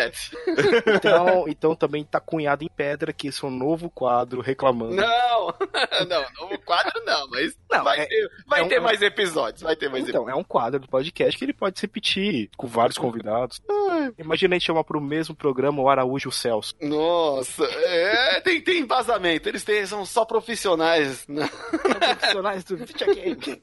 Então, 0.86 1.44
então 1.48 1.74
também 1.74 2.04
tá 2.04 2.20
cunhado 2.20 2.64
em 2.64 2.68
pedra 2.68 3.12
que 3.12 3.28
esse 3.28 3.44
é 3.44 3.48
um 3.48 3.50
novo 3.50 3.90
quadro 3.90 4.40
reclamando. 4.40 4.94
Não, 4.94 5.54
não, 6.08 6.24
novo 6.40 6.58
quadro 6.64 7.02
não, 7.04 7.28
mas 7.28 7.56
Não, 7.70 7.84
vai, 7.84 8.00
é- 8.00 8.06
ter, 8.06 8.30
vai 8.46 8.60
é 8.60 8.62
um- 8.62 8.68
ter 8.68 8.80
mais 8.80 9.02
episódios. 9.02 9.62
Vai 9.62 9.76
ter 9.76 9.88
mais 9.88 10.08
Então, 10.08 10.28
é 10.28 10.34
um 10.34 10.44
quadro 10.44 10.80
do 10.80 10.88
podcast 10.88 11.36
que 11.38 11.44
ele 11.44 11.52
pode 11.52 11.78
se 11.78 11.84
repetir 11.86 12.48
com 12.56 12.66
vários 12.66 12.96
convidados. 12.98 13.60
Imagina 14.18 14.54
a 14.54 14.58
gente 14.58 14.66
chamar 14.66 14.84
pro 14.84 15.00
mesmo 15.00 15.34
programa 15.34 15.82
o 15.82 15.88
Araújo 15.88 16.28
e 16.28 16.30
o 16.30 16.32
Celso. 16.32 16.74
Nossa, 16.80 17.64
é, 17.64 18.40
tem, 18.40 18.60
tem 18.60 18.80
embasamento. 18.80 19.48
Eles 19.48 19.64
têm, 19.64 19.84
são 19.86 20.04
só 20.04 20.24
profissionais. 20.24 21.26
né? 21.28 21.48
Profissionais 22.08 22.64
do 22.64 22.76
videogame. 22.76 23.60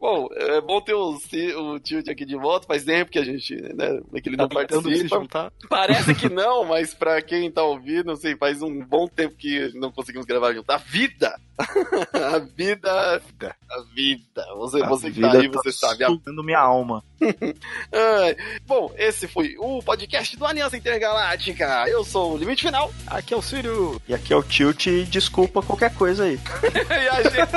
Bom, 0.00 0.11
é 0.32 0.60
bom 0.60 0.80
ter 0.80 0.94
o, 0.94 1.16
o 1.16 1.80
Tilt 1.80 2.08
aqui 2.08 2.24
de 2.24 2.36
volta. 2.36 2.66
Faz 2.66 2.84
tempo 2.84 3.10
que 3.10 3.18
a 3.18 3.24
gente, 3.24 3.54
né, 3.74 4.00
que 4.22 4.28
ele 4.28 4.36
não 4.36 4.48
Tá 4.48 4.60
se 4.60 4.66
participa. 4.66 5.52
Parece 5.68 6.14
que 6.14 6.28
não, 6.30 6.64
mas 6.64 6.94
pra 6.94 7.20
quem 7.22 7.50
tá 7.50 7.62
ouvindo, 7.62 8.06
não 8.06 8.16
sei, 8.16 8.36
faz 8.36 8.62
um 8.62 8.84
bom 8.84 9.06
tempo 9.06 9.34
que 9.36 9.70
não 9.74 9.90
conseguimos 9.90 10.26
gravar 10.26 10.52
junto. 10.52 10.70
A 10.70 10.76
vida! 10.76 11.38
A 12.12 12.38
vida! 12.38 13.22
A 13.70 13.80
vida! 13.94 14.44
Você, 14.56 14.82
A 14.82 14.88
você 14.88 15.08
que 15.08 15.14
vida 15.14 15.30
tá 15.30 15.38
aí, 15.38 15.50
tá 15.50 15.60
você 15.62 15.72
sabe. 15.72 16.04
A 16.04 16.42
minha 16.42 16.60
alma. 16.60 17.02
Bom, 18.66 18.92
esse 18.96 19.28
foi 19.28 19.54
o 19.58 19.82
podcast 19.82 20.36
do 20.36 20.46
Aliança 20.46 20.76
Intergaláctica. 20.76 21.84
Eu 21.88 22.04
sou 22.04 22.34
o 22.34 22.36
Limite 22.36 22.64
Final. 22.66 22.92
Aqui 23.06 23.34
é 23.34 23.36
o 23.36 23.42
Círio. 23.42 24.00
E 24.08 24.14
aqui 24.14 24.32
é 24.32 24.36
o 24.36 24.42
Tilt 24.42 24.86
desculpa 25.08 25.62
qualquer 25.62 25.94
coisa 25.94 26.24
aí. 26.24 26.38
e 26.90 27.08
a 27.08 27.22
gente. 27.22 27.52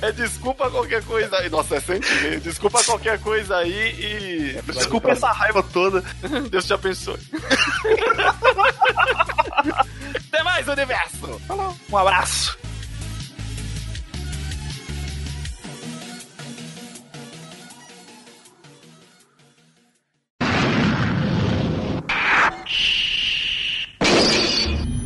é, 0.02 0.12
desculpa 0.12 0.70
qualquer 0.70 1.02
coisa 1.04 1.36
aí. 1.38 1.48
Nossa, 1.48 1.76
é 1.76 1.80
sentido. 1.80 2.40
Desculpa 2.40 2.82
qualquer 2.84 3.20
coisa 3.20 3.56
aí 3.56 4.56
e. 4.58 4.72
Desculpa 4.72 5.10
essa 5.10 5.32
raiva 5.32 5.62
toda. 5.62 6.02
Deus 6.50 6.66
te 6.66 6.74
abençoe. 6.74 7.20
Até 10.28 10.42
mais, 10.42 10.68
universo! 10.68 11.40
Um 11.90 11.96
abraço. 11.96 12.63
much. 22.64 23.03